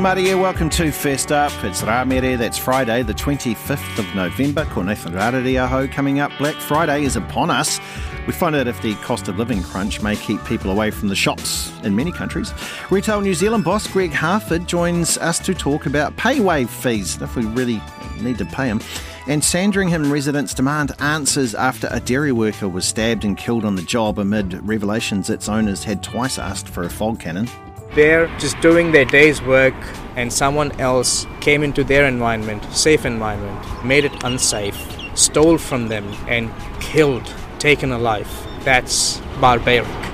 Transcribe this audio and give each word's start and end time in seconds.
Atamari 0.00 0.20
here, 0.20 0.38
welcome 0.38 0.70
to 0.70 0.90
First 0.90 1.30
Up. 1.30 1.52
It's 1.62 1.82
Ramere, 1.82 2.38
that's 2.38 2.56
Friday, 2.56 3.02
the 3.02 3.12
25th 3.12 3.98
of 3.98 4.14
November. 4.14 4.64
Ko 4.64 4.80
Nathan 4.80 5.12
Rarere 5.12 5.62
aho 5.62 5.86
coming 5.88 6.20
up. 6.20 6.32
Black 6.38 6.54
Friday 6.54 7.04
is 7.04 7.16
upon 7.16 7.50
us. 7.50 7.78
We 8.26 8.32
find 8.32 8.56
out 8.56 8.66
if 8.66 8.80
the 8.80 8.94
cost 8.94 9.28
of 9.28 9.36
living 9.38 9.62
crunch 9.62 10.00
may 10.00 10.16
keep 10.16 10.42
people 10.46 10.70
away 10.70 10.90
from 10.90 11.08
the 11.08 11.14
shops 11.14 11.70
in 11.84 11.94
many 11.94 12.12
countries. 12.12 12.54
Retail 12.90 13.20
New 13.20 13.34
Zealand 13.34 13.62
boss 13.62 13.86
Greg 13.86 14.10
Harford 14.10 14.66
joins 14.66 15.18
us 15.18 15.38
to 15.40 15.52
talk 15.52 15.84
about 15.84 16.16
pay 16.16 16.40
wave 16.40 16.70
fees, 16.70 17.20
if 17.20 17.36
we 17.36 17.44
really 17.44 17.82
need 18.22 18.38
to 18.38 18.46
pay 18.46 18.68
them. 18.68 18.80
And 19.26 19.44
Sandringham 19.44 20.10
residents 20.10 20.54
demand 20.54 20.92
answers 21.00 21.54
after 21.54 21.88
a 21.90 22.00
dairy 22.00 22.32
worker 22.32 22.70
was 22.70 22.86
stabbed 22.86 23.26
and 23.26 23.36
killed 23.36 23.66
on 23.66 23.76
the 23.76 23.82
job 23.82 24.18
amid 24.18 24.66
revelations 24.66 25.28
its 25.28 25.46
owners 25.46 25.84
had 25.84 26.02
twice 26.02 26.38
asked 26.38 26.70
for 26.70 26.84
a 26.84 26.88
fog 26.88 27.20
cannon. 27.20 27.50
They're 27.94 28.28
just 28.38 28.60
doing 28.60 28.92
their 28.92 29.04
day's 29.04 29.42
work 29.42 29.74
and 30.14 30.32
someone 30.32 30.70
else 30.80 31.26
came 31.40 31.64
into 31.64 31.82
their 31.82 32.06
environment, 32.06 32.62
safe 32.72 33.04
environment, 33.04 33.84
made 33.84 34.04
it 34.04 34.12
unsafe, 34.22 34.78
stole 35.14 35.58
from 35.58 35.88
them 35.88 36.04
and 36.28 36.52
killed, 36.78 37.34
taken 37.58 37.90
alive. 37.90 38.28
That's 38.62 39.20
barbaric. 39.40 40.09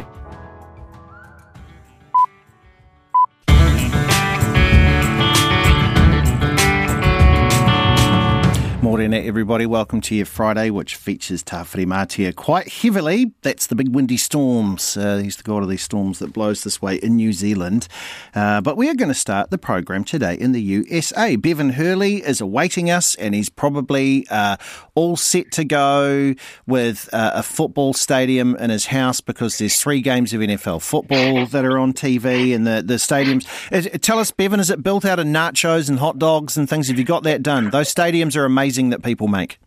Morena, 8.97 9.19
everybody. 9.19 9.67
Welcome 9.67 10.01
to 10.01 10.15
your 10.15 10.25
Friday, 10.25 10.71
which 10.71 10.97
features 10.97 11.45
Tawhirimatea 11.45 12.35
quite 12.35 12.73
heavily. 12.73 13.31
That's 13.43 13.67
the 13.67 13.75
big 13.75 13.95
windy 13.95 14.17
storms. 14.17 14.97
Uh, 14.97 15.19
he's 15.19 15.37
the 15.37 15.43
god 15.43 15.63
of 15.63 15.69
these 15.69 15.83
storms 15.83 16.19
that 16.21 16.33
blows 16.33 16.65
this 16.65 16.81
way 16.81 16.97
in 16.97 17.17
New 17.17 17.35
Zealand. 17.35 17.89
Uh, 18.35 18.63
but 18.63 18.79
we 18.79 18.89
are 18.89 18.95
going 18.95 19.11
to 19.11 19.15
start 19.15 19.51
the 19.51 19.59
program 19.59 20.03
today 20.03 20.33
in 20.33 20.53
the 20.53 20.63
USA. 20.63 21.37
Bevan 21.37 21.69
Hurley 21.69 22.27
is 22.27 22.41
awaiting 22.41 22.91
us, 22.91 23.15
and 23.17 23.35
he's 23.35 23.51
probably 23.51 24.27
uh, 24.31 24.57
all 24.95 25.17
set 25.17 25.53
to 25.53 25.65
go 25.67 26.35
with 26.67 27.11
uh, 27.13 27.33
a 27.35 27.43
football 27.43 27.93
stadium 27.93 28.57
in 28.57 28.71
his 28.71 28.87
house 28.87 29.21
because 29.21 29.59
there's 29.59 29.79
three 29.79 30.01
games 30.01 30.33
of 30.33 30.41
NFL 30.41 30.81
football 30.81 31.45
that 31.45 31.67
are 31.67 31.79
on 31.79 31.93
TV 31.93 32.55
and 32.55 32.67
the, 32.67 32.83
the 32.83 32.95
stadiums. 32.95 33.47
Uh, 33.71 33.99
tell 33.99 34.19
us, 34.19 34.31
Bevan, 34.31 34.59
is 34.59 34.71
it 34.71 34.83
built 34.83 35.05
out 35.05 35.19
of 35.19 35.27
nachos 35.27 35.91
and 35.91 35.99
hot 35.99 36.19
dogs 36.19 36.57
and 36.57 36.67
things? 36.67 36.89
Have 36.89 36.99
you 36.99 37.05
got 37.05 37.25
that 37.25 37.43
done? 37.43 37.69
Those 37.69 37.93
stadiums 37.93 38.37
are 38.37 38.47
amazing 38.47 38.86
that 38.91 39.03
people 39.03 39.29
make? 39.29 39.59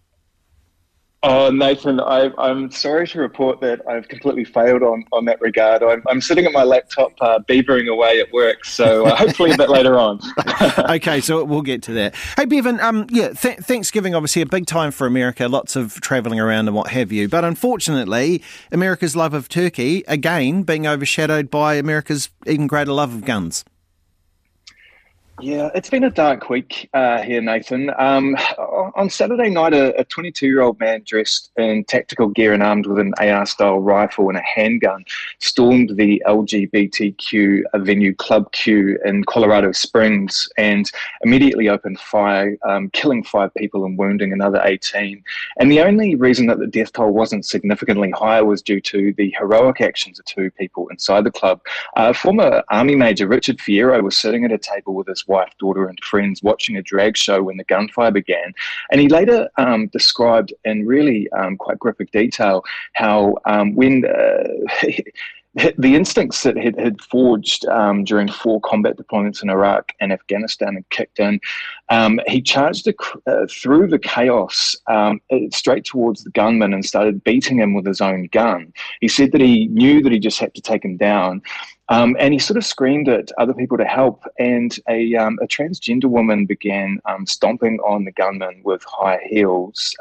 Oh, 1.22 1.52
Nathan, 1.52 2.00
I, 2.00 2.31
am 2.39 2.72
sorry 2.72 3.06
to 3.08 3.20
report 3.20 3.59
that 3.59 3.86
I've 3.89 4.08
completely 4.08 4.45
failed 4.45 4.84
on, 4.84 5.03
on 5.11 5.26
that 5.26 5.42
regard. 5.42 5.84
I'm, 5.84 6.02
I'm 6.08 6.22
sitting 6.22 6.45
at 6.45 6.53
my 6.53 6.64
laptop 6.64 7.11
uh, 7.20 7.39
beavering 7.39 7.92
away 7.92 8.22
at 8.22 8.31
work, 8.31 8.64
so 8.64 9.06
uh, 9.06 9.16
hopefully 9.17 9.52
a 9.52 9.58
bit 9.58 9.70
later 9.70 10.00
on. 10.00 10.22
okay, 10.89 11.20
so 11.20 11.44
we'll 11.44 11.61
get 11.61 11.84
to 11.84 11.94
that. 11.94 12.16
Hey, 12.38 12.45
Bevan, 12.45 12.80
um, 12.80 13.06
yeah, 13.09 13.34
th- 13.34 13.58
Thanksgiving 13.59 14.16
obviously 14.16 14.42
a 14.42 14.45
big 14.45 14.66
time 14.66 14.92
for 14.92 15.06
America, 15.06 15.50
lots 15.50 15.76
of 15.76 16.00
travelling 16.00 16.39
around 16.39 16.70
and 16.70 16.76
what 16.76 16.92
have 16.92 17.11
you. 17.11 17.28
But 17.28 17.44
unfortunately, 17.44 18.42
America's 18.72 19.14
love 19.14 19.33
of 19.33 19.50
turkey, 19.50 20.06
again, 20.08 20.64
being 20.64 20.88
overshadowed 20.88 21.52
by 21.52 21.76
America's 21.76 22.30
even 22.48 22.66
greater 22.66 22.94
love 22.94 23.14
of 23.14 23.26
guns. 23.26 23.66
Yeah, 25.42 25.70
it's 25.73 25.90
been 25.90 26.04
a 26.04 26.09
dark 26.09 26.50
week 26.50 26.90
uh, 26.94 27.22
here, 27.22 27.42
Nathan. 27.42 27.92
Um, 27.98 28.36
on 28.95 29.09
Saturday 29.09 29.50
night, 29.50 29.73
a 29.73 30.04
22 30.09 30.45
year 30.45 30.62
old 30.62 30.78
man 30.82 31.02
dressed 31.06 31.52
in 31.56 31.86
tactical 31.86 32.28
gear 32.28 32.54
and 32.54 32.62
armed 32.62 32.88
with 32.88 33.00
an 33.00 33.14
AR 33.20 33.45
style 33.45 33.80
rifle 33.80 34.28
and 34.28 34.38
a 34.38 34.42
handgun 34.42 35.05
stormed 35.39 35.95
the 35.95 36.22
LGBTQ 36.28 37.61
venue 37.76 38.14
Club 38.16 38.52
Q 38.52 38.99
in 39.05 39.23
Colorado 39.23 39.72
Springs 39.72 40.49
and 40.58 40.92
immediately 41.23 41.70
opened 41.70 42.02
fire, 42.02 42.58
um, 42.67 42.89
killing 42.89 43.23
five 43.23 43.54
people 43.54 43.86
and 43.86 43.98
wounding 43.98 44.33
another 44.33 44.61
18. 44.66 45.23
And 45.58 45.72
the 45.72 45.80
only 45.80 46.16
reason 46.16 46.48
that 46.48 46.60
the 46.60 46.67
death 46.67 46.92
toll 46.92 47.11
wasn't 47.11 47.45
significantly 47.45 48.11
higher 48.11 48.44
was 48.44 48.61
due 48.61 48.82
to 48.82 49.14
the 49.14 49.33
heroic 49.38 49.80
actions 49.80 50.20
of 50.20 50.26
two 50.26 50.52
people 50.52 50.89
inside 50.89 51.23
the 51.23 51.32
club. 51.32 51.61
Uh, 51.95 52.11
former 52.11 52.61
Army 52.70 52.95
Major 52.95 53.26
Richard 53.26 53.60
Fierro 53.60 54.04
was 54.04 54.17
sitting 54.17 54.44
at 54.44 54.52
a 54.52 54.58
table 54.58 54.94
with 54.94 55.08
his 55.08 55.29
wife, 55.30 55.52
daughter, 55.60 55.88
and 55.88 55.98
friends 56.04 56.44
watching 56.44 56.76
a 56.76 56.82
drag 56.82 57.16
show 57.16 57.44
when 57.44 57.58
the 57.58 57.64
gunfire 57.64 58.12
began. 58.12 58.54
And 58.92 59.00
he 59.00 59.08
later 59.08 59.50
um, 59.58 59.88
described 59.88 60.54
in 60.66 60.86
really 60.86 61.32
um, 61.32 61.56
quite 61.56 61.80
graphic 61.80 62.12
detail 62.12 62.64
how 62.94 63.36
um, 63.45 63.76
when 63.76 64.06
uh, 64.06 64.44
the 65.77 65.95
instincts 65.95 66.43
that 66.43 66.58
had, 66.58 66.80
had 66.80 67.02
forged 67.02 67.65
um, 67.67 68.04
during 68.04 68.27
four 68.27 68.61
combat 68.61 68.98
deployments 68.98 69.42
in 69.42 69.49
Iraq 69.49 69.93
and 69.99 70.14
Afghanistan 70.14 70.76
had 70.76 70.89
kicked 70.89 71.20
in. 71.20 71.39
Um, 71.89 72.20
he 72.27 72.42
charged 72.42 72.87
uh, 72.87 73.48
through 73.49 73.87
the 73.87 73.98
chaos 73.98 74.76
um, 74.87 75.20
straight 75.52 75.86
towards 75.86 76.23
the 76.23 76.30
gunman 76.32 76.73
and 76.73 76.86
started 76.86 77.23
beating 77.23 77.58
him 77.58 77.73
with 77.73 77.86
his 77.86 77.99
own 77.99 78.27
gun. 78.32 78.71
He 79.02 79.08
said 79.08 79.32
that 79.32 79.42
he 79.42 79.67
knew 79.67 80.04
that 80.04 80.11
he 80.11 80.20
just 80.20 80.39
had 80.39 80.54
to 80.54 80.61
take 80.61 80.86
him 80.86 80.98
down. 80.98 81.42
Um, 81.92 82.16
and 82.20 82.33
he 82.33 82.39
sort 82.39 82.58
of 82.58 82.66
screamed 82.66 83.10
at 83.10 83.31
other 83.39 83.54
people 83.55 83.76
to 83.80 83.83
help, 83.83 84.23
and 84.37 84.77
a, 84.87 85.16
um, 85.16 85.39
a 85.42 85.48
transgender 85.48 86.05
woman 86.05 86.45
began 86.45 86.99
um, 87.05 87.26
stomping 87.26 87.80
on 87.80 88.05
the 88.05 88.11
gunman 88.11 88.61
with 88.64 88.83
high 88.83 89.20
heels. 89.27 89.95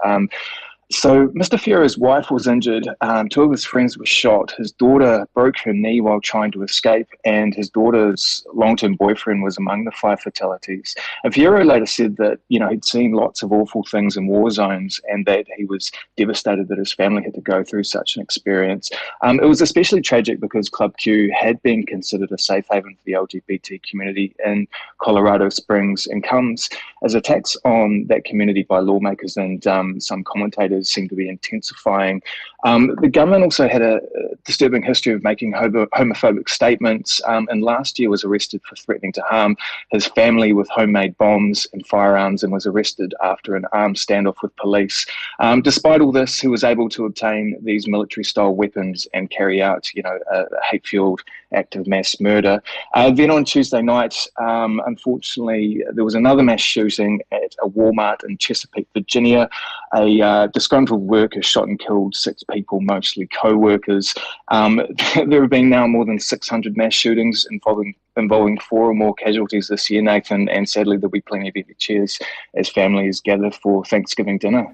So 0.91 1.29
Mr. 1.29 1.59
Fierro's 1.59 1.99
wife 1.99 2.31
was 2.31 2.47
injured. 2.47 2.89
Um, 3.03 3.29
two 3.29 3.43
of 3.43 3.51
his 3.51 3.63
friends 3.65 3.99
were 3.99 4.07
shot. 4.07 4.53
His 4.53 4.73
daughter 4.73 5.29
broke 5.35 5.59
her 5.59 5.75
knee 5.75 6.01
while 6.01 6.19
trying 6.19 6.51
to 6.53 6.63
escape, 6.63 7.09
and 7.27 7.55
his 7.55 7.69
daughter's 7.69 8.43
long-term 8.55 8.95
boyfriend 8.95 9.43
was 9.43 9.59
among 9.59 9.85
the 9.85 9.91
five 9.91 10.21
fatalities. 10.21 10.95
And 11.25 11.35
Fierro 11.35 11.67
later 11.67 11.85
said 11.85 12.17
that 12.17 12.39
you 12.49 12.59
know 12.59 12.69
he'd 12.71 12.87
seen 12.87 13.13
lots 13.13 13.43
of 13.43 13.53
awful 13.53 13.85
things 13.85 14.17
in 14.17 14.29
war 14.29 14.51
zones, 14.51 14.99
and 15.11 15.27
that 15.27 15.45
he 15.59 15.67
was 15.67 15.93
devastated 16.17 16.69
that 16.69 16.79
his 16.79 16.95
family 16.95 17.23
had 17.23 17.35
to 17.35 17.43
go 17.43 17.63
through 17.63 17.85
such 17.85 18.17
an 18.17 18.23
experience. 18.23 18.89
Um, 19.21 19.41
it 19.41 19.47
was 19.47 19.61
especially 19.61 20.01
tragic 20.01 20.41
because 20.41 20.71
Club 20.71 20.97
Q 20.97 21.31
had 21.39 21.63
been 21.63 21.85
considered 21.85 22.33
a 22.33 22.39
safe 22.39 22.65
haven 22.71 22.95
for 22.95 23.03
the 23.05 23.13
LGBT 23.13 23.83
community 23.83 24.35
in 24.43 24.67
Colorado 25.03 25.51
Springs, 25.51 26.07
and 26.07 26.25
comes 26.25 26.71
as 27.05 27.15
attacks 27.15 27.59
on 27.67 28.07
that 28.09 28.25
community 28.25 28.63
by 28.63 28.79
lawmakers 28.79 29.37
and 29.37 29.67
um, 29.67 30.01
some 30.01 30.25
commentators 30.25 30.78
seem 30.87 31.09
to 31.09 31.15
be 31.15 31.29
intensifying. 31.29 32.23
Um, 32.65 32.97
the 33.01 33.09
government 33.09 33.45
also 33.45 33.69
had 33.69 33.83
a 33.83 34.01
disturbing 34.45 34.83
history 34.83 35.13
of 35.13 35.23
making 35.23 35.53
homophobic 35.53 36.49
statements, 36.49 37.21
um, 37.27 37.47
and 37.51 37.63
last 37.63 37.99
year 37.99 38.11
was 38.11 38.25
arrested 38.25 38.61
for 38.69 38.75
threatening 38.77 39.13
to 39.13 39.23
harm 39.23 39.57
his 39.91 40.07
family 40.07 40.53
with 40.53 40.69
homemade 40.69 41.17
bombs 41.19 41.67
and 41.73 41.87
firearms, 41.87 42.43
and 42.43 42.53
was 42.53 42.67
arrested 42.67 43.15
after 43.23 43.55
an 43.55 43.65
armed 43.73 43.97
standoff 43.97 44.37
with 44.43 44.55
police. 44.57 45.07
Um, 45.39 45.63
despite 45.63 46.01
all 46.01 46.13
this, 46.13 46.41
he 46.41 46.49
was 46.49 46.65
able 46.65 46.89
to 46.91 47.05
obtain 47.05 47.57
these 47.63 47.87
military-style 47.87 48.55
weapons 48.55 49.07
and 49.15 49.31
carry 49.31 49.63
out, 49.63 49.93
you 49.95 50.03
know, 50.03 50.19
a, 50.33 50.45
hate-fueled 50.71 51.23
act 51.55 51.77
of 51.77 51.87
mass 51.87 52.21
murder. 52.21 52.61
Uh, 52.95 53.11
then 53.11 53.31
on 53.31 53.45
Tuesday 53.45 53.81
night, 53.81 54.27
um, 54.41 54.83
unfortunately, 54.87 55.83
there 55.93 56.05
was 56.05 56.15
another 56.15 56.43
mass 56.43 56.61
shooting 56.61 57.21
at 57.33 57.55
a 57.63 57.69
Walmart 57.69 58.25
in 58.25 58.37
Chesapeake, 58.37 58.89
Virginia. 58.93 59.49
A 59.95 60.21
uh, 60.21 60.47
disgruntled 60.69 61.01
worker 61.01 61.41
shot 61.41 61.67
and 61.67 61.79
killed 61.79 62.15
six 62.15 62.43
people, 62.43 62.83
mostly 62.83 63.27
co-workers. 63.29 64.15
Um, 64.49 64.83
there 65.27 65.41
have 65.41 65.51
been 65.51 65.71
now 65.71 65.87
more 65.87 66.05
than 66.05 66.19
600 66.19 66.77
mass 66.77 66.93
shootings 66.93 67.47
involving 67.51 67.95
involving 68.19 68.59
four 68.59 68.91
or 68.91 68.95
more 68.95 69.15
casualties 69.15 69.69
this 69.69 69.89
year, 69.89 70.03
Nathan, 70.03 70.49
and 70.49 70.69
sadly 70.69 70.97
there'll 70.97 71.11
be 71.11 71.21
plenty 71.21 71.49
of 71.49 71.55
empty 71.57 71.75
chairs 71.79 72.19
as 72.55 72.69
families 72.69 73.21
gather 73.21 73.53
for 73.53 73.85
Thanksgiving 73.85 74.39
dinner. 74.39 74.67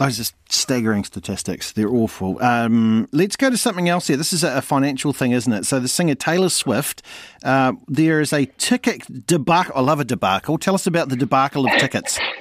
Those 0.00 0.20
are 0.20 0.32
staggering 0.48 1.04
statistics. 1.04 1.72
They're 1.72 1.88
awful. 1.88 2.42
Um, 2.42 3.08
let's 3.12 3.36
go 3.36 3.50
to 3.50 3.56
something 3.56 3.88
else 3.88 4.08
here. 4.08 4.16
This 4.16 4.32
is 4.32 4.42
a 4.42 4.60
financial 4.62 5.12
thing, 5.12 5.30
isn't 5.30 5.52
it? 5.52 5.64
So 5.64 5.78
the 5.78 5.88
singer 5.88 6.16
Taylor 6.16 6.48
Swift, 6.48 7.02
uh, 7.44 7.72
there 7.86 8.20
is 8.20 8.32
a 8.32 8.46
ticket 8.58 9.26
debacle. 9.26 9.72
I 9.76 9.80
love 9.80 10.00
a 10.00 10.04
debacle. 10.04 10.58
Tell 10.58 10.74
us 10.74 10.86
about 10.88 11.08
the 11.08 11.16
debacle 11.16 11.66
of 11.66 11.72
tickets. 11.78 12.18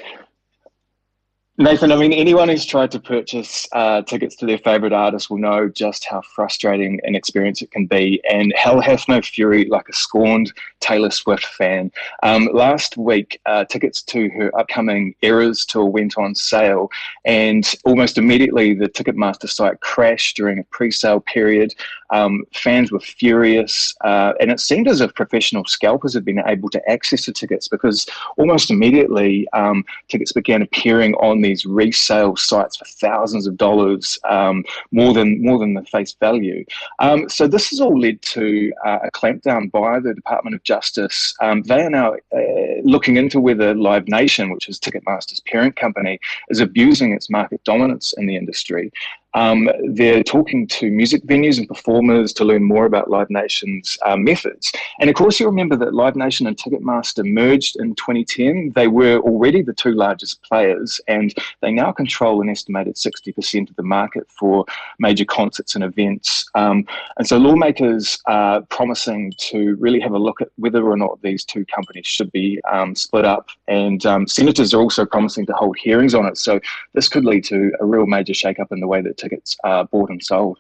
Nathan, 1.60 1.92
I 1.92 1.96
mean, 1.96 2.14
anyone 2.14 2.50
who's 2.50 2.68
tried 2.68 2.92
to 2.92 3.00
purchase 3.00 3.68
uh, 3.72 4.04
tickets 4.04 4.36
to 4.36 4.46
their 4.46 4.60
favourite 4.60 4.94
artist 4.94 5.32
will 5.32 5.40
know 5.40 5.68
just 5.68 6.06
how 6.06 6.22
frustrating 6.22 7.00
an 7.04 7.16
experience 7.16 7.64
it 7.64 7.72
can 7.72 7.88
be. 7.88 8.22
And 8.30 8.54
hell 8.56 8.80
hath 8.80 9.08
no 9.08 9.24
fury 9.24 9.66
like 9.66 9.90
a 9.90 9.94
scorned 9.94 10.54
Taylor 10.82 11.10
Swift 11.10 11.48
fan. 11.48 11.92
Um, 12.22 12.48
last 12.54 12.96
week, 12.96 13.42
uh, 13.48 13.66
tickets 13.66 14.04
to 14.04 14.30
her 14.30 14.56
upcoming 14.56 15.16
Eras 15.24 15.66
tour 15.66 15.86
went 15.86 16.16
on 16.16 16.36
sale, 16.36 16.92
and 17.26 17.74
almost 17.86 18.20
immediately 18.20 18.76
the 18.76 18.88
Ticketmaster 18.88 19.50
site 19.50 19.80
crashed 19.80 20.36
during 20.36 20.60
a 20.60 20.64
pre 20.66 20.92
sale 20.92 21.22
period. 21.22 21.74
Um, 22.12 22.44
fans 22.54 22.92
were 22.92 23.00
furious, 23.00 23.96
uh, 24.02 24.34
and 24.40 24.52
it 24.52 24.60
seemed 24.60 24.88
as 24.88 25.02
if 25.02 25.14
professional 25.16 25.66
scalpers 25.66 26.14
had 26.14 26.24
been 26.24 26.42
able 26.46 26.70
to 26.70 26.90
access 26.90 27.26
the 27.26 27.34
tickets 27.34 27.68
because 27.68 28.06
almost 28.38 28.70
immediately 28.70 29.48
um, 29.54 29.84
tickets 30.08 30.32
began 30.32 30.62
appearing 30.62 31.16
on 31.16 31.42
these 31.48 31.66
resale 31.66 32.36
sites 32.36 32.76
for 32.78 32.86
thousands 32.86 33.46
of 33.48 33.54
dollars, 33.58 34.20
um, 34.30 34.64
more 34.92 35.14
than 35.18 35.42
more 35.48 35.60
than 35.60 35.74
the 35.74 35.84
face 35.84 36.14
value. 36.20 36.66
Um, 37.00 37.20
so 37.30 37.48
this 37.48 37.70
has 37.70 37.80
all 37.80 37.98
led 38.06 38.22
to 38.38 38.46
uh, 38.86 39.00
a 39.04 39.12
clampdown 39.12 39.72
by 39.72 40.00
the 40.00 40.14
Department 40.14 40.56
of 40.56 40.64
Justice. 40.64 41.18
Um, 41.46 41.58
they 41.64 41.82
are 41.86 41.90
now 41.90 42.10
uh, 42.14 42.82
looking 42.84 43.16
into 43.18 43.40
whether 43.40 43.74
Live 43.74 44.08
Nation, 44.08 44.46
which 44.54 44.68
is 44.70 44.80
Ticketmaster's 44.80 45.42
parent 45.52 45.76
company, 45.76 46.20
is 46.50 46.60
abusing 46.60 47.14
its 47.14 47.30
market 47.30 47.64
dominance 47.64 48.14
in 48.18 48.26
the 48.28 48.36
industry. 48.36 48.92
Um, 49.38 49.70
they're 49.90 50.24
talking 50.24 50.66
to 50.80 50.90
music 50.90 51.24
venues 51.24 51.60
and 51.60 51.68
performers 51.68 52.34
to 52.34 52.44
learn 52.44 52.64
more 52.64 52.86
about 52.86 53.12
Live 53.12 53.30
Nation's 53.30 53.96
uh, 54.04 54.18
methods. 54.18 54.72
And 55.00 55.12
of 55.12 55.16
course, 55.16 55.40
you 55.40 55.46
remember 55.46 55.76
that 55.76 55.94
Live 55.94 56.16
Nation 56.16 56.48
and 56.48 56.58
Ticketmaster 56.58 57.24
merged 57.24 57.80
in 57.80 57.94
2010. 57.94 58.72
They 58.74 58.88
were 58.88 59.20
already 59.20 59.62
the 59.62 59.74
two 59.74 59.92
largest 59.92 60.42
players, 60.42 61.00
and 61.08 61.36
they 61.62 61.72
now 61.72 61.92
control 61.92 62.42
an 62.42 62.50
estimated 62.50 62.96
60% 62.96 63.70
of 63.70 63.76
the 63.76 63.84
market 63.84 64.28
for 64.40 64.66
major 64.98 65.26
concerts 65.26 65.76
and 65.76 65.84
events. 65.84 66.50
Um, 66.56 66.88
and 67.18 67.28
so, 67.28 67.38
lawmakers 67.38 68.20
are 68.26 68.62
promising 68.64 69.34
to 69.38 69.76
really 69.76 70.00
have 70.00 70.14
a 70.14 70.18
look 70.18 70.42
at 70.42 70.50
whether 70.56 70.84
or 70.84 70.98
not 70.98 71.22
these 71.22 71.46
two 71.46 71.64
companies 71.66 72.08
should 72.08 72.32
be 72.32 72.60
um, 72.72 72.96
split 72.96 73.26
up. 73.26 73.50
And 73.68 74.04
um, 74.08 74.26
senators 74.26 74.74
are 74.74 74.82
also 74.82 75.06
promising 75.06 75.46
to 75.46 75.54
hold 75.54 75.78
hearings 75.78 76.16
on 76.16 76.26
it. 76.26 76.40
So, 76.40 76.60
this 76.94 77.08
could 77.08 77.24
lead 77.24 77.44
to 77.46 77.72
a 77.80 77.86
real 77.86 78.08
major 78.08 78.34
shakeup 78.34 78.72
in 78.72 78.80
the 78.80 78.88
way 78.88 79.02
that 79.04 79.27
tickets 79.30 79.56
are 79.64 79.80
uh, 79.80 79.84
bought 79.84 80.10
and 80.10 80.24
sold. 80.24 80.60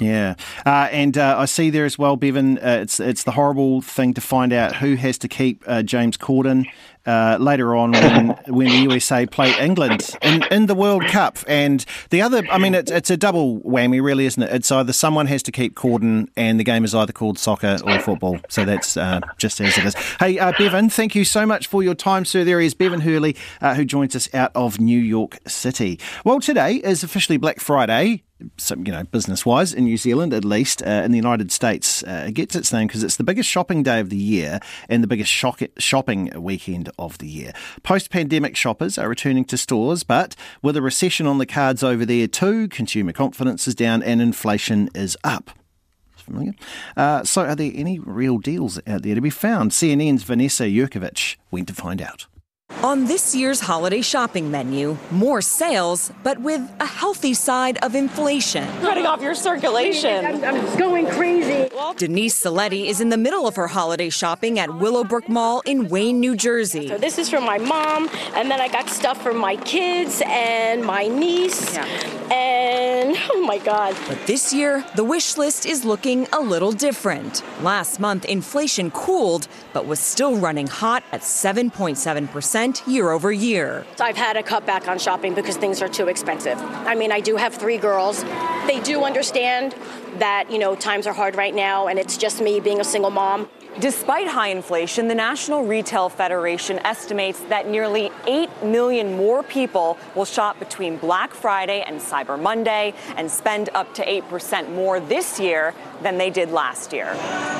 Yeah, 0.00 0.34
uh, 0.66 0.88
and 0.90 1.16
uh, 1.16 1.36
I 1.38 1.44
see 1.44 1.70
there 1.70 1.84
as 1.84 1.98
well, 1.98 2.16
Bevan. 2.16 2.58
Uh, 2.58 2.80
it's 2.82 2.98
it's 2.98 3.24
the 3.24 3.32
horrible 3.32 3.82
thing 3.82 4.14
to 4.14 4.20
find 4.20 4.52
out 4.52 4.76
who 4.76 4.94
has 4.96 5.18
to 5.18 5.28
keep 5.28 5.62
uh, 5.66 5.82
James 5.82 6.16
Corden 6.16 6.66
uh, 7.06 7.36
later 7.40 7.74
on 7.76 7.92
when 7.92 8.28
when 8.48 8.68
the 8.68 8.78
USA 8.78 9.26
play 9.26 9.54
England 9.58 10.10
in, 10.22 10.44
in 10.50 10.66
the 10.66 10.74
World 10.74 11.04
Cup. 11.06 11.38
And 11.46 11.84
the 12.10 12.22
other, 12.22 12.42
I 12.50 12.58
mean, 12.58 12.74
it's 12.74 12.90
it's 12.90 13.10
a 13.10 13.16
double 13.16 13.60
whammy, 13.60 14.02
really, 14.02 14.26
isn't 14.26 14.42
it? 14.42 14.52
It's 14.52 14.70
either 14.70 14.92
someone 14.92 15.26
has 15.26 15.42
to 15.44 15.52
keep 15.52 15.74
Corden, 15.74 16.28
and 16.36 16.58
the 16.58 16.64
game 16.64 16.84
is 16.84 16.94
either 16.94 17.12
called 17.12 17.38
soccer 17.38 17.78
or 17.84 17.98
football. 18.00 18.38
So 18.48 18.64
that's 18.64 18.96
uh, 18.96 19.20
just 19.38 19.60
as 19.60 19.76
it 19.76 19.84
is. 19.84 19.94
Hey, 20.18 20.36
Bevan, 20.58 20.88
thank 20.88 21.14
you 21.14 21.24
so 21.24 21.46
much 21.46 21.66
for 21.66 21.82
your 21.82 21.94
time, 21.94 22.24
sir. 22.24 22.44
There 22.44 22.60
is 22.60 22.74
Bevan 22.74 23.00
Hurley, 23.00 23.36
who 23.60 23.84
joins 23.84 24.16
us 24.16 24.32
out 24.34 24.52
of 24.54 24.80
New 24.80 24.98
York 24.98 25.38
City. 25.46 26.00
Well, 26.24 26.40
today 26.40 26.76
is 26.76 27.02
officially 27.02 27.36
Black 27.36 27.60
Friday 27.60 28.22
some, 28.56 28.86
you 28.86 28.92
know, 28.92 29.04
business 29.04 29.44
wise 29.44 29.72
in 29.72 29.84
New 29.84 29.96
Zealand, 29.96 30.32
at 30.32 30.44
least, 30.44 30.82
uh, 30.82 31.02
in 31.04 31.10
the 31.10 31.16
United 31.16 31.52
States, 31.52 32.02
uh, 32.04 32.26
it 32.28 32.32
gets 32.32 32.54
its 32.54 32.72
name 32.72 32.86
because 32.86 33.02
it's 33.02 33.16
the 33.16 33.24
biggest 33.24 33.48
shopping 33.48 33.82
day 33.82 34.00
of 34.00 34.10
the 34.10 34.16
year 34.16 34.60
and 34.88 35.02
the 35.02 35.06
biggest 35.06 35.30
shock- 35.30 35.62
shopping 35.78 36.30
weekend 36.36 36.90
of 36.98 37.18
the 37.18 37.28
year. 37.28 37.52
Post 37.82 38.10
pandemic 38.10 38.56
shoppers 38.56 38.98
are 38.98 39.08
returning 39.08 39.44
to 39.46 39.56
stores, 39.56 40.02
but 40.02 40.34
with 40.62 40.76
a 40.76 40.82
recession 40.82 41.26
on 41.26 41.38
the 41.38 41.46
cards 41.46 41.82
over 41.82 42.04
there 42.04 42.26
too, 42.26 42.68
consumer 42.68 43.12
confidence 43.12 43.66
is 43.66 43.74
down 43.74 44.02
and 44.02 44.20
inflation 44.20 44.88
is 44.94 45.16
up. 45.24 45.50
Familiar? 46.16 46.52
Uh, 46.96 47.24
so, 47.24 47.44
are 47.44 47.56
there 47.56 47.72
any 47.74 47.98
real 47.98 48.38
deals 48.38 48.80
out 48.86 49.02
there 49.02 49.16
to 49.16 49.20
be 49.20 49.30
found? 49.30 49.72
CNN's 49.72 50.22
Vanessa 50.22 50.64
Yurkevich 50.64 51.36
went 51.50 51.66
to 51.66 51.74
find 51.74 52.00
out. 52.00 52.26
On 52.80 53.04
this 53.04 53.32
year's 53.32 53.60
holiday 53.60 54.02
shopping 54.02 54.50
menu, 54.50 54.98
more 55.12 55.40
sales, 55.40 56.10
but 56.24 56.40
with 56.40 56.60
a 56.80 56.86
healthy 56.86 57.32
side 57.32 57.78
of 57.78 57.94
inflation. 57.94 58.66
Cutting 58.80 59.06
off 59.06 59.22
your 59.22 59.36
circulation. 59.36 60.24
I'm, 60.24 60.42
I'm 60.42 60.78
going 60.78 61.06
crazy. 61.06 61.70
Denise 61.96 62.42
Saletti 62.42 62.86
is 62.86 63.00
in 63.00 63.10
the 63.10 63.16
middle 63.16 63.46
of 63.46 63.54
her 63.54 63.68
holiday 63.68 64.10
shopping 64.10 64.58
at 64.58 64.74
Willowbrook 64.74 65.28
Mall 65.28 65.62
in 65.64 65.88
Wayne, 65.90 66.18
New 66.18 66.34
Jersey. 66.34 66.88
So 66.88 66.98
this 66.98 67.18
is 67.18 67.30
for 67.30 67.40
my 67.40 67.58
mom, 67.58 68.08
and 68.34 68.50
then 68.50 68.60
I 68.60 68.66
got 68.66 68.88
stuff 68.88 69.22
for 69.22 69.32
my 69.32 69.54
kids 69.56 70.20
and 70.26 70.84
my 70.84 71.06
niece. 71.06 71.74
Yeah. 71.74 71.86
And 72.32 73.16
oh 73.30 73.44
my 73.46 73.58
God. 73.58 73.94
But 74.08 74.26
this 74.26 74.52
year, 74.52 74.84
the 74.96 75.04
wish 75.04 75.36
list 75.36 75.66
is 75.66 75.84
looking 75.84 76.26
a 76.32 76.40
little 76.40 76.72
different. 76.72 77.44
Last 77.62 78.00
month, 78.00 78.24
inflation 78.24 78.90
cooled, 78.90 79.46
but 79.72 79.86
was 79.86 80.00
still 80.00 80.36
running 80.36 80.66
hot 80.66 81.04
at 81.12 81.20
7.7% 81.20 82.61
year 82.86 83.10
over 83.10 83.32
year. 83.32 83.84
I've 83.98 84.16
had 84.16 84.36
a 84.36 84.42
cutback 84.42 84.86
on 84.86 84.98
shopping 84.98 85.34
because 85.34 85.56
things 85.56 85.82
are 85.82 85.88
too 85.88 86.06
expensive. 86.06 86.56
I 86.86 86.94
mean, 86.94 87.10
I 87.10 87.18
do 87.18 87.34
have 87.34 87.54
three 87.54 87.76
girls. 87.76 88.22
They 88.66 88.80
do 88.84 89.02
understand 89.02 89.74
that, 90.18 90.48
you 90.48 90.58
know, 90.58 90.76
times 90.76 91.08
are 91.08 91.12
hard 91.12 91.34
right 91.34 91.54
now 91.54 91.88
and 91.88 91.98
it's 91.98 92.16
just 92.16 92.40
me 92.40 92.60
being 92.60 92.80
a 92.80 92.84
single 92.84 93.10
mom. 93.10 93.48
Despite 93.80 94.28
high 94.28 94.48
inflation, 94.48 95.08
the 95.08 95.14
National 95.14 95.64
Retail 95.64 96.08
Federation 96.08 96.78
estimates 96.80 97.40
that 97.48 97.66
nearly 97.66 98.12
8 98.26 98.48
million 98.62 99.16
more 99.16 99.42
people 99.42 99.98
will 100.14 100.26
shop 100.26 100.58
between 100.58 100.98
Black 100.98 101.32
Friday 101.32 101.82
and 101.82 101.98
Cyber 101.98 102.40
Monday 102.40 102.94
and 103.16 103.28
spend 103.28 103.70
up 103.74 103.92
to 103.94 104.04
8% 104.04 104.72
more 104.72 105.00
this 105.00 105.40
year 105.40 105.74
than 106.02 106.16
they 106.16 106.30
did 106.30 106.50
last 106.50 106.92
year. 106.92 107.12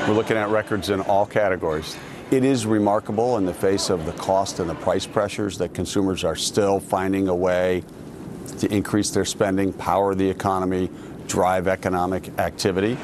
We're 0.06 0.14
looking 0.14 0.36
at 0.36 0.50
records 0.50 0.90
in 0.90 1.00
all 1.00 1.26
categories. 1.26 1.96
It 2.32 2.44
is 2.44 2.64
remarkable 2.64 3.36
in 3.36 3.44
the 3.44 3.52
face 3.52 3.90
of 3.90 4.06
the 4.06 4.12
cost 4.12 4.58
and 4.58 4.70
the 4.70 4.74
price 4.74 5.04
pressures 5.04 5.58
that 5.58 5.74
consumers 5.74 6.24
are 6.24 6.34
still 6.34 6.80
finding 6.80 7.28
a 7.28 7.34
way 7.34 7.84
to 8.58 8.74
increase 8.74 9.10
their 9.10 9.26
spending, 9.26 9.70
power 9.74 10.14
the 10.14 10.30
economy, 10.30 10.88
drive 11.26 11.68
economic 11.68 12.30
activity. 12.38 12.96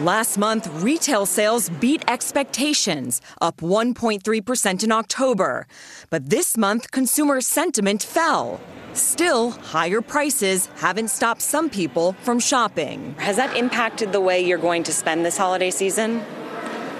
Last 0.00 0.38
month, 0.38 0.66
retail 0.82 1.24
sales 1.24 1.68
beat 1.68 2.02
expectations, 2.08 3.20
up 3.40 3.58
1.3% 3.58 4.82
in 4.82 4.90
October. 4.90 5.68
But 6.10 6.30
this 6.30 6.56
month, 6.56 6.90
consumer 6.90 7.40
sentiment 7.40 8.02
fell. 8.02 8.60
Still, 8.94 9.52
higher 9.52 10.00
prices 10.00 10.66
haven't 10.78 11.10
stopped 11.10 11.42
some 11.42 11.70
people 11.70 12.14
from 12.22 12.40
shopping. 12.40 13.14
Has 13.18 13.36
that 13.36 13.56
impacted 13.56 14.10
the 14.10 14.20
way 14.20 14.44
you're 14.44 14.58
going 14.58 14.82
to 14.82 14.92
spend 14.92 15.24
this 15.24 15.36
holiday 15.36 15.70
season? 15.70 16.24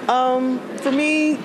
Um, 0.07 0.59
for 0.77 0.91
me, 0.91 1.39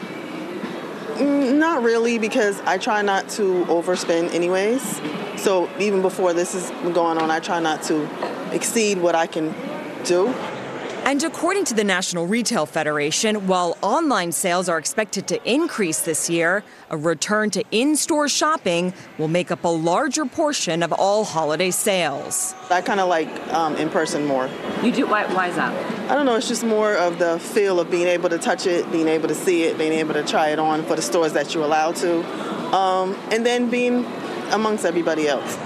not 1.21 1.83
really 1.83 2.19
because 2.19 2.61
I 2.63 2.79
try 2.79 3.03
not 3.03 3.29
to 3.31 3.65
overspend 3.67 4.35
anyways. 4.35 5.01
So 5.37 5.71
even 5.79 6.03
before 6.03 6.33
this 6.33 6.55
is 6.55 6.71
going 6.93 7.19
on, 7.19 7.31
I 7.31 7.41
try 7.41 7.61
not 7.61 7.83
to 7.85 8.09
exceed 8.55 8.99
what 8.99 9.15
I 9.15 9.27
can 9.27 9.55
do. 10.05 10.35
And 11.05 11.25
according 11.25 11.65
to 11.65 11.75
the 11.75 11.83
National 11.83 12.27
Retail 12.27 12.67
Federation, 12.67 13.47
while 13.47 13.77
online 13.83 14.33
sales 14.33 14.69
are 14.69 14.79
expected 14.79 15.27
to 15.29 15.51
increase 15.51 16.01
this 16.01 16.29
year, 16.29 16.63
a 16.91 16.97
return 16.97 17.51
to 17.51 17.65
in 17.71 17.97
store 17.97 18.29
shopping 18.29 18.93
will 19.19 19.29
make 19.29 19.51
up 19.51 19.65
a 19.65 19.69
larger 19.69 20.25
portion 20.27 20.83
of 20.83 20.93
all 20.93 21.25
holiday 21.25 21.71
sales. 21.71 22.55
I 22.71 22.83
kind 22.83 23.01
of 23.01 23.09
like 23.09 23.29
um, 23.53 23.77
in 23.77 23.89
person 23.89 24.27
more. 24.27 24.49
You 24.83 24.93
do? 24.93 25.07
Why, 25.07 25.27
why 25.35 25.49
is 25.49 25.57
that? 25.57 25.73
I 26.11 26.15
don't 26.15 26.27
know. 26.27 26.37
It's 26.37 26.49
just 26.49 26.65
more 26.65 26.95
of 26.95 27.19
the 27.19 27.41
feel 27.41 27.81
of 27.81 27.91
being 27.91 28.07
able 28.07 28.29
to 28.29 28.39
touch 28.39 28.67
it, 28.67 28.91
being 28.93 29.09
able 29.09 29.29
to 29.29 29.35
see 29.35 29.65
it, 29.65 29.79
being 29.79 29.93
able 29.93 30.15
to 30.15 30.23
try 30.23 30.51
it 30.51 30.59
on 30.59 30.85
for 30.85 30.97
the 30.97 31.03
stores 31.03 31.33
that 31.33 31.55
you're 31.55 31.65
allowed 31.65 31.97
to, 31.97 32.23
um, 32.77 33.17
and 33.33 33.45
then 33.45 33.71
being 33.71 34.05
amongst 34.53 34.85
everybody 34.85 35.27
else. 35.27 35.59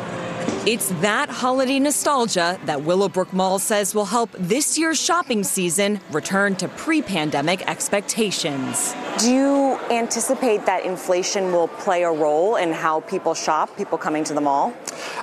It's 0.66 0.88
that 1.00 1.28
holiday 1.28 1.78
nostalgia 1.78 2.58
that 2.64 2.82
Willowbrook 2.82 3.32
Mall 3.32 3.58
says 3.58 3.94
will 3.94 4.06
help 4.06 4.30
this 4.32 4.78
year's 4.78 5.00
shopping 5.00 5.44
season 5.44 6.00
return 6.10 6.56
to 6.56 6.68
pre 6.68 7.02
pandemic 7.02 7.68
expectations. 7.68 8.94
Do 9.18 9.30
you 9.30 9.78
anticipate 9.90 10.64
that 10.66 10.84
inflation 10.84 11.52
will 11.52 11.68
play 11.68 12.02
a 12.02 12.10
role 12.10 12.56
in 12.56 12.72
how 12.72 13.00
people 13.00 13.34
shop, 13.34 13.76
people 13.76 13.98
coming 13.98 14.24
to 14.24 14.34
the 14.34 14.40
mall? 14.40 14.72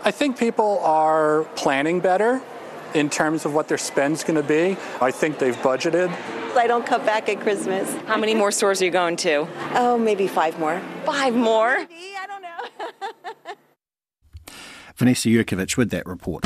I 0.04 0.12
think 0.12 0.38
people 0.38 0.80
are 0.84 1.46
planning 1.56 2.00
better 2.00 2.42
in 2.94 3.10
terms 3.10 3.46
of 3.46 3.54
what 3.54 3.68
their 3.68 3.78
spend's 3.78 4.24
going 4.24 4.42
to 4.42 4.48
be. 4.48 4.78
I 5.02 5.12
think 5.12 5.40
they've 5.40 5.58
budgeted. 5.58 6.16
I 6.56 6.68
don't 6.68 6.86
cut 6.86 7.06
back 7.06 7.30
at 7.30 7.40
Christmas. 7.40 7.94
How 8.08 8.18
many 8.18 8.36
more 8.36 8.52
stores 8.52 8.82
are 8.82 8.86
you 8.86 8.92
going 8.92 9.16
to? 9.18 9.48
Oh, 9.74 9.98
maybe 9.98 10.28
five 10.28 10.60
more. 10.60 10.82
Five 11.06 11.34
more? 11.34 11.88
Vanessa 15.02 15.30
Yurkevich 15.30 15.78
with 15.78 15.90
that 15.90 16.06
report. 16.06 16.46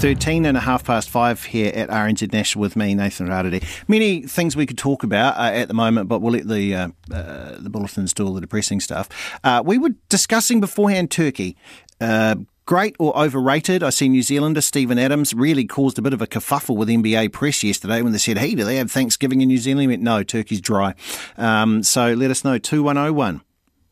13 0.00 0.44
and 0.44 0.56
a 0.56 0.60
half 0.60 0.82
past 0.82 1.08
five 1.08 1.44
here 1.44 1.70
at 1.76 1.88
RNZ 1.90 2.32
National 2.32 2.60
with 2.60 2.74
me, 2.74 2.92
Nathan 2.92 3.28
Rarere. 3.28 3.62
Many 3.86 4.22
things 4.22 4.56
we 4.56 4.66
could 4.66 4.78
talk 4.78 5.04
about 5.04 5.36
uh, 5.36 5.54
at 5.54 5.68
the 5.68 5.74
moment, 5.74 6.08
but 6.08 6.20
we'll 6.20 6.32
let 6.32 6.48
the 6.48 6.74
uh, 6.74 6.88
uh, 7.12 7.56
the 7.60 7.70
bulletins 7.70 8.12
do 8.12 8.26
all 8.26 8.34
the 8.34 8.40
depressing 8.40 8.80
stuff. 8.80 9.08
Uh, 9.44 9.62
we 9.64 9.78
were 9.78 9.90
discussing 10.08 10.60
beforehand 10.60 11.12
Turkey. 11.12 11.56
Uh, 12.00 12.34
great 12.64 12.96
or 12.98 13.16
overrated? 13.16 13.84
I 13.84 13.90
see 13.90 14.08
New 14.08 14.22
Zealander 14.22 14.62
Steven 14.62 14.98
Adams 14.98 15.34
really 15.34 15.66
caused 15.66 16.00
a 16.00 16.02
bit 16.02 16.12
of 16.12 16.20
a 16.20 16.26
kerfuffle 16.26 16.76
with 16.76 16.88
NBA 16.88 17.32
press 17.32 17.62
yesterday 17.62 18.02
when 18.02 18.10
they 18.10 18.18
said, 18.18 18.38
hey, 18.38 18.56
do 18.56 18.64
they 18.64 18.76
have 18.76 18.90
Thanksgiving 18.90 19.40
in 19.40 19.46
New 19.46 19.58
Zealand? 19.58 19.82
He 19.82 19.86
went, 19.86 20.02
no, 20.02 20.24
Turkey's 20.24 20.60
dry. 20.60 20.94
Um, 21.36 21.84
so 21.84 22.12
let 22.12 22.32
us 22.32 22.44
know, 22.44 22.58
2101. 22.58 23.40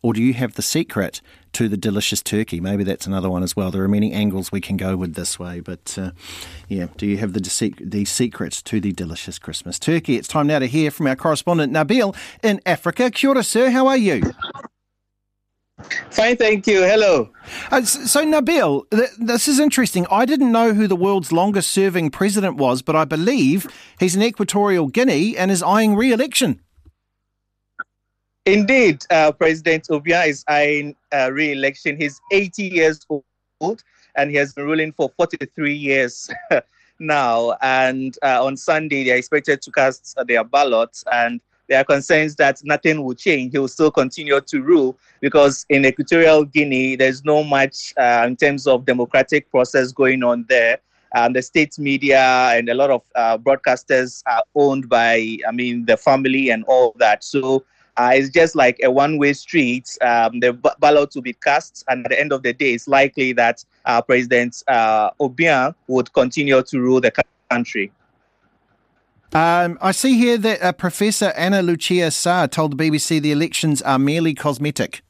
Or 0.02 0.12
do 0.12 0.20
you 0.20 0.34
have 0.34 0.54
the 0.54 0.62
secret 0.62 1.22
to 1.54 1.68
the 1.68 1.76
delicious 1.76 2.22
turkey? 2.22 2.60
Maybe 2.60 2.84
that's 2.84 3.06
another 3.06 3.30
one 3.30 3.42
as 3.42 3.56
well. 3.56 3.70
There 3.70 3.82
are 3.82 3.88
many 3.88 4.12
angles 4.12 4.52
we 4.52 4.60
can 4.60 4.76
go 4.76 4.96
with 4.96 5.14
this 5.14 5.38
way, 5.38 5.60
but 5.60 5.96
uh, 5.98 6.10
yeah, 6.68 6.86
do 6.96 7.06
you 7.06 7.16
have 7.18 7.32
the, 7.32 7.74
the 7.80 8.04
secret 8.04 8.52
to 8.64 8.80
the 8.80 8.92
delicious 8.92 9.38
Christmas 9.38 9.78
turkey? 9.78 10.16
It's 10.16 10.28
time 10.28 10.46
now 10.46 10.58
to 10.58 10.66
hear 10.66 10.90
from 10.90 11.06
our 11.06 11.16
correspondent 11.16 11.72
Nabil 11.72 12.14
in 12.42 12.60
Africa. 12.66 13.10
Kia 13.10 13.30
ora, 13.30 13.42
sir. 13.42 13.70
How 13.70 13.86
are 13.86 13.96
you? 13.96 14.22
Fine, 16.10 16.36
thank 16.36 16.66
you. 16.66 16.82
Hello. 16.82 17.30
Uh, 17.70 17.82
so, 17.82 18.24
Nabil, 18.24 18.88
th- 18.90 19.10
this 19.18 19.48
is 19.48 19.58
interesting. 19.58 20.06
I 20.10 20.24
didn't 20.24 20.52
know 20.52 20.72
who 20.72 20.86
the 20.86 20.96
world's 20.96 21.32
longest 21.32 21.70
serving 21.70 22.10
president 22.10 22.56
was, 22.56 22.80
but 22.80 22.94
I 22.94 23.04
believe 23.04 23.66
he's 23.98 24.14
in 24.14 24.22
Equatorial 24.22 24.88
Guinea 24.88 25.36
and 25.36 25.50
is 25.50 25.62
eyeing 25.62 25.96
re 25.96 26.12
election. 26.12 26.60
Indeed, 28.46 29.06
uh, 29.08 29.32
President 29.32 29.84
Obiang 29.88 30.28
is 30.28 30.44
eyeing 30.48 30.94
uh, 31.14 31.32
re 31.32 31.52
election. 31.52 31.96
He's 31.96 32.20
80 32.30 32.64
years 32.64 33.00
old 33.08 33.82
and 34.16 34.30
he 34.30 34.36
has 34.36 34.52
been 34.52 34.66
ruling 34.66 34.92
for 34.92 35.10
43 35.16 35.74
years 35.74 36.28
now. 36.98 37.56
And 37.62 38.16
uh, 38.22 38.44
on 38.44 38.58
Sunday, 38.58 39.04
they're 39.04 39.16
expected 39.16 39.62
to 39.62 39.70
cast 39.70 40.14
their 40.26 40.44
ballots. 40.44 41.04
And 41.10 41.40
there 41.68 41.80
are 41.80 41.84
concerns 41.84 42.36
that 42.36 42.60
nothing 42.64 43.02
will 43.02 43.14
change. 43.14 43.52
He 43.52 43.58
will 43.58 43.68
still 43.68 43.90
continue 43.90 44.38
to 44.38 44.60
rule 44.60 44.98
because 45.22 45.64
in 45.70 45.86
Equatorial 45.86 46.44
Guinea, 46.44 46.96
there's 46.96 47.24
no 47.24 47.42
much 47.42 47.94
uh, 47.96 48.24
in 48.26 48.36
terms 48.36 48.66
of 48.66 48.84
democratic 48.84 49.50
process 49.50 49.90
going 49.90 50.22
on 50.22 50.44
there. 50.50 50.80
Um, 51.16 51.32
the 51.32 51.40
state 51.40 51.78
media 51.78 52.50
and 52.52 52.68
a 52.68 52.74
lot 52.74 52.90
of 52.90 53.02
uh, 53.14 53.38
broadcasters 53.38 54.22
are 54.26 54.42
owned 54.54 54.88
by, 54.88 55.38
I 55.48 55.52
mean, 55.52 55.86
the 55.86 55.96
family 55.96 56.50
and 56.50 56.64
all 56.64 56.94
that. 56.98 57.24
So 57.24 57.64
uh, 57.96 58.10
it's 58.14 58.30
just 58.30 58.56
like 58.56 58.80
a 58.82 58.90
one-way 58.90 59.32
street. 59.32 59.96
Um, 60.00 60.40
the 60.40 60.52
b- 60.52 60.70
ballot 60.80 61.14
will 61.14 61.22
be 61.22 61.34
cast, 61.34 61.84
and 61.88 62.04
at 62.04 62.10
the 62.10 62.20
end 62.20 62.32
of 62.32 62.42
the 62.42 62.52
day, 62.52 62.72
it's 62.72 62.88
likely 62.88 63.32
that 63.34 63.64
uh, 63.84 64.02
President 64.02 64.62
uh, 64.66 65.10
Obiang 65.20 65.74
would 65.86 66.12
continue 66.12 66.62
to 66.62 66.80
rule 66.80 67.00
the 67.00 67.12
country. 67.50 67.92
Um, 69.32 69.78
I 69.80 69.92
see 69.92 70.16
here 70.16 70.38
that 70.38 70.62
uh, 70.62 70.72
Professor 70.72 71.32
Anna 71.36 71.62
Lucia 71.62 72.08
Sarr 72.10 72.50
told 72.50 72.76
the 72.76 72.84
BBC 72.90 73.20
the 73.20 73.32
elections 73.32 73.82
are 73.82 73.98
merely 73.98 74.34
cosmetic. 74.34 75.02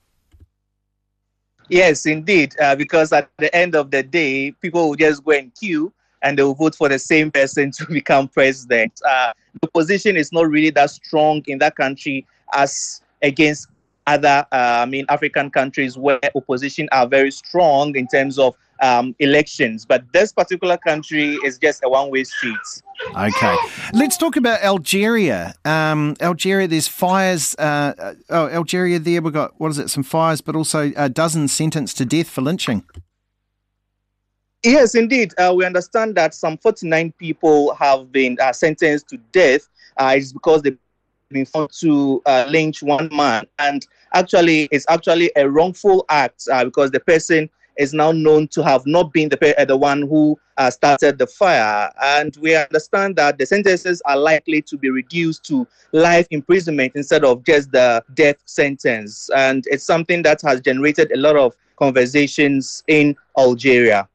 Yes, 1.68 2.04
indeed, 2.06 2.54
uh, 2.60 2.76
because 2.76 3.12
at 3.12 3.30
the 3.38 3.54
end 3.54 3.74
of 3.74 3.90
the 3.90 4.02
day, 4.02 4.52
people 4.52 4.88
will 4.88 4.96
just 4.96 5.24
go 5.24 5.32
and 5.32 5.54
queue 5.54 5.92
and 6.22 6.38
they 6.38 6.42
will 6.42 6.54
vote 6.54 6.74
for 6.74 6.88
the 6.88 6.98
same 6.98 7.30
person 7.30 7.70
to 7.78 7.86
become 7.86 8.28
president. 8.28 8.92
Uh, 9.06 9.32
the 9.60 9.68
position 9.68 10.16
is 10.16 10.32
not 10.32 10.48
really 10.48 10.70
that 10.70 10.90
strong 10.90 11.42
in 11.46 11.58
that 11.58 11.76
country 11.76 12.26
as 12.52 13.00
against 13.22 13.68
other, 14.06 14.46
uh, 14.52 14.82
I 14.82 14.86
mean, 14.86 15.06
African 15.08 15.50
countries 15.50 15.96
where 15.96 16.18
opposition 16.34 16.88
are 16.92 17.06
very 17.06 17.30
strong 17.30 17.96
in 17.96 18.06
terms 18.06 18.38
of 18.38 18.54
um, 18.82 19.14
elections. 19.18 19.86
But 19.86 20.04
this 20.12 20.32
particular 20.32 20.76
country 20.76 21.36
is 21.44 21.58
just 21.58 21.82
a 21.84 21.88
one-way 21.88 22.24
street. 22.24 22.56
Okay, 23.16 23.56
let's 23.92 24.16
talk 24.16 24.36
about 24.36 24.62
Algeria. 24.62 25.54
Um, 25.64 26.16
Algeria, 26.20 26.68
there's 26.68 26.88
fires. 26.88 27.54
Uh, 27.56 28.14
oh, 28.30 28.48
Algeria, 28.48 28.98
there 28.98 29.22
we've 29.22 29.32
got 29.32 29.58
what 29.58 29.70
is 29.70 29.78
it? 29.78 29.90
Some 29.90 30.02
fires, 30.02 30.40
but 30.40 30.54
also 30.54 30.92
a 30.96 31.08
dozen 31.08 31.48
sentenced 31.48 31.96
to 31.98 32.04
death 32.04 32.28
for 32.28 32.42
lynching. 32.42 32.84
Yes, 34.64 34.94
indeed. 34.94 35.34
Uh, 35.36 35.52
we 35.54 35.66
understand 35.66 36.14
that 36.14 36.34
some 36.34 36.56
49 36.56 37.12
people 37.18 37.74
have 37.74 38.10
been 38.10 38.38
uh, 38.40 38.52
sentenced 38.52 39.08
to 39.10 39.18
death. 39.30 39.68
Uh, 39.98 40.14
it's 40.16 40.32
because 40.32 40.62
they've 40.62 40.78
been 41.30 41.46
found 41.46 41.70
to 41.80 42.22
uh, 42.26 42.46
lynch 42.48 42.82
one 42.82 43.08
man, 43.12 43.46
and 43.58 43.86
actually, 44.12 44.68
it's 44.70 44.86
actually 44.88 45.30
a 45.36 45.48
wrongful 45.48 46.04
act 46.08 46.48
uh, 46.50 46.64
because 46.64 46.90
the 46.90 47.00
person 47.00 47.50
is 47.76 47.92
now 47.92 48.12
known 48.12 48.48
to 48.48 48.62
have 48.62 48.86
not 48.86 49.12
been 49.12 49.28
the, 49.28 49.60
uh, 49.60 49.64
the 49.64 49.76
one 49.76 50.02
who 50.02 50.38
uh, 50.56 50.70
started 50.70 51.18
the 51.18 51.26
fire. 51.26 51.90
And 52.02 52.36
we 52.36 52.54
understand 52.54 53.16
that 53.16 53.38
the 53.38 53.46
sentences 53.46 54.00
are 54.04 54.16
likely 54.16 54.62
to 54.62 54.76
be 54.76 54.90
reduced 54.90 55.44
to 55.46 55.66
life 55.92 56.26
imprisonment 56.30 56.92
instead 56.94 57.24
of 57.24 57.44
just 57.44 57.72
the 57.72 58.04
death 58.14 58.36
sentence. 58.44 59.28
And 59.34 59.64
it's 59.68 59.84
something 59.84 60.22
that 60.22 60.40
has 60.42 60.60
generated 60.60 61.10
a 61.12 61.16
lot 61.16 61.36
of 61.36 61.54
conversations 61.76 62.84
in 62.86 63.16
Algeria. 63.36 64.08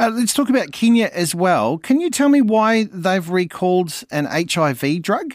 Uh, 0.00 0.10
let's 0.12 0.32
talk 0.32 0.48
about 0.48 0.72
Kenya 0.72 1.10
as 1.12 1.34
well. 1.34 1.78
Can 1.78 2.00
you 2.00 2.10
tell 2.10 2.28
me 2.28 2.40
why 2.40 2.84
they've 2.84 3.28
recalled 3.28 4.02
an 4.10 4.24
HIV 4.24 5.02
drug? 5.02 5.34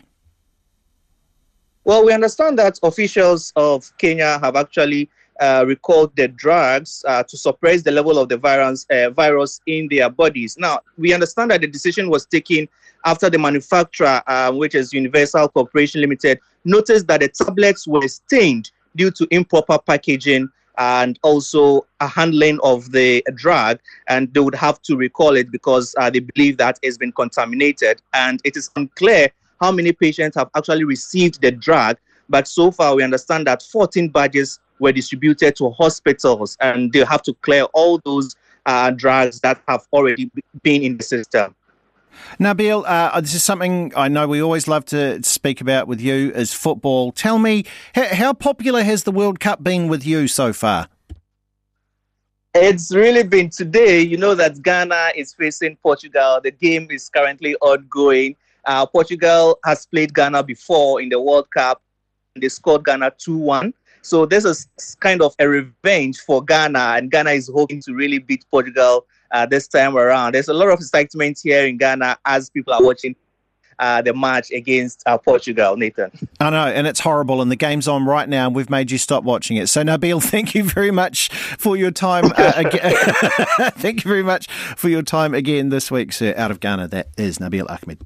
Well, 1.85 2.05
we 2.05 2.13
understand 2.13 2.57
that 2.59 2.79
officials 2.81 3.51
of 3.57 3.91
Kenya 3.97 4.39
have 4.41 4.55
actually 4.55 5.09
uh, 5.41 5.65
recalled 5.67 6.15
the 6.15 6.29
drugs 6.29 7.03
uh, 7.05 7.23
to 7.23 7.37
suppress 7.37 7.81
the 7.81 7.91
level 7.91 8.17
of 8.17 8.29
the 8.29 8.37
virus, 8.37 8.85
uh, 8.89 9.09
virus 9.09 9.59
in 9.67 9.89
their 9.89 10.09
bodies. 10.09 10.57
Now, 10.57 10.79
we 10.97 11.13
understand 11.13 11.51
that 11.51 11.59
the 11.59 11.67
decision 11.67 12.09
was 12.09 12.25
taken 12.25 12.69
after 13.03 13.29
the 13.29 13.37
manufacturer, 13.37 14.21
uh, 14.27 14.53
which 14.53 14.75
is 14.75 14.93
Universal 14.93 15.49
Corporation 15.49 15.99
Limited, 15.99 16.39
noticed 16.63 17.07
that 17.07 17.19
the 17.19 17.27
tablets 17.27 17.85
were 17.85 18.07
stained 18.07 18.71
due 18.95 19.11
to 19.11 19.27
improper 19.31 19.77
packaging 19.77 20.47
and 20.77 21.19
also 21.21 21.85
a 21.99 22.07
handling 22.07 22.59
of 22.63 22.91
the 22.91 23.23
drug, 23.35 23.79
and 24.07 24.33
they 24.33 24.39
would 24.39 24.55
have 24.55 24.81
to 24.83 24.95
recall 24.95 25.35
it 25.35 25.51
because 25.51 25.93
uh, 25.97 26.09
they 26.09 26.19
believe 26.19 26.57
that 26.57 26.79
it's 26.81 26.97
been 26.97 27.11
contaminated. 27.11 28.01
And 28.13 28.39
it 28.45 28.55
is 28.55 28.71
unclear 28.77 29.29
how 29.63 29.71
many 29.71 29.93
patients 29.93 30.35
have 30.35 30.49
actually 30.57 30.83
received 30.83 31.41
the 31.41 31.49
drug, 31.49 31.95
but 32.27 32.49
so 32.49 32.69
far 32.69 32.95
we 32.95 33.01
understand 33.01 33.47
that 33.47 33.63
14 33.63 34.09
badges 34.09 34.59
were 34.79 34.91
distributed 34.91 35.55
to 35.55 35.69
hospitals 35.69 36.57
and 36.59 36.91
they 36.91 37.05
have 37.05 37.21
to 37.21 37.33
clear 37.35 37.63
all 37.73 37.97
those 38.03 38.35
uh, 38.65 38.91
drugs 38.91 39.39
that 39.39 39.61
have 39.69 39.87
already 39.93 40.29
been 40.63 40.83
in 40.83 40.97
the 40.97 41.03
system. 41.03 41.55
Nabil, 42.41 42.83
uh, 42.85 43.21
this 43.21 43.33
is 43.33 43.41
something 43.41 43.93
I 43.95 44.09
know 44.09 44.27
we 44.27 44.41
always 44.41 44.67
love 44.67 44.83
to 44.87 45.23
speak 45.23 45.61
about 45.61 45.87
with 45.87 46.01
you 46.01 46.31
is 46.33 46.53
football. 46.53 47.13
Tell 47.13 47.39
me, 47.39 47.63
how 47.95 48.33
popular 48.33 48.83
has 48.83 49.05
the 49.05 49.11
World 49.11 49.39
Cup 49.39 49.63
been 49.63 49.87
with 49.87 50.05
you 50.05 50.27
so 50.27 50.51
far? 50.51 50.89
It's 52.53 52.93
really 52.93 53.23
been 53.23 53.49
today. 53.49 54.01
You 54.01 54.17
know 54.17 54.35
that 54.35 54.61
Ghana 54.61 55.13
is 55.15 55.33
facing 55.33 55.77
Portugal. 55.77 56.41
The 56.43 56.51
game 56.51 56.87
is 56.91 57.09
currently 57.09 57.55
ongoing. 57.55 58.35
Uh, 58.65 58.85
Portugal 58.85 59.59
has 59.65 59.85
played 59.85 60.13
Ghana 60.13 60.43
before 60.43 61.01
in 61.01 61.09
the 61.09 61.19
World 61.19 61.49
Cup. 61.51 61.81
They 62.35 62.49
scored 62.49 62.85
Ghana 62.85 63.13
2 63.17 63.37
1. 63.37 63.73
So 64.01 64.25
this 64.25 64.43
is 64.43 64.67
kind 64.99 65.21
of 65.21 65.33
a 65.39 65.47
revenge 65.47 66.19
for 66.19 66.43
Ghana, 66.43 66.95
and 66.97 67.09
Ghana 67.09 67.31
is 67.31 67.49
hoping 67.53 67.81
to 67.83 67.93
really 67.93 68.19
beat 68.19 68.43
Portugal 68.51 69.05
uh, 69.31 69.45
this 69.45 69.67
time 69.67 69.97
around. 69.97 70.35
There's 70.35 70.49
a 70.49 70.53
lot 70.53 70.69
of 70.69 70.79
excitement 70.79 71.39
here 71.41 71.65
in 71.65 71.77
Ghana 71.77 72.17
as 72.25 72.49
people 72.49 72.73
are 72.73 72.83
watching 72.83 73.15
uh, 73.79 74.01
the 74.01 74.13
match 74.13 74.51
against 74.51 75.03
uh, 75.05 75.17
Portugal, 75.17 75.77
Nathan. 75.77 76.11
I 76.39 76.49
know, 76.49 76.67
and 76.67 76.85
it's 76.85 76.99
horrible, 76.99 77.41
and 77.41 77.49
the 77.49 77.55
game's 77.55 77.87
on 77.87 78.05
right 78.05 78.27
now, 78.27 78.47
and 78.47 78.55
we've 78.55 78.69
made 78.69 78.91
you 78.91 78.97
stop 78.97 79.23
watching 79.23 79.57
it. 79.57 79.67
So, 79.67 79.83
Nabil, 79.83 80.21
thank 80.29 80.53
you 80.53 80.63
very 80.63 80.91
much 80.91 81.29
for 81.29 81.75
your 81.75 81.91
time. 81.91 82.25
Uh, 82.35 82.63
thank 83.71 84.03
you 84.03 84.09
very 84.09 84.23
much 84.23 84.47
for 84.47 84.89
your 84.89 85.01
time 85.01 85.33
again 85.33 85.69
this 85.69 85.89
week, 85.89 86.13
sir. 86.13 86.33
Out 86.37 86.51
of 86.51 86.59
Ghana, 86.59 86.89
that 86.89 87.07
is 87.17 87.37
Nabil 87.37 87.69
Ahmed. 87.69 88.05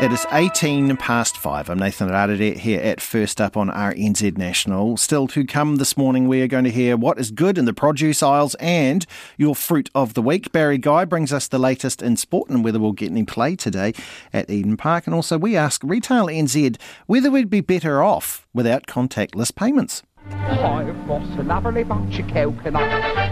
It 0.00 0.12
is 0.12 0.24
18 0.32 0.96
past 0.96 1.36
five. 1.36 1.68
I'm 1.68 1.78
Nathan 1.78 2.08
Rarere 2.08 2.56
here 2.56 2.80
at 2.80 3.00
First 3.00 3.40
Up 3.40 3.56
on 3.56 3.68
RNZ 3.68 4.38
National. 4.38 4.96
Still 4.96 5.26
to 5.28 5.44
come 5.44 5.76
this 5.76 5.96
morning, 5.96 6.28
we 6.28 6.40
are 6.40 6.46
going 6.46 6.64
to 6.64 6.70
hear 6.70 6.96
what 6.96 7.18
is 7.18 7.32
good 7.32 7.58
in 7.58 7.64
the 7.64 7.74
produce 7.74 8.22
aisles 8.22 8.54
and 8.54 9.04
your 9.36 9.56
fruit 9.56 9.90
of 9.94 10.14
the 10.14 10.22
week. 10.22 10.52
Barry 10.52 10.78
Guy 10.78 11.04
brings 11.04 11.32
us 11.32 11.48
the 11.48 11.58
latest 11.58 12.00
in 12.00 12.16
sport 12.16 12.48
and 12.48 12.64
whether 12.64 12.78
we'll 12.78 12.92
get 12.92 13.10
any 13.10 13.24
play 13.24 13.56
today 13.56 13.92
at 14.32 14.48
Eden 14.48 14.76
Park. 14.76 15.06
And 15.06 15.14
also, 15.14 15.36
we 15.36 15.56
ask 15.56 15.82
Retail 15.84 16.26
NZ 16.26 16.80
whether 17.06 17.30
we'd 17.30 17.50
be 17.50 17.60
better 17.60 18.02
off 18.02 18.46
without 18.54 18.86
contactless 18.86 19.54
payments. 19.54 20.02
A 20.30 21.42
lovely 21.42 21.84
bunch 21.84 22.20
of. 22.20 23.29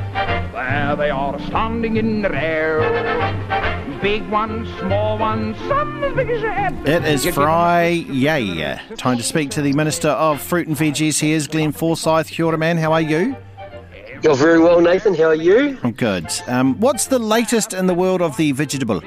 There 0.59 0.97
they 0.97 1.11
are 1.11 1.39
standing 1.47 1.99
in 1.99 2.23
the 2.23 2.35
air. 2.35 2.81
Big 4.03 4.29
ones, 4.29 4.69
small 4.81 5.17
ones, 5.17 5.57
some 5.69 6.03
as 6.03 6.13
big 6.17 6.29
as 6.31 6.43
your 6.43 6.51
head. 6.51 6.75
It 6.85 7.05
is 7.05 7.25
Friday. 7.33 8.81
Time 8.97 9.19
to 9.19 9.23
speak 9.23 9.51
to 9.51 9.63
the 9.63 9.73
Minister 9.73 10.09
of 10.09 10.43
Fruit 10.43 10.67
and 10.67 10.77
Veggies. 10.77 11.21
Here's 11.21 11.47
Glenn 11.47 11.71
Forsyth. 11.71 12.27
Kia 12.27 12.47
ora, 12.47 12.59
man. 12.59 12.77
How 12.77 12.93
are 12.93 13.01
you? 13.01 13.37
You're 14.25 14.35
very 14.35 14.59
well, 14.59 14.81
Nathan. 14.81 15.15
How 15.15 15.27
are 15.27 15.35
you? 15.37 15.79
I'm 15.85 15.93
good. 15.93 16.27
Um, 16.49 16.75
what's 16.81 17.07
the 17.07 17.21
latest 17.21 17.73
in 17.73 17.87
the 17.87 17.95
world 17.95 18.21
of 18.21 18.37
the 18.37 18.51
vegetable? 18.51 19.01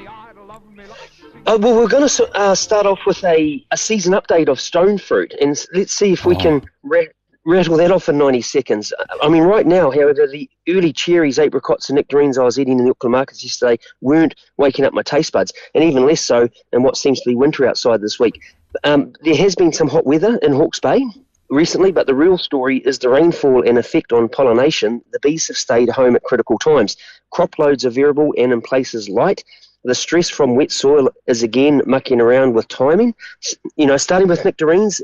Uh, 1.44 1.58
well, 1.60 1.76
we're 1.76 1.86
going 1.86 2.08
to 2.08 2.30
uh, 2.34 2.54
start 2.54 2.86
off 2.86 3.00
with 3.04 3.22
a, 3.24 3.62
a 3.72 3.76
season 3.76 4.14
update 4.14 4.48
of 4.48 4.58
stone 4.58 4.96
fruit, 4.96 5.34
and 5.38 5.66
let's 5.74 5.92
see 5.92 6.14
if 6.14 6.24
we 6.24 6.34
oh. 6.34 6.40
can 6.40 6.62
ra- 6.82 7.02
rattle 7.44 7.76
that 7.76 7.90
off 7.90 8.08
in 8.08 8.18
90 8.18 8.40
seconds. 8.42 8.92
I 9.20 9.28
mean, 9.28 9.42
right 9.42 9.66
now, 9.66 9.90
however, 9.90 10.26
the 10.26 10.48
early 10.68 10.92
cherries, 10.92 11.38
apricots, 11.38 11.88
and 11.88 11.96
nectarines 11.96 12.38
I 12.38 12.44
was 12.44 12.58
eating 12.58 12.78
in 12.78 12.84
the 12.84 12.90
Auckland 12.90 13.12
markets 13.12 13.42
yesterday 13.42 13.78
weren't 14.00 14.34
waking 14.56 14.84
up 14.84 14.94
my 14.94 15.02
taste 15.02 15.32
buds, 15.32 15.52
and 15.74 15.82
even 15.82 16.06
less 16.06 16.20
so 16.20 16.48
in 16.72 16.82
what 16.82 16.96
seems 16.96 17.20
to 17.20 17.30
be 17.30 17.36
winter 17.36 17.66
outside 17.66 18.00
this 18.00 18.20
week. 18.20 18.40
Um, 18.84 19.12
there 19.22 19.36
has 19.36 19.54
been 19.54 19.72
some 19.72 19.88
hot 19.88 20.06
weather 20.06 20.36
in 20.38 20.52
Hawke's 20.52 20.80
Bay 20.80 21.04
recently, 21.50 21.92
but 21.92 22.06
the 22.06 22.14
real 22.14 22.38
story 22.38 22.78
is 22.78 22.98
the 22.98 23.10
rainfall 23.10 23.66
and 23.68 23.78
effect 23.78 24.12
on 24.12 24.28
pollination. 24.28 25.02
The 25.12 25.20
bees 25.20 25.48
have 25.48 25.56
stayed 25.56 25.90
home 25.90 26.16
at 26.16 26.22
critical 26.22 26.58
times. 26.58 26.96
Crop 27.30 27.58
loads 27.58 27.84
are 27.84 27.90
variable 27.90 28.34
and 28.38 28.52
in 28.52 28.62
places 28.62 29.08
light. 29.08 29.44
The 29.84 29.94
stress 29.94 30.30
from 30.30 30.54
wet 30.54 30.70
soil 30.70 31.10
is 31.26 31.42
again 31.42 31.82
mucking 31.86 32.20
around 32.20 32.54
with 32.54 32.68
timing. 32.68 33.14
You 33.76 33.86
know, 33.86 33.96
starting 33.96 34.28
with 34.28 34.44
nectarines, 34.44 35.02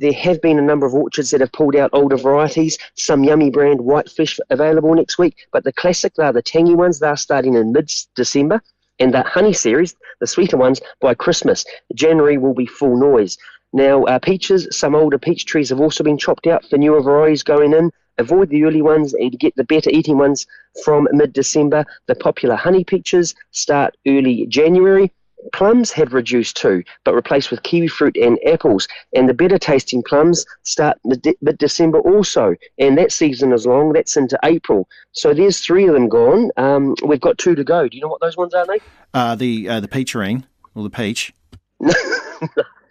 there 0.00 0.14
have 0.14 0.40
been 0.40 0.58
a 0.58 0.62
number 0.62 0.86
of 0.86 0.94
orchards 0.94 1.30
that 1.30 1.42
have 1.42 1.52
pulled 1.52 1.76
out 1.76 1.90
older 1.92 2.16
varieties. 2.16 2.78
Some 2.94 3.22
yummy 3.22 3.50
brand 3.50 3.82
whitefish 3.82 4.40
available 4.48 4.94
next 4.94 5.18
week, 5.18 5.46
but 5.52 5.62
the 5.62 5.74
classic, 5.74 6.14
they're 6.16 6.32
the 6.32 6.40
tangy 6.40 6.74
ones. 6.74 6.98
They're 6.98 7.16
starting 7.16 7.54
in 7.54 7.72
mid-December, 7.72 8.62
and 8.98 9.12
the 9.12 9.22
honey 9.22 9.52
series, 9.52 9.94
the 10.18 10.26
sweeter 10.26 10.56
ones, 10.56 10.80
by 11.00 11.14
Christmas. 11.14 11.66
January 11.94 12.38
will 12.38 12.54
be 12.54 12.64
full 12.64 12.96
noise. 12.96 13.36
Now, 13.74 14.04
uh, 14.04 14.18
peaches, 14.18 14.66
some 14.70 14.94
older 14.94 15.18
peach 15.18 15.44
trees 15.44 15.68
have 15.68 15.80
also 15.80 16.02
been 16.02 16.18
chopped 16.18 16.46
out 16.46 16.64
for 16.64 16.78
newer 16.78 17.02
varieties 17.02 17.42
going 17.42 17.74
in. 17.74 17.90
Avoid 18.16 18.48
the 18.48 18.64
early 18.64 18.82
ones 18.82 19.12
and 19.14 19.38
get 19.38 19.54
the 19.56 19.64
better 19.64 19.90
eating 19.90 20.16
ones 20.16 20.46
from 20.82 21.08
mid 21.12 21.34
December. 21.34 21.84
The 22.06 22.14
popular 22.14 22.56
honey 22.56 22.84
peaches 22.84 23.34
start 23.50 23.96
early 24.06 24.46
January. 24.46 25.12
Plums 25.52 25.90
have 25.92 26.12
reduced 26.12 26.56
too, 26.56 26.82
but 27.04 27.14
replaced 27.14 27.50
with 27.50 27.62
kiwi 27.62 27.88
fruit 27.88 28.16
and 28.16 28.38
apples. 28.46 28.86
And 29.14 29.28
the 29.28 29.34
better 29.34 29.58
tasting 29.58 30.02
plums 30.02 30.44
start 30.62 30.98
mid 31.04 31.58
December 31.58 32.00
also. 32.00 32.54
And 32.78 32.96
that 32.98 33.12
season 33.12 33.52
is 33.52 33.66
long, 33.66 33.92
that's 33.92 34.16
into 34.16 34.38
April. 34.44 34.88
So 35.12 35.34
there's 35.34 35.60
three 35.60 35.86
of 35.86 35.94
them 35.94 36.08
gone. 36.08 36.50
Um, 36.56 36.94
we've 37.04 37.20
got 37.20 37.38
two 37.38 37.54
to 37.54 37.64
go. 37.64 37.88
Do 37.88 37.96
you 37.96 38.02
know 38.02 38.08
what 38.08 38.20
those 38.20 38.36
ones 38.36 38.54
are, 38.54 38.66
Nate? 38.66 38.82
Uh, 39.14 39.34
the 39.34 39.68
uh, 39.68 39.80
the 39.80 39.88
peacherine 39.88 40.44
or 40.74 40.82
the 40.82 40.90
peach. 40.90 41.32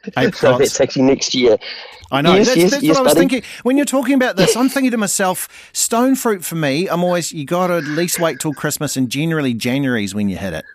So 0.06 0.12
Apricots. 0.16 0.60
that's 0.60 0.82
actually 0.82 1.02
next 1.04 1.36
year. 1.36 1.58
I 2.12 2.22
know. 2.22 2.36
Yes, 2.36 2.48
that's 2.48 2.58
yes, 2.58 2.72
that's 2.72 2.84
yes, 2.84 2.96
what 2.96 3.00
I 3.00 3.04
was 3.04 3.14
buddy. 3.14 3.28
thinking. 3.28 3.50
When 3.64 3.78
you're 3.78 3.86
talking 3.86 4.16
about 4.16 4.38
this, 4.38 4.56
I'm 4.56 4.70
thinking 4.70 4.92
to 4.92 4.98
myself, 4.98 5.70
stone 5.74 6.16
fruit 6.16 6.44
for 6.44 6.56
me, 6.56 6.88
I'm 6.88 7.04
always, 7.04 7.32
you 7.32 7.46
got 7.46 7.68
to 7.68 7.76
at 7.76 7.84
least 7.84 8.20
wait 8.20 8.40
till 8.40 8.54
Christmas, 8.54 8.96
and 8.96 9.10
generally 9.10 9.54
January's 9.54 10.16
when 10.16 10.30
you 10.30 10.38
hit 10.38 10.54
it. 10.54 10.66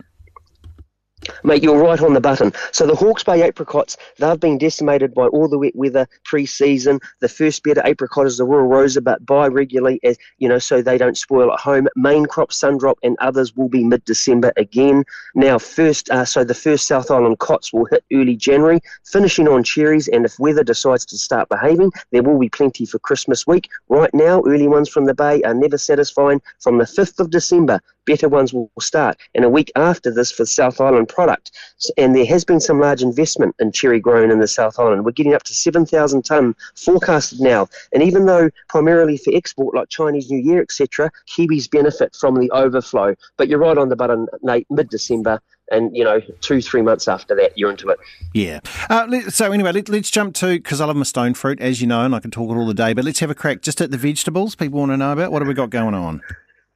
Mate, 1.43 1.63
you're 1.63 1.81
right 1.81 2.01
on 2.01 2.13
the 2.13 2.21
button. 2.21 2.53
So 2.71 2.85
the 2.85 2.95
Hawke's 2.95 3.23
Bay 3.23 3.43
apricots, 3.43 3.97
they've 4.17 4.39
been 4.39 4.57
decimated 4.57 5.13
by 5.13 5.27
all 5.27 5.47
the 5.47 5.57
wet 5.57 5.75
weather 5.75 6.07
pre-season. 6.23 6.99
The 7.19 7.29
first 7.29 7.63
better 7.63 7.81
apricot 7.85 8.27
is 8.27 8.37
the 8.37 8.45
Royal 8.45 8.67
Rosa, 8.67 9.01
but 9.01 9.25
buy 9.25 9.47
regularly, 9.47 9.99
as 10.03 10.17
you 10.37 10.49
know, 10.49 10.59
so 10.59 10.81
they 10.81 10.97
don't 10.97 11.17
spoil 11.17 11.51
at 11.51 11.59
home. 11.59 11.87
Main 11.95 12.25
crop 12.25 12.51
Sundrop 12.51 12.95
and 13.03 13.15
others 13.19 13.55
will 13.55 13.69
be 13.69 13.83
mid-December 13.83 14.53
again. 14.57 15.03
Now, 15.33 15.57
first, 15.57 16.09
uh, 16.09 16.25
so 16.25 16.43
the 16.43 16.53
first 16.53 16.87
South 16.87 17.11
Island 17.11 17.39
cots 17.39 17.73
will 17.73 17.85
hit 17.85 18.03
early 18.13 18.35
January, 18.35 18.79
finishing 19.05 19.47
on 19.47 19.63
cherries. 19.63 20.07
And 20.07 20.25
if 20.25 20.39
weather 20.39 20.63
decides 20.63 21.05
to 21.07 21.17
start 21.17 21.49
behaving, 21.49 21.91
there 22.11 22.23
will 22.23 22.39
be 22.39 22.49
plenty 22.49 22.85
for 22.85 22.99
Christmas 22.99 23.47
week. 23.47 23.69
Right 23.89 24.13
now, 24.13 24.43
early 24.45 24.67
ones 24.67 24.89
from 24.89 25.05
the 25.05 25.13
Bay 25.13 25.41
are 25.43 25.53
never 25.53 25.77
satisfying. 25.77 26.41
From 26.59 26.77
the 26.77 26.85
5th 26.85 27.19
of 27.19 27.29
December, 27.29 27.79
better 28.05 28.29
ones 28.29 28.53
will 28.53 28.71
start. 28.79 29.17
And 29.33 29.43
a 29.43 29.49
week 29.49 29.71
after 29.75 30.11
this 30.11 30.31
for 30.31 30.45
South 30.45 30.79
Island 30.79 31.09
product. 31.15 31.51
And 31.97 32.15
there 32.15 32.25
has 32.25 32.43
been 32.43 32.59
some 32.59 32.79
large 32.79 33.01
investment 33.01 33.55
in 33.59 33.71
cherry 33.71 33.99
grown 33.99 34.29
in 34.29 34.39
the 34.39 34.47
South 34.47 34.77
Island. 34.77 35.05
We're 35.05 35.11
getting 35.11 35.33
up 35.33 35.43
to 35.43 35.55
7,000 35.55 36.23
tonne 36.23 36.55
forecasted 36.75 37.39
now. 37.39 37.67
And 37.93 38.03
even 38.03 38.25
though 38.25 38.49
primarily 38.67 39.17
for 39.17 39.33
export 39.33 39.73
like 39.73 39.89
Chinese 39.89 40.29
New 40.29 40.39
Year, 40.39 40.61
etc., 40.61 41.09
Kiwis 41.27 41.71
benefit 41.71 42.15
from 42.15 42.35
the 42.35 42.51
overflow. 42.51 43.15
But 43.37 43.47
you're 43.47 43.59
right 43.59 43.77
on 43.77 43.89
the 43.89 43.95
button, 43.95 44.27
Nate, 44.43 44.67
mid-December. 44.69 45.41
And, 45.71 45.97
you 45.97 46.03
know, 46.03 46.21
two, 46.41 46.61
three 46.61 46.83
months 46.83 47.07
after 47.07 47.35
that, 47.37 47.57
you're 47.57 47.71
into 47.71 47.89
it. 47.89 47.97
Yeah. 48.35 48.59
Uh, 48.87 49.07
let, 49.09 49.33
so 49.33 49.51
anyway, 49.51 49.71
let, 49.71 49.89
let's 49.89 50.11
jump 50.11 50.35
to 50.35 50.47
because 50.47 50.79
I 50.79 50.85
love 50.85 50.95
my 50.95 51.03
stone 51.03 51.33
fruit, 51.33 51.59
as 51.59 51.81
you 51.81 51.87
know, 51.87 52.01
and 52.01 52.13
I 52.13 52.19
can 52.19 52.29
talk 52.29 52.51
it 52.51 52.53
all 52.53 52.67
the 52.67 52.75
day. 52.75 52.93
But 52.93 53.03
let's 53.03 53.19
have 53.19 53.31
a 53.31 53.35
crack 53.35 53.63
just 53.63 53.81
at 53.81 53.89
the 53.89 53.97
vegetables. 53.97 54.53
People 54.53 54.79
want 54.79 54.91
to 54.91 54.97
know 54.97 55.11
about 55.11 55.31
what 55.31 55.41
have 55.41 55.47
we 55.47 55.55
got 55.55 55.71
going 55.71 55.95
on. 55.95 56.21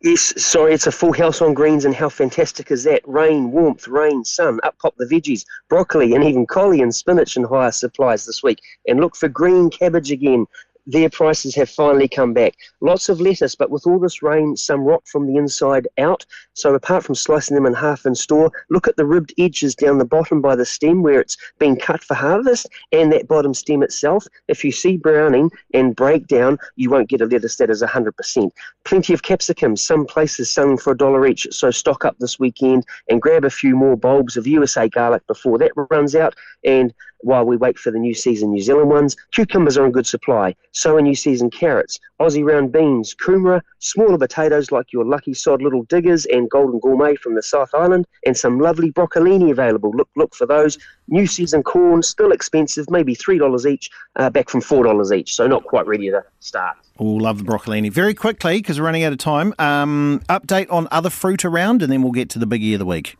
Yes, 0.01 0.41
sorry, 0.41 0.74
it's 0.74 0.88
a 0.88 0.94
full 0.94 1.12
house 1.12 1.41
on 1.41 1.53
greens, 1.53 1.84
and 1.84 1.94
how 1.94 2.08
fantastic 2.08 2.72
is 2.72 2.86
that? 2.86 3.01
Rain, 3.06 3.51
warmth, 3.51 3.86
rain, 3.86 4.24
sun, 4.24 4.62
up 4.63 4.77
pop 4.79 4.96
the 4.96 5.03
veggies, 5.03 5.44
broccoli, 5.68 6.13
and 6.13 6.24
even 6.24 6.46
collie 6.48 6.82
and 6.82 6.96
spinach 6.96 7.36
in 7.36 7.44
higher 7.44 7.72
supplies 7.72 8.25
this 8.25 8.42
week. 8.42 8.59
And 8.88 9.01
look 9.01 9.14
for 9.14 9.27
green 9.27 9.70
cabbage 9.70 10.09
again. 10.09 10.46
Their 10.90 11.12
prices 11.12 11.54
have 11.54 11.70
finally 11.70 12.08
come 12.08 12.34
back. 12.34 12.56
Lots 12.82 13.10
of 13.10 13.22
lettuce, 13.22 13.54
but 13.54 13.70
with 13.70 13.86
all 13.86 14.00
this 14.00 14.24
rain, 14.24 14.58
some 14.58 14.82
rot 14.82 15.08
from 15.08 15.28
the 15.28 15.38
inside 15.38 15.88
out. 16.00 16.25
So 16.54 16.74
apart 16.74 17.04
from 17.04 17.14
slicing 17.14 17.54
them 17.54 17.68
in 17.68 17.75
half 17.75 18.08
in 18.08 18.16
store, 18.16 18.52
look 18.72 18.88
at 18.88 18.96
the 18.98 19.06
ribbed 19.06 19.32
edges 19.38 19.75
down 19.75 20.00
the 20.00 20.06
bottom 20.06 20.42
by 20.42 20.56
the 20.56 20.66
stem 20.66 21.04
where 21.04 21.22
it's 21.22 21.38
been 21.60 21.75
cut 21.75 22.04
for 22.04 22.16
harvest, 22.16 22.66
and 22.92 23.14
that 23.14 23.28
bottom 23.28 23.54
stem 23.54 23.84
itself. 23.84 24.25
If 24.48 24.64
you 24.64 24.72
see 24.72 24.98
browning 24.98 25.52
and 25.75 25.96
breakdown, 25.96 26.58
you 26.75 26.90
won't 26.90 27.10
get 27.10 27.22
a 27.22 27.28
lettuce 27.28 27.58
that 27.58 27.70
is 27.70 27.84
100%. 27.84 28.52
Plenty 28.84 29.14
of 29.14 29.22
capsicums, 29.22 29.86
some 29.86 30.08
places 30.08 30.52
selling 30.52 30.80
for 30.80 30.94
a 30.94 30.98
dollar 30.98 31.28
each. 31.28 31.48
So 31.52 31.70
stock 31.70 32.04
up 32.04 32.18
this 32.18 32.40
weekend 32.40 32.84
and 33.10 33.22
grab 33.22 33.46
a 33.46 33.52
few 33.52 33.75
more 33.75 33.96
bulbs 33.96 34.38
of 34.38 34.48
USA 34.48 34.90
garlic 34.90 35.22
before 35.28 35.60
that 35.60 35.72
runs 35.92 36.16
out. 36.16 36.34
And 36.66 36.92
while 37.22 37.46
we 37.46 37.58
wait 37.58 37.77
for 37.77 37.92
the 37.92 38.00
new 38.00 38.14
season 38.14 38.51
New 38.51 38.62
Zealand 38.62 38.90
ones, 38.90 39.16
cucumbers 39.32 39.77
are 39.77 39.86
in 39.86 39.92
good 39.92 40.08
supply. 40.08 40.55
So 40.72 40.96
are 40.96 41.01
new 41.01 41.16
season 41.16 41.50
carrots, 41.50 42.00
Aussie 42.20 42.44
round 42.44 42.72
beans, 42.72 43.16
kumara, 43.16 43.62
smaller 43.79 44.18
potatoes 44.18 44.72
like 44.72 44.92
your 44.94 45.05
lucky 45.05 45.34
sod 45.34 45.62
little 45.62 45.84
diggers 45.84 46.25
and 46.27 46.50
golden 46.50 46.79
gourmet 46.79 47.16
from 47.16 47.36
the 47.36 47.44
South 47.44 47.70
Island, 47.74 48.05
and 48.25 48.38
some 48.38 48.60
lovely 48.60 48.92
broccolini 48.92 49.51
available. 49.51 49.92
Look, 49.92 50.10
look 50.16 50.36
for 50.36 50.46
those. 50.46 50.77
New 51.08 51.27
season 51.27 51.64
corn, 51.64 52.03
still 52.03 52.32
expensive, 52.32 52.90
maybe 52.90 53.16
three 53.16 53.38
dollars 53.38 53.66
each, 53.66 53.90
uh, 54.16 54.29
back 54.29 54.50
from 54.50 54.62
four 54.62 54.84
dollars 54.84 55.12
each. 55.12 55.36
So 55.36 55.48
not 55.48 55.64
quite 55.64 55.88
ready 55.88 56.10
to 56.10 56.24
start. 56.40 56.77
Oh, 57.00 57.05
love 57.05 57.38
the 57.38 57.44
broccolini. 57.46 57.92
Very 57.92 58.14
quickly, 58.14 58.58
because 58.58 58.79
we're 58.79 58.86
running 58.86 59.03
out 59.03 59.14
of 59.14 59.20
time, 59.20 59.53
um, 59.58 60.22
update 60.29 60.68
on 60.70 60.88
other 60.92 61.10
fruit 61.10 61.46
around, 61.46 61.82
and 61.82 61.92
then 61.92 62.03
we'll 62.03 62.12
get 62.12 62.29
to 62.32 62.40
the 62.40 62.48
biggie 62.48 62.74
of 62.74 62.79
the 62.79 62.86
week. 62.86 63.16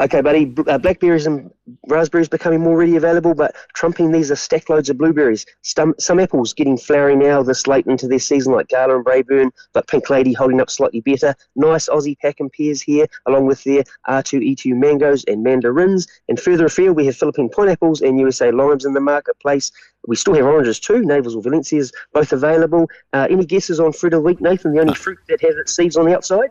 Okay, 0.00 0.22
buddy. 0.22 0.54
Uh, 0.66 0.78
blackberries 0.78 1.26
and 1.26 1.50
raspberries 1.88 2.28
becoming 2.28 2.60
more 2.60 2.78
readily 2.78 2.96
available, 2.96 3.34
but 3.34 3.54
trumping 3.74 4.10
these 4.10 4.30
are 4.30 4.36
stack 4.36 4.70
loads 4.70 4.88
of 4.88 4.96
blueberries. 4.96 5.44
Some, 5.60 5.94
some 5.98 6.18
apples 6.18 6.54
getting 6.54 6.78
flowering 6.78 7.18
now 7.18 7.42
this 7.42 7.66
late 7.66 7.86
into 7.86 8.08
their 8.08 8.18
season, 8.18 8.54
like 8.54 8.68
Gala 8.68 8.96
and 8.96 9.04
Braeburn, 9.04 9.50
but 9.74 9.88
Pink 9.88 10.08
Lady 10.08 10.32
holding 10.32 10.58
up 10.58 10.70
slightly 10.70 11.02
better. 11.02 11.34
Nice 11.54 11.86
Aussie 11.90 12.16
Packham 12.18 12.48
pears 12.50 12.80
here, 12.80 13.06
along 13.26 13.44
with 13.44 13.62
their 13.64 13.84
R2E2 14.08 14.74
mangoes 14.74 15.22
and 15.24 15.42
mandarins. 15.42 16.08
And 16.30 16.40
further 16.40 16.64
afield, 16.64 16.96
we 16.96 17.04
have 17.04 17.16
Philippine 17.16 17.50
pineapples 17.50 18.00
and 18.00 18.18
USA 18.18 18.50
limes 18.50 18.86
in 18.86 18.94
the 18.94 19.00
marketplace. 19.00 19.70
We 20.06 20.16
still 20.16 20.32
have 20.32 20.46
oranges 20.46 20.80
too, 20.80 21.02
Navels 21.02 21.36
or 21.36 21.42
Valencias, 21.42 21.92
both 22.14 22.32
available. 22.32 22.88
Uh, 23.12 23.26
any 23.28 23.44
guesses 23.44 23.80
on 23.80 23.92
fruit 23.92 24.14
of 24.14 24.22
the 24.22 24.26
week, 24.26 24.40
Nathan? 24.40 24.72
The 24.72 24.80
only 24.80 24.94
fruit 24.94 25.18
that 25.28 25.42
has 25.42 25.56
its 25.56 25.76
seeds 25.76 25.98
on 25.98 26.06
the 26.06 26.16
outside? 26.16 26.48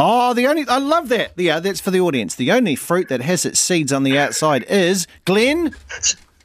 Oh, 0.00 0.32
the 0.32 0.46
only 0.46 0.64
I 0.68 0.78
love 0.78 1.08
that. 1.08 1.32
Yeah, 1.36 1.58
that's 1.58 1.80
for 1.80 1.90
the 1.90 2.00
audience. 2.00 2.36
The 2.36 2.52
only 2.52 2.76
fruit 2.76 3.08
that 3.08 3.20
has 3.20 3.44
its 3.44 3.58
seeds 3.58 3.92
on 3.92 4.04
the 4.04 4.16
outside 4.16 4.62
is 4.64 5.08
Glenn. 5.24 5.74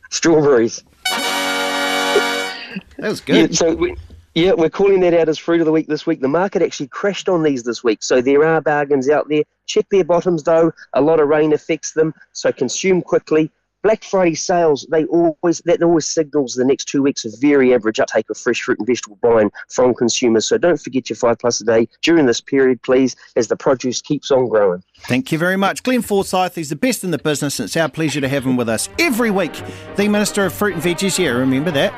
Strawberries. 0.09 0.83
That 1.03 2.79
was 2.97 3.21
good. 3.21 3.51
Yeah, 3.51 3.55
so 3.55 3.75
we, 3.75 3.95
yeah, 4.33 4.53
we're 4.53 4.71
calling 4.71 5.01
that 5.01 5.13
out 5.13 5.29
as 5.29 5.37
fruit 5.37 5.59
of 5.59 5.67
the 5.67 5.71
week 5.71 5.85
this 5.85 6.07
week. 6.07 6.21
The 6.21 6.27
market 6.27 6.63
actually 6.63 6.87
crashed 6.87 7.29
on 7.29 7.43
these 7.43 7.61
this 7.61 7.83
week, 7.83 8.01
so 8.01 8.21
there 8.21 8.43
are 8.43 8.59
bargains 8.59 9.07
out 9.07 9.29
there. 9.29 9.43
Check 9.67 9.85
their 9.91 10.03
bottoms 10.03 10.41
though. 10.41 10.71
A 10.93 11.01
lot 11.01 11.19
of 11.19 11.27
rain 11.27 11.53
affects 11.53 11.93
them, 11.93 12.15
so 12.31 12.51
consume 12.51 13.03
quickly. 13.03 13.51
Black 13.83 14.03
Friday 14.05 14.33
sales, 14.33 14.87
they 14.89 15.03
always 15.05 15.61
that 15.65 15.83
always 15.83 16.05
signals 16.05 16.53
the 16.53 16.63
next 16.63 16.85
two 16.85 17.03
weeks 17.03 17.25
of 17.25 17.33
very 17.41 17.73
average 17.73 17.99
uptake 17.99 18.29
of 18.29 18.37
fresh 18.37 18.61
fruit 18.61 18.79
and 18.79 18.87
vegetable 18.87 19.19
buying 19.21 19.51
from 19.69 19.93
consumers. 19.93 20.47
So 20.47 20.57
don't 20.57 20.81
forget 20.81 21.09
your 21.09 21.17
five 21.17 21.37
plus 21.37 21.59
a 21.59 21.65
day 21.65 21.89
during 22.01 22.25
this 22.25 22.39
period, 22.39 22.81
please, 22.81 23.17
as 23.35 23.49
the 23.49 23.57
produce 23.57 24.01
keeps 24.01 24.31
on 24.31 24.47
growing. 24.47 24.81
Thank 24.99 25.33
you 25.33 25.37
very 25.37 25.57
much. 25.57 25.83
Glenn 25.83 26.01
Forsyth, 26.01 26.55
he's 26.55 26.69
the 26.69 26.77
best 26.77 27.03
in 27.03 27.11
the 27.11 27.17
business, 27.17 27.59
and 27.59 27.67
it's 27.67 27.75
our 27.75 27.89
pleasure 27.89 28.21
to 28.21 28.29
have 28.29 28.45
him 28.45 28.55
with 28.55 28.69
us 28.69 28.87
every 28.99 29.31
week. 29.31 29.61
The 29.97 30.07
Minister 30.07 30.45
of 30.45 30.53
Fruit 30.53 30.75
and 30.75 30.81
Veggies, 30.81 31.19
yeah, 31.19 31.31
remember 31.31 31.71
that. 31.71 31.93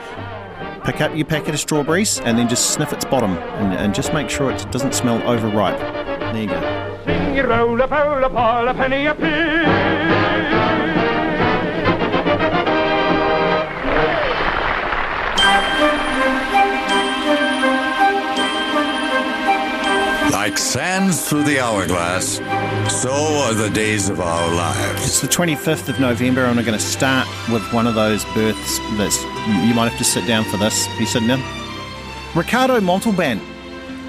Pick 0.86 1.02
up 1.02 1.15
your 1.15 1.26
packet 1.26 1.54
of 1.54 1.60
strawberries 1.60 2.19
and 2.21 2.38
then 2.38 2.50
just 2.50 2.71
sniff 2.71 2.93
its 2.93 3.06
bottom 3.06 3.38
and, 3.38 3.74
and 3.74 3.93
just 3.93 4.12
make 4.12 4.30
sure 4.30 4.52
it 4.52 4.71
doesn't 4.71 4.95
smell 4.95 5.21
overripe. 5.30 5.78
There 6.34 6.41
you 6.41 6.48
go. 6.48 6.86
Like 20.46 20.60
sands 20.60 21.28
through 21.28 21.46
the 21.46 21.60
hourglass, 21.60 22.36
so 23.02 23.12
are 23.12 23.56
the 23.56 23.72
days 23.72 24.10
of 24.10 24.20
our 24.20 24.54
lives. 24.54 25.04
It's 25.04 25.20
the 25.20 25.28
25th 25.28 25.90
of 25.90 26.00
November, 26.00 26.46
and 26.46 26.56
we're 26.56 26.64
going 26.64 26.78
to 26.78 26.86
start 26.86 27.28
with 27.52 27.64
one 27.74 27.88
of 27.88 27.96
those 27.96 28.24
births 28.26 28.78
that's. 28.96 29.20
You 29.24 29.74
might 29.74 29.90
have 29.90 29.98
to 29.98 30.04
sit 30.04 30.28
down 30.28 30.44
for 30.44 30.58
this. 30.58 30.88
Are 30.88 31.00
you 31.00 31.08
sitting 31.08 31.30
down? 31.30 31.42
Ricardo 32.36 32.80
Montalban. 32.80 33.42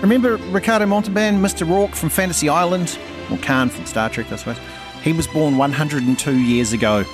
Remember 0.02 0.36
Ricardo 0.50 0.84
Montalban, 0.84 1.40
Mr. 1.40 1.66
Roarke 1.66 1.94
from 1.94 2.10
Fantasy 2.10 2.50
Island? 2.50 2.98
Or 3.30 3.38
Khan 3.38 3.70
from 3.70 3.86
Star 3.86 4.10
Trek, 4.10 4.30
I 4.30 4.36
suppose. 4.36 4.58
He 5.02 5.14
was 5.14 5.26
born 5.26 5.56
102 5.56 6.38
years 6.38 6.74
ago. 6.74 7.06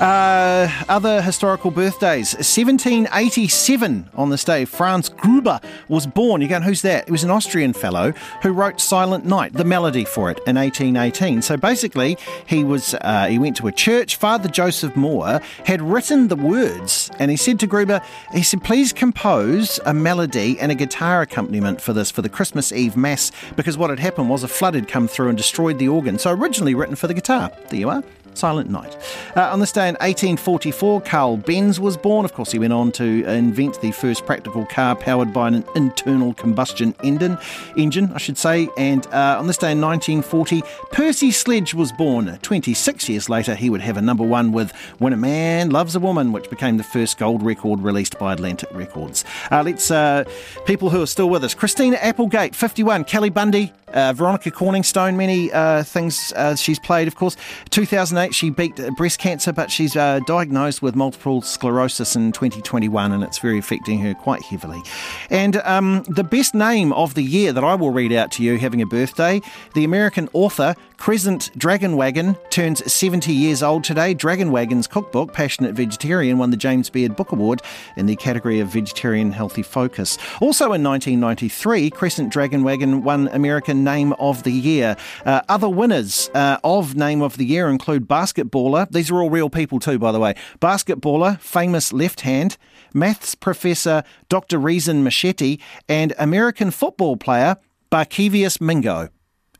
Uh, 0.00 0.70
other 0.88 1.20
historical 1.20 1.72
birthdays. 1.72 2.32
1787 2.34 4.08
on 4.14 4.30
this 4.30 4.44
day, 4.44 4.64
Franz 4.64 5.08
Gruber 5.08 5.60
was 5.88 6.06
born. 6.06 6.40
You're 6.40 6.50
going, 6.50 6.62
who's 6.62 6.82
that? 6.82 7.08
It 7.08 7.10
was 7.10 7.24
an 7.24 7.30
Austrian 7.30 7.72
fellow 7.72 8.12
who 8.42 8.52
wrote 8.52 8.80
Silent 8.80 9.24
Night, 9.24 9.54
the 9.54 9.64
melody 9.64 10.04
for 10.04 10.30
it, 10.30 10.38
in 10.46 10.54
1818. 10.54 11.42
So 11.42 11.56
basically, 11.56 12.16
he 12.46 12.62
was 12.62 12.94
uh, 12.94 13.26
he 13.26 13.40
went 13.40 13.56
to 13.56 13.66
a 13.66 13.72
church. 13.72 14.14
Father 14.14 14.48
Joseph 14.48 14.94
Mohr 14.94 15.42
had 15.66 15.82
written 15.82 16.28
the 16.28 16.36
words, 16.36 17.10
and 17.18 17.28
he 17.28 17.36
said 17.36 17.58
to 17.58 17.66
Gruber, 17.66 18.00
he 18.32 18.44
said, 18.44 18.62
please 18.62 18.92
compose 18.92 19.80
a 19.84 19.92
melody 19.92 20.60
and 20.60 20.70
a 20.70 20.76
guitar 20.76 21.22
accompaniment 21.22 21.80
for 21.80 21.92
this 21.92 22.08
for 22.08 22.22
the 22.22 22.28
Christmas 22.28 22.70
Eve 22.70 22.96
Mass, 22.96 23.32
because 23.56 23.76
what 23.76 23.90
had 23.90 23.98
happened 23.98 24.30
was 24.30 24.44
a 24.44 24.48
flood 24.48 24.76
had 24.76 24.86
come 24.86 25.08
through 25.08 25.28
and 25.28 25.36
destroyed 25.36 25.80
the 25.80 25.88
organ. 25.88 26.20
So 26.20 26.30
originally 26.30 26.76
written 26.76 26.94
for 26.94 27.08
the 27.08 27.14
guitar. 27.14 27.50
There 27.70 27.80
you 27.80 27.90
are. 27.90 28.04
Silent 28.38 28.70
Night. 28.70 28.96
Uh, 29.36 29.52
on 29.52 29.60
this 29.60 29.72
day 29.72 29.88
in 29.88 29.94
1844, 29.96 31.00
Carl 31.02 31.36
Benz 31.36 31.80
was 31.80 31.96
born. 31.96 32.24
Of 32.24 32.32
course, 32.32 32.52
he 32.52 32.58
went 32.58 32.72
on 32.72 32.92
to 32.92 33.24
invent 33.26 33.80
the 33.80 33.92
first 33.92 34.24
practical 34.26 34.64
car 34.66 34.94
powered 34.94 35.32
by 35.32 35.48
an 35.48 35.64
internal 35.74 36.34
combustion 36.34 36.94
engine, 37.02 37.36
engine 37.76 38.12
I 38.14 38.18
should 38.18 38.38
say. 38.38 38.68
And 38.76 39.06
uh, 39.08 39.36
on 39.38 39.46
this 39.46 39.58
day 39.58 39.72
in 39.72 39.80
1940, 39.80 40.62
Percy 40.92 41.30
Sledge 41.30 41.74
was 41.74 41.92
born. 41.92 42.38
26 42.42 43.08
years 43.08 43.28
later, 43.28 43.54
he 43.54 43.70
would 43.70 43.80
have 43.80 43.96
a 43.96 44.02
number 44.02 44.24
one 44.24 44.52
with 44.52 44.72
When 44.98 45.12
a 45.12 45.16
Man 45.16 45.70
Loves 45.70 45.96
a 45.96 46.00
Woman, 46.00 46.32
which 46.32 46.48
became 46.48 46.76
the 46.76 46.84
first 46.84 47.18
gold 47.18 47.42
record 47.42 47.80
released 47.80 48.18
by 48.18 48.32
Atlantic 48.32 48.68
Records. 48.72 49.24
Uh, 49.50 49.62
let's, 49.64 49.90
uh, 49.90 50.24
people 50.64 50.90
who 50.90 51.02
are 51.02 51.06
still 51.06 51.28
with 51.28 51.44
us. 51.44 51.54
Christina 51.54 51.96
Applegate, 51.96 52.54
51. 52.54 53.04
Kelly 53.04 53.30
Bundy, 53.30 53.72
uh, 53.92 54.12
Veronica 54.12 54.50
Corningstone, 54.50 55.16
many 55.16 55.52
uh, 55.52 55.82
things 55.82 56.32
uh, 56.36 56.54
she's 56.54 56.78
played, 56.78 57.08
of 57.08 57.14
course. 57.16 57.36
2008, 57.70 58.34
she 58.34 58.50
beat 58.50 58.76
breast 58.96 59.18
cancer, 59.18 59.52
but 59.52 59.70
she's 59.70 59.96
uh, 59.96 60.20
diagnosed 60.26 60.82
with 60.82 60.94
multiple 60.94 61.42
sclerosis 61.42 62.16
in 62.16 62.32
2021, 62.32 63.12
and 63.12 63.22
it's 63.22 63.38
very 63.38 63.58
affecting 63.58 64.00
her 64.00 64.14
quite 64.14 64.42
heavily. 64.42 64.82
And 65.30 65.56
um, 65.58 66.04
the 66.08 66.24
best 66.24 66.54
name 66.54 66.92
of 66.92 67.14
the 67.14 67.22
year 67.22 67.52
that 67.52 67.64
I 67.64 67.74
will 67.74 67.90
read 67.90 68.12
out 68.12 68.32
to 68.32 68.42
you 68.42 68.58
having 68.58 68.82
a 68.82 68.86
birthday, 68.86 69.40
the 69.74 69.84
American 69.84 70.28
author 70.32 70.74
Crescent 70.98 71.52
Dragonwagon 71.56 72.36
turns 72.50 72.92
70 72.92 73.32
years 73.32 73.62
old 73.62 73.84
today. 73.84 74.14
Dragonwagon's 74.14 74.88
cookbook, 74.88 75.32
Passionate 75.32 75.74
Vegetarian, 75.74 76.38
won 76.38 76.50
the 76.50 76.56
James 76.56 76.90
Beard 76.90 77.14
Book 77.14 77.30
Award 77.30 77.62
in 77.96 78.06
the 78.06 78.16
category 78.16 78.58
of 78.58 78.68
Vegetarian 78.68 79.30
Healthy 79.30 79.62
Focus. 79.62 80.18
Also 80.40 80.72
in 80.72 80.82
1993, 80.82 81.90
Crescent 81.90 82.32
Dragonwagon 82.32 83.04
won 83.04 83.28
American 83.28 83.77
Name 83.84 84.12
of 84.14 84.42
the 84.42 84.52
Year. 84.52 84.96
Uh, 85.24 85.42
other 85.48 85.68
winners 85.68 86.30
uh, 86.34 86.58
of 86.64 86.94
Name 86.94 87.22
of 87.22 87.36
the 87.36 87.44
Year 87.44 87.68
include 87.68 88.08
basketballer, 88.08 88.90
these 88.90 89.10
are 89.10 89.20
all 89.22 89.30
real 89.30 89.50
people 89.50 89.80
too, 89.80 89.98
by 89.98 90.12
the 90.12 90.20
way, 90.20 90.34
basketballer, 90.60 91.40
famous 91.40 91.92
left 91.92 92.22
hand, 92.22 92.56
maths 92.94 93.34
professor 93.34 94.04
Dr. 94.28 94.58
Reason 94.58 95.02
Machete, 95.02 95.58
and 95.88 96.14
American 96.18 96.70
football 96.70 97.16
player 97.16 97.56
Barkevious 97.90 98.60
Mingo. 98.60 99.08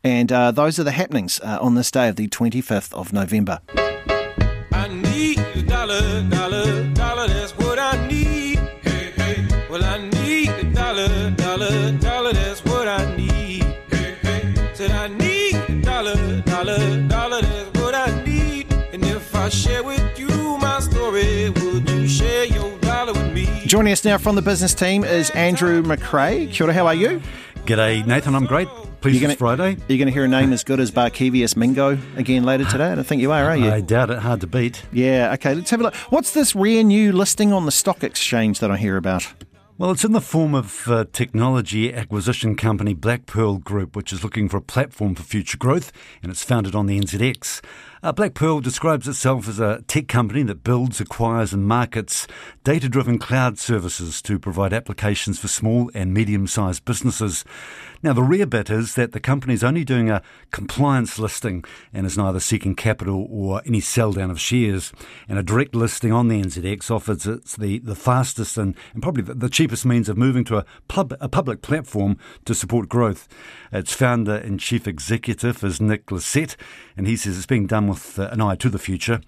And 0.04 0.30
uh, 0.30 0.52
those 0.52 0.78
are 0.78 0.84
the 0.84 0.92
happenings 0.92 1.40
uh, 1.40 1.58
on 1.60 1.74
this 1.74 1.90
day 1.90 2.08
of 2.08 2.16
the 2.16 2.28
25th 2.28 2.92
of 2.94 3.12
November. 3.12 3.60
Dollar, 5.66 6.22
dollar, 6.28 6.92
dollar, 6.94 7.28
that's 7.28 7.52
what 7.52 7.78
I 7.78 8.06
need. 8.08 8.58
Hey, 8.82 9.12
hey. 9.16 9.66
Well, 9.70 9.84
I 9.84 9.98
need 9.98 10.48
a 10.50 10.64
dollar, 10.74 11.30
dollar, 11.30 11.92
dollar, 11.92 12.17
I 19.48 19.50
share 19.50 19.82
with 19.82 20.18
you 20.18 20.28
my 20.58 20.78
story, 20.78 21.48
would 21.48 21.88
you 21.88 22.06
share 22.06 22.44
your 22.44 22.78
dollar 22.80 23.14
with 23.14 23.32
me? 23.32 23.46
Joining 23.64 23.94
us 23.94 24.04
now 24.04 24.18
from 24.18 24.34
the 24.34 24.42
business 24.42 24.74
team 24.74 25.04
is 25.04 25.30
Andrew 25.30 25.82
McRae. 25.82 26.52
Kia 26.52 26.66
ora, 26.66 26.74
how 26.74 26.86
are 26.86 26.94
you? 26.94 27.22
G'day, 27.64 28.04
Nathan. 28.06 28.34
I'm 28.34 28.44
great. 28.44 28.68
Pleased 29.00 29.22
You're 29.22 29.30
it's 29.30 29.38
Friday. 29.38 29.78
You're 29.88 29.96
going 29.96 30.04
to 30.04 30.12
hear 30.12 30.26
a 30.26 30.28
name 30.28 30.52
as 30.52 30.64
good 30.64 30.80
as 30.80 30.90
Barkevious 30.90 31.56
Mingo 31.56 31.96
again 32.16 32.44
later 32.44 32.66
today. 32.66 32.92
I 32.92 32.94
don't 32.94 33.04
think 33.04 33.22
you 33.22 33.32
are, 33.32 33.42
are 33.42 33.56
you? 33.56 33.70
I 33.70 33.80
doubt 33.80 34.10
it. 34.10 34.18
Hard 34.18 34.42
to 34.42 34.46
beat. 34.46 34.82
Yeah, 34.92 35.32
okay, 35.32 35.54
let's 35.54 35.70
have 35.70 35.80
a 35.80 35.84
look. 35.84 35.94
What's 36.10 36.34
this 36.34 36.54
rare 36.54 36.84
new 36.84 37.10
listing 37.10 37.50
on 37.54 37.64
the 37.64 37.72
stock 37.72 38.04
exchange 38.04 38.60
that 38.60 38.70
I 38.70 38.76
hear 38.76 38.98
about? 38.98 39.32
Well, 39.78 39.92
it's 39.92 40.04
in 40.04 40.12
the 40.12 40.20
form 40.20 40.54
of 40.54 40.88
uh, 40.88 41.04
technology 41.12 41.94
acquisition 41.94 42.54
company 42.54 42.92
Black 42.92 43.24
Pearl 43.24 43.56
Group, 43.56 43.96
which 43.96 44.12
is 44.12 44.22
looking 44.22 44.50
for 44.50 44.58
a 44.58 44.60
platform 44.60 45.14
for 45.14 45.22
future 45.22 45.56
growth, 45.56 45.90
and 46.22 46.30
it's 46.30 46.44
founded 46.44 46.74
on 46.74 46.86
the 46.86 47.00
NZX. 47.00 47.62
Uh, 48.00 48.12
Black 48.12 48.34
Pearl 48.34 48.60
describes 48.60 49.08
itself 49.08 49.48
as 49.48 49.58
a 49.58 49.82
tech 49.88 50.06
company 50.06 50.44
that 50.44 50.62
builds, 50.62 51.00
acquires, 51.00 51.52
and 51.52 51.66
markets 51.66 52.28
data 52.62 52.88
driven 52.88 53.18
cloud 53.18 53.58
services 53.58 54.22
to 54.22 54.38
provide 54.38 54.72
applications 54.72 55.40
for 55.40 55.48
small 55.48 55.90
and 55.94 56.14
medium 56.14 56.46
sized 56.46 56.84
businesses. 56.84 57.44
Now, 58.00 58.12
the 58.12 58.22
rare 58.22 58.46
bit 58.46 58.70
is 58.70 58.94
that 58.94 59.10
the 59.10 59.18
company 59.18 59.54
is 59.54 59.64
only 59.64 59.84
doing 59.84 60.08
a 60.08 60.22
compliance 60.52 61.18
listing 61.18 61.64
and 61.92 62.06
is 62.06 62.16
neither 62.16 62.38
seeking 62.38 62.76
capital 62.76 63.26
or 63.28 63.60
any 63.66 63.80
sell 63.80 64.12
down 64.12 64.30
of 64.30 64.40
shares. 64.40 64.92
And 65.28 65.36
a 65.36 65.42
direct 65.42 65.74
listing 65.74 66.12
on 66.12 66.28
the 66.28 66.40
NZX 66.40 66.90
offers 66.92 67.26
it's 67.26 67.56
the, 67.56 67.80
the 67.80 67.96
fastest 67.96 68.56
and, 68.56 68.76
and 68.94 69.02
probably 69.02 69.22
the, 69.22 69.48
cheapest 69.48 69.84
means 69.84 70.08
of 70.08 70.16
moving 70.16 70.44
to 70.44 70.58
a, 70.58 70.64
pub, 70.86 71.16
a 71.20 71.28
public 71.28 71.60
platform 71.60 72.18
to 72.44 72.54
support 72.54 72.88
growth. 72.88 73.26
Its 73.72 73.92
founder 73.92 74.36
and 74.36 74.60
chief 74.60 74.86
executive 74.86 75.64
is 75.64 75.80
Nick 75.80 76.06
Lissette, 76.06 76.54
and 76.96 77.08
he 77.08 77.16
says 77.16 77.36
it's 77.36 77.46
being 77.46 77.66
done 77.66 77.88
with 77.88 78.18
uh, 78.18 78.28
an 78.30 78.40
eye 78.40 78.54
to 78.56 78.68
the 78.68 78.78
future. 78.78 79.20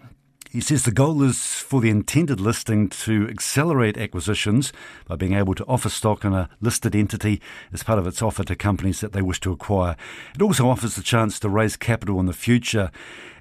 He 0.51 0.61
says 0.61 0.83
the 0.83 0.91
goal 0.91 1.23
is 1.23 1.39
for 1.39 1.81
the 1.81 1.91
intended 1.91 2.41
listing 2.41 2.89
to 2.89 3.29
accelerate 3.31 3.97
acquisitions 3.97 4.73
by 5.07 5.15
being 5.15 5.35
able 5.35 5.55
to 5.55 5.65
offer 5.67 5.89
stock 5.89 6.25
in 6.25 6.33
a 6.33 6.49
listed 6.61 6.97
entity 6.97 7.41
as 7.73 7.85
part 7.85 8.01
of 8.01 8.07
its 8.09 8.21
offer 8.21 8.43
to 8.43 8.57
companies 8.57 9.01
that 9.01 9.13
they 9.13 9.23
wish 9.23 9.39
to 9.43 9.53
acquire. 9.53 9.95
It 10.35 10.43
also 10.43 10.69
offers 10.69 10.97
the 10.97 11.05
chance 11.05 11.39
to 11.39 11.49
raise 11.49 11.77
capital 11.77 12.19
in 12.19 12.27
the 12.27 12.33
future. 12.33 12.91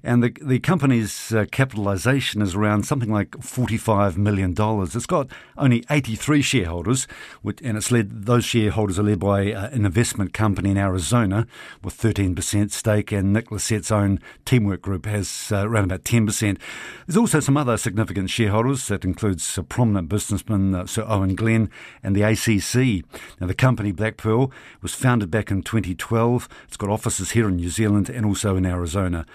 And 0.03 0.23
the, 0.23 0.35
the 0.41 0.59
company's 0.59 1.33
uh, 1.33 1.45
capitalisation 1.51 2.41
is 2.41 2.55
around 2.55 2.83
something 2.83 3.11
like 3.11 3.31
$45 3.31 4.17
million. 4.17 4.55
It's 4.57 5.05
got 5.05 5.27
only 5.57 5.83
83 5.89 6.41
shareholders, 6.41 7.07
which, 7.41 7.59
and 7.61 7.77
it's 7.77 7.91
led, 7.91 8.25
those 8.25 8.45
shareholders 8.45 8.97
are 8.99 9.03
led 9.03 9.19
by 9.19 9.51
uh, 9.51 9.69
an 9.69 9.85
investment 9.85 10.33
company 10.33 10.71
in 10.71 10.77
Arizona 10.77 11.45
with 11.83 11.97
13% 11.97 12.71
stake, 12.71 13.11
and 13.11 13.33
Nick 13.33 13.49
Lissette's 13.49 13.91
own 13.91 14.19
Teamwork 14.45 14.81
Group 14.81 15.05
has 15.05 15.51
uh, 15.51 15.67
around 15.67 15.85
about 15.85 16.03
10%. 16.03 16.57
There's 17.05 17.17
also 17.17 17.39
some 17.39 17.57
other 17.57 17.77
significant 17.77 18.29
shareholders. 18.29 18.87
That 18.87 19.05
includes 19.05 19.57
a 19.57 19.63
prominent 19.63 20.09
businessman, 20.09 20.73
uh, 20.73 20.85
Sir 20.85 21.05
Owen 21.07 21.35
Glenn, 21.35 21.69
and 22.03 22.15
the 22.15 22.23
ACC. 22.23 23.05
Now, 23.39 23.47
the 23.47 23.53
company 23.53 23.91
Black 23.91 24.17
Pearl 24.17 24.51
was 24.81 24.93
founded 24.93 25.29
back 25.29 25.51
in 25.51 25.61
2012. 25.61 26.47
It's 26.67 26.77
got 26.77 26.89
offices 26.89 27.31
here 27.31 27.47
in 27.49 27.57
New 27.57 27.69
Zealand 27.69 28.09
and 28.09 28.25
also 28.25 28.55
in 28.55 28.65
Arizona. 28.65 29.25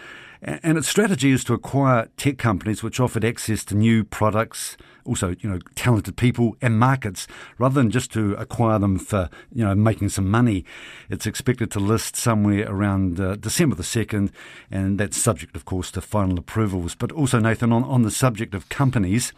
And 0.47 0.77
its 0.77 0.89
strategy 0.89 1.31
is 1.31 1.43
to 1.45 1.55
acquire 1.55 2.11
tech 2.19 2.37
companies 2.37 2.83
which 2.83 3.01
offered 3.01 3.25
access 3.25 3.65
to 3.65 3.75
new 3.75 4.05
products, 4.05 4.77
also, 5.07 5.35
you 5.41 5.49
know, 5.49 5.59
talented 5.75 6.19
people 6.19 6.55
and 6.61 6.79
markets, 6.79 7.27
rather 7.57 7.77
than 7.77 7.91
just 7.91 8.13
to 8.13 8.35
acquire 8.35 8.79
them 8.79 8.99
for, 8.99 9.31
you 9.55 9.65
know, 9.65 9.75
making 9.75 10.11
some 10.11 10.31
money. 10.31 10.63
It's 11.09 11.27
expected 11.27 11.71
to 11.71 11.81
list 11.81 12.15
somewhere 12.15 12.71
around 12.71 13.19
uh, 13.19 13.37
December 13.37 13.75
the 13.75 13.83
2nd, 13.83 14.33
and 14.71 15.01
that's 15.01 15.17
subject, 15.17 15.57
of 15.57 15.65
course, 15.65 15.91
to 15.93 16.03
final 16.03 16.39
approvals. 16.39 16.95
But 16.95 17.11
also, 17.11 17.39
Nathan, 17.39 17.73
on, 17.73 17.83
on 17.83 18.03
the 18.03 18.11
subject 18.11 18.55
of 18.55 18.69
companies, 18.69 19.33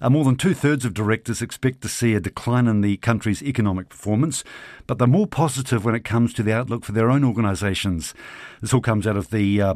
uh, 0.00 0.10
more 0.10 0.24
than 0.24 0.34
two 0.34 0.54
thirds 0.54 0.84
of 0.84 0.94
directors 0.94 1.42
expect 1.42 1.80
to 1.82 1.88
see 1.88 2.14
a 2.14 2.20
decline 2.20 2.66
in 2.66 2.80
the 2.80 2.96
country's 2.96 3.42
economic 3.42 3.88
performance, 3.88 4.42
but 4.88 4.98
they're 4.98 5.06
more 5.06 5.28
positive 5.28 5.84
when 5.84 5.94
it 5.94 6.04
comes 6.04 6.34
to 6.34 6.42
the 6.42 6.52
outlook 6.52 6.84
for 6.84 6.90
their 6.90 7.08
own 7.08 7.22
organisations. 7.22 8.14
This 8.60 8.74
all 8.74 8.80
comes 8.80 9.06
out 9.06 9.16
of 9.16 9.30
the 9.30 9.62
uh, 9.62 9.74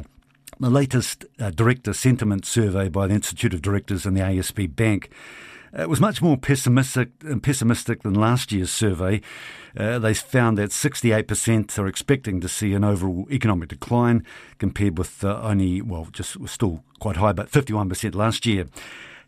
the 0.59 0.69
latest 0.69 1.25
uh, 1.39 1.49
director 1.51 1.93
sentiment 1.93 2.45
survey 2.45 2.89
by 2.89 3.07
the 3.07 3.13
Institute 3.13 3.53
of 3.53 3.61
Directors 3.61 4.05
and 4.05 4.15
the 4.15 4.21
ASB 4.21 4.75
Bank. 4.75 5.09
Uh, 5.77 5.83
it 5.83 5.89
was 5.89 5.99
much 5.99 6.21
more 6.21 6.37
pessimistic, 6.37 7.09
uh, 7.29 7.35
pessimistic 7.41 8.03
than 8.03 8.13
last 8.13 8.51
year's 8.51 8.71
survey. 8.71 9.21
Uh, 9.77 9.99
they 9.99 10.13
found 10.13 10.57
that 10.57 10.69
68% 10.69 11.77
are 11.77 11.87
expecting 11.87 12.39
to 12.39 12.47
see 12.47 12.73
an 12.73 12.83
overall 12.83 13.27
economic 13.29 13.69
decline, 13.69 14.25
compared 14.57 14.97
with 14.97 15.23
uh, 15.23 15.39
only, 15.41 15.81
well, 15.81 16.07
just 16.11 16.37
still 16.47 16.83
quite 16.99 17.17
high, 17.17 17.33
but 17.33 17.51
51% 17.51 18.15
last 18.15 18.45
year. 18.45 18.67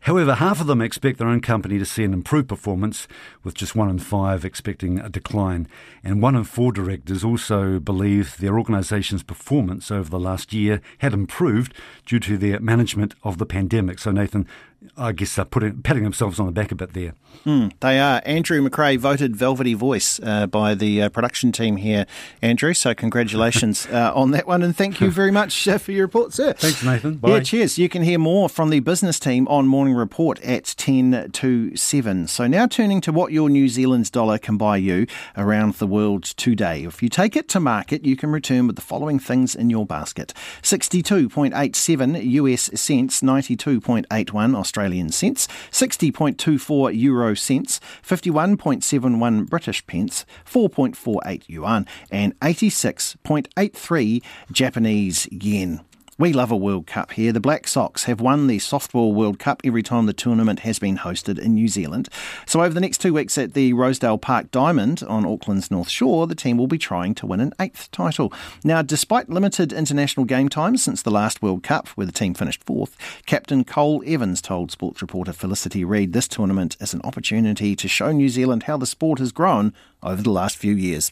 However, 0.02 0.36
half 0.36 0.62
of 0.62 0.68
them 0.68 0.82
expect 0.82 1.18
their 1.18 1.28
own 1.28 1.42
company 1.42 1.80
to 1.80 1.86
see 1.86 2.04
an 2.04 2.14
improved 2.14 2.48
performance, 2.48 3.08
with 3.44 3.56
just 3.56 3.76
one 3.76 3.90
in 3.90 4.00
five 4.00 4.46
expecting 4.46 5.00
a 5.00 5.10
decline. 5.10 5.68
And 6.04 6.22
one 6.22 6.36
in 6.36 6.44
four 6.44 6.72
directors 6.72 7.24
also 7.24 7.80
believe 7.80 8.38
their 8.38 8.58
organisation's 8.58 9.24
performance 9.24 9.92
over 9.92 10.10
the 10.10 10.20
last 10.20 10.54
year 10.54 10.82
had 11.00 11.14
improved 11.14 11.74
due 12.06 12.20
to 12.22 12.38
their 12.38 12.60
management 12.60 13.16
of 13.24 13.38
the 13.38 13.46
pandemic. 13.46 14.00
So, 14.00 14.12
Nathan, 14.12 14.48
I 14.96 15.12
guess 15.12 15.36
they're 15.36 15.46
putting, 15.46 15.82
patting 15.82 16.04
themselves 16.04 16.40
on 16.40 16.46
the 16.46 16.52
back 16.52 16.72
a 16.72 16.76
bit 16.76 16.94
there. 16.94 17.14
Mm, 17.46 17.72
they 17.80 18.00
are. 18.00 18.22
Andrew 18.26 18.68
McRae 18.68 18.98
voted 18.98 19.36
Velvety 19.36 19.74
Voice 19.74 20.20
uh, 20.22 20.48
by 20.48 20.76
the 20.76 21.02
uh, 21.04 21.10
production 21.10 21.52
team 21.52 21.78
here, 21.78 22.06
Andrew. 22.42 22.74
So 22.74 22.94
congratulations 22.94 23.88
uh, 23.92 24.12
on 24.14 24.32
that 24.32 24.48
one, 24.48 24.62
and 24.64 24.76
thank 24.76 25.02
you 25.02 25.10
very 25.10 25.32
much 25.32 25.68
uh, 25.68 25.78
for 25.78 25.92
your 25.92 26.06
report, 26.06 26.34
sir. 26.34 26.54
Thanks, 26.54 26.84
Nathan. 26.84 27.16
Bye. 27.16 27.30
Yeah, 27.30 27.40
cheers. 27.42 27.78
You 27.78 27.90
can 27.90 28.04
hear 28.04 28.20
more 28.20 28.50
from 28.50 28.70
the 28.70 28.80
business 28.80 29.20
team 29.20 29.48
on 29.48 29.68
Morning 29.68 29.94
Report 29.94 30.40
at 30.42 30.66
10 30.78 31.32
to 31.32 31.76
7. 31.76 32.28
So 32.28 32.48
now 32.48 32.68
turning 32.68 33.02
to 33.02 33.12
what 33.12 33.32
your 33.32 33.50
New 33.50 33.70
Zealand 33.70 34.12
dollar 34.12 34.38
can 34.38 34.58
buy 34.58 34.78
you 34.78 35.08
around 35.36 35.76
the 35.76 35.88
world 35.88 36.24
today. 36.24 36.84
If 36.84 37.02
you 37.02 37.10
take 37.10 37.36
it 37.36 37.50
to 37.50 37.60
market, 37.60 38.06
you 38.06 38.16
can 38.16 38.32
return 38.32 38.68
with 38.68 38.76
the 38.76 38.82
following 38.82 39.20
things 39.20 39.56
in 39.56 39.70
your 39.70 39.86
basket 39.86 40.34
62.87 40.62 42.32
US 42.32 42.70
cents, 42.80 43.22
92.81 43.22 44.56
Australian 44.56 44.67
cents, 45.12 45.48
60.24 45.72 46.98
euro 47.00 47.34
cents, 47.34 47.80
51.71 48.04 49.50
British 49.50 49.86
pence, 49.88 50.26
4.48 50.46 51.44
yuan, 51.48 51.86
and 52.12 52.40
86.83 52.40 54.24
Japanese 54.52 55.28
yen. 55.32 55.82
We 56.20 56.34
love 56.34 56.50
a 56.50 56.58
World 56.58 56.88
Cup 56.88 57.12
here. 57.12 57.32
The 57.32 57.40
Black 57.40 57.68
Sox 57.68 58.06
have 58.06 58.20
won 58.20 58.48
the 58.48 58.58
Softball 58.58 59.14
World 59.14 59.38
Cup 59.38 59.62
every 59.64 59.84
time 59.84 60.08
the 60.08 60.14
tournament 60.14 60.62
has 60.62 60.80
been 60.80 60.98
hosted 60.98 61.38
in 61.38 61.54
New 61.54 61.68
Zealand. 61.68 62.10
So, 62.48 62.64
over 62.64 62.74
the 62.74 62.82
next 62.82 62.98
two 62.98 63.14
weeks 63.14 63.38
at 63.38 63.54
the 63.54 63.74
Rosedale 63.74 64.18
Park 64.18 64.50
Diamond 64.50 65.04
on 65.08 65.28
Auckland's 65.28 65.70
North 65.70 65.90
Shore, 65.90 66.26
the 66.26 66.34
team 66.34 66.58
will 66.58 66.66
be 66.66 66.80
trying 66.80 67.14
to 67.14 67.28
win 67.28 67.40
an 67.40 67.54
eighth 67.60 67.92
title. 67.92 68.34
Now, 68.64 68.82
despite 68.82 69.30
limited 69.30 69.72
international 69.72 70.26
game 70.26 70.50
time 70.50 70.76
since 70.78 71.04
the 71.04 71.12
last 71.12 71.44
World 71.44 71.62
Cup, 71.62 71.88
where 71.90 72.08
the 72.08 72.12
team 72.12 72.34
finished 72.34 72.64
fourth, 72.64 72.98
Captain 73.28 73.64
Cole 73.64 74.02
Evans 74.04 74.42
told 74.42 74.72
sports 74.72 75.04
reporter 75.04 75.34
Felicity 75.34 75.86
Reid 75.86 76.14
this 76.14 76.28
tournament 76.28 76.78
is 76.80 76.96
an 76.96 77.02
opportunity 77.04 77.76
to 77.76 77.88
show 77.88 78.12
New 78.12 78.30
Zealand 78.30 78.64
how 78.64 78.78
the 78.78 78.88
sport 78.88 79.20
has 79.20 79.32
grown 79.32 79.72
over 80.02 80.24
the 80.24 80.32
last 80.32 80.58
few 80.58 80.74
years. 80.74 81.12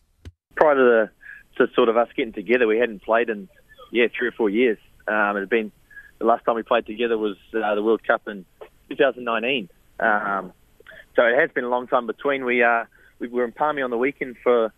Prior 0.56 0.74
to, 0.74 0.82
the, 0.82 1.68
to 1.68 1.72
sort 1.76 1.90
of 1.90 1.96
us 1.96 2.08
getting 2.18 2.34
together, 2.34 2.66
we 2.66 2.80
hadn't 2.80 3.04
played 3.04 3.30
in, 3.30 3.48
yeah, 3.92 4.08
three 4.18 4.30
or 4.30 4.32
four 4.32 4.50
years. 4.50 4.80
Um, 5.08 5.38
it 5.38 5.42
had 5.42 5.50
been 5.50 5.72
the 6.20 6.26
last 6.26 6.46
time 6.46 6.56
we 6.56 6.64
played 6.64 6.86
together 6.86 7.18
was 7.18 7.38
uh, 7.54 7.76
the 7.76 7.84
World 7.84 8.04
Cup 8.04 8.28
in 8.28 8.46
2019. 8.90 9.70
Um, 10.00 10.54
so 11.16 11.24
it 11.24 11.40
has 11.40 11.52
been 11.52 11.64
a 11.64 11.70
long 11.70 11.88
time 11.88 12.08
between. 12.08 12.46
We 12.46 12.64
uh, 12.64 12.86
we 13.20 13.28
were 13.28 13.46
in 13.46 13.52
Palmy 13.52 13.82
on 13.82 13.90
the 13.90 13.98
weekend 13.98 14.38
for 14.44 14.74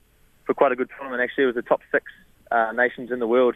for 0.46 0.54
quite 0.54 0.72
a 0.72 0.76
good 0.76 0.90
tournament. 0.98 1.22
Actually, 1.22 1.46
it 1.46 1.48
was 1.48 1.56
the 1.56 1.62
top 1.62 1.82
six 1.92 2.06
uh, 2.52 2.72
nations 2.74 3.12
in 3.12 3.20
the 3.20 3.28
world 3.28 3.56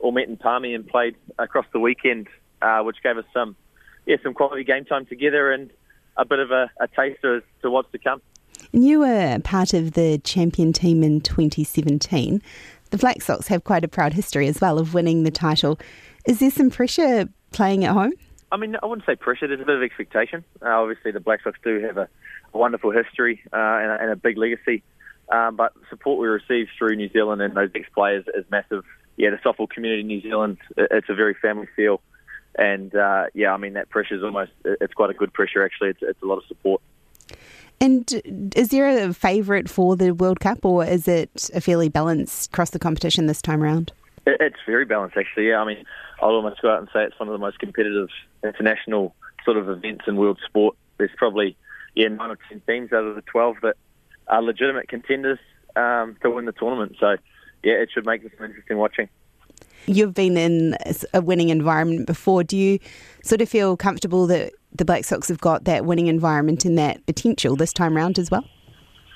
all 0.00 0.12
met 0.12 0.28
in 0.28 0.36
Palmy 0.36 0.74
and 0.74 0.86
played 0.86 1.16
across 1.38 1.66
the 1.72 1.80
weekend, 1.80 2.28
uh, 2.62 2.80
which 2.82 2.96
gave 3.02 3.18
us 3.18 3.24
some 3.32 3.56
yeah 4.06 4.16
some 4.22 4.34
quality 4.34 4.64
game 4.64 4.84
time 4.84 5.06
together 5.06 5.52
and 5.52 5.70
a 6.16 6.24
bit 6.24 6.38
of 6.38 6.50
a, 6.50 6.70
a 6.80 6.88
taster 6.88 7.36
as 7.36 7.42
to 7.62 7.70
what's 7.70 7.90
to 7.92 7.98
come. 7.98 8.20
And 8.72 8.84
you 8.84 9.00
were 9.00 9.38
part 9.44 9.72
of 9.72 9.92
the 9.92 10.18
champion 10.18 10.72
team 10.72 11.02
in 11.02 11.20
2017. 11.20 12.42
The 12.90 12.98
Black 12.98 13.22
Sox 13.22 13.48
have 13.48 13.64
quite 13.64 13.84
a 13.84 13.88
proud 13.88 14.14
history 14.14 14.48
as 14.48 14.60
well 14.60 14.78
of 14.78 14.94
winning 14.94 15.22
the 15.22 15.30
title. 15.30 15.78
Is 16.28 16.40
there 16.40 16.50
some 16.50 16.68
pressure 16.68 17.26
playing 17.52 17.86
at 17.86 17.94
home? 17.94 18.12
I 18.52 18.58
mean, 18.58 18.76
I 18.82 18.84
wouldn't 18.84 19.06
say 19.06 19.16
pressure. 19.16 19.48
There's 19.48 19.62
a 19.62 19.64
bit 19.64 19.76
of 19.76 19.82
expectation. 19.82 20.44
Uh, 20.60 20.68
obviously, 20.68 21.10
the 21.10 21.20
Black 21.20 21.42
Sox 21.42 21.58
do 21.64 21.80
have 21.80 21.96
a, 21.96 22.06
a 22.52 22.58
wonderful 22.58 22.90
history 22.90 23.40
uh, 23.50 23.56
and, 23.56 23.90
a, 23.90 23.98
and, 24.02 24.10
a, 24.10 24.16
big 24.16 24.36
legacy. 24.36 24.82
Um, 25.30 25.56
but 25.56 25.72
support 25.88 26.18
we 26.18 26.26
receive 26.26 26.68
through 26.76 26.96
New 26.96 27.08
Zealand 27.08 27.40
and 27.40 27.54
those 27.54 27.70
ex-players 27.74 28.26
is 28.34 28.44
massive. 28.50 28.84
Yeah, 29.16 29.30
the 29.30 29.36
softball 29.38 29.70
community 29.70 30.02
in 30.02 30.06
New 30.06 30.20
Zealand, 30.20 30.58
it's 30.76 31.08
a 31.08 31.14
very 31.14 31.32
family 31.32 31.66
feel. 31.74 32.02
And 32.56 32.94
uh, 32.94 33.26
yeah, 33.32 33.54
I 33.54 33.56
mean, 33.56 33.72
that 33.72 33.88
pressure 33.88 34.14
is 34.14 34.22
almost, 34.22 34.52
it's 34.64 34.92
quite 34.92 35.10
a 35.10 35.14
good 35.14 35.32
pressure 35.32 35.64
actually. 35.64 35.90
It's, 35.90 36.02
it's 36.02 36.22
a 36.22 36.26
lot 36.26 36.36
of 36.36 36.44
support. 36.46 36.82
And 37.80 38.52
is 38.54 38.68
there 38.68 39.08
a 39.08 39.14
favourite 39.14 39.70
for 39.70 39.96
the 39.96 40.12
World 40.12 40.40
Cup 40.40 40.64
or 40.64 40.84
is 40.84 41.08
it 41.08 41.48
a 41.54 41.60
fairly 41.62 41.88
balanced 41.88 42.50
across 42.50 42.70
the 42.70 42.78
competition 42.78 43.26
this 43.26 43.40
time 43.40 43.62
around? 43.62 43.92
It's 44.40 44.56
very 44.66 44.84
balanced, 44.84 45.16
actually. 45.16 45.48
Yeah, 45.48 45.60
I 45.60 45.64
mean, 45.64 45.84
I'll 46.20 46.30
almost 46.30 46.60
go 46.60 46.70
out 46.70 46.80
and 46.80 46.88
say 46.92 47.04
it's 47.04 47.18
one 47.18 47.28
of 47.28 47.32
the 47.32 47.38
most 47.38 47.58
competitive 47.58 48.08
international 48.44 49.14
sort 49.44 49.56
of 49.56 49.68
events 49.68 50.04
in 50.06 50.16
world 50.16 50.38
sport. 50.46 50.76
There's 50.98 51.10
probably 51.16 51.56
yeah 51.94 52.08
nine 52.08 52.30
or 52.30 52.38
ten 52.48 52.60
teams 52.66 52.92
out 52.92 53.04
of 53.04 53.14
the 53.14 53.22
twelve 53.22 53.56
that 53.62 53.76
are 54.26 54.42
legitimate 54.42 54.88
contenders 54.88 55.38
um, 55.76 56.16
to 56.22 56.30
win 56.30 56.44
the 56.44 56.52
tournament. 56.52 56.96
So 57.00 57.16
yeah, 57.62 57.74
it 57.74 57.90
should 57.92 58.04
make 58.04 58.22
this 58.22 58.32
some 58.36 58.46
interesting 58.46 58.76
watching. 58.76 59.08
You've 59.86 60.12
been 60.12 60.36
in 60.36 60.76
a 61.14 61.22
winning 61.22 61.48
environment 61.48 62.06
before. 62.06 62.44
Do 62.44 62.56
you 62.56 62.78
sort 63.22 63.40
of 63.40 63.48
feel 63.48 63.76
comfortable 63.76 64.26
that 64.26 64.52
the 64.72 64.84
Black 64.84 65.04
Sox 65.04 65.28
have 65.28 65.40
got 65.40 65.64
that 65.64 65.86
winning 65.86 66.08
environment 66.08 66.64
and 66.66 66.76
that 66.76 67.04
potential 67.06 67.56
this 67.56 67.72
time 67.72 67.96
round 67.96 68.18
as 68.18 68.30
well? 68.30 68.44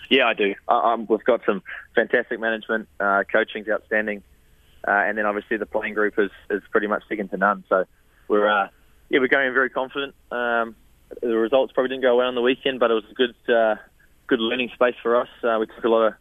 Yeah, 0.09 0.27
I 0.27 0.35
do. 0.35 0.55
Um, 0.69 1.07
we've 1.09 1.25
got 1.25 1.43
some 1.45 1.63
fantastic 1.95 2.41
management. 2.41 2.89
Uh, 2.99 3.25
coaching's 3.31 3.69
outstanding. 3.69 4.23
Uh, 4.87 4.91
and 4.91 5.17
then 5.17 5.27
obviously 5.27 5.57
the 5.57 5.67
playing 5.67 5.95
group 5.95 6.15
is, 6.19 6.31
is 6.51 6.63
pretty 6.71 6.87
much 6.87 7.03
second 7.09 7.31
to 7.31 7.37
none. 7.37 7.65
So 7.69 7.85
we're 8.29 8.49
uh, 8.49 8.69
yeah 9.11 9.21
we're 9.21 9.29
going 9.29 9.53
very 9.53 9.71
confident. 9.71 10.15
Um, 10.31 10.77
the 11.21 11.37
results 11.37 11.73
probably 11.73 11.91
didn't 11.91 12.03
go 12.03 12.17
well 12.17 12.29
on 12.29 12.35
the 12.35 12.43
weekend, 12.43 12.81
but 12.81 12.91
it 12.91 12.95
was 12.95 13.05
a 13.11 13.15
good 13.15 13.35
uh, 13.55 13.77
good 14.27 14.41
learning 14.41 14.71
space 14.75 14.95
for 15.03 15.21
us. 15.21 15.29
Uh, 15.43 15.59
we 15.61 15.67
took 15.67 15.85
a 15.85 15.89
lot 15.89 16.07
of 16.07 16.15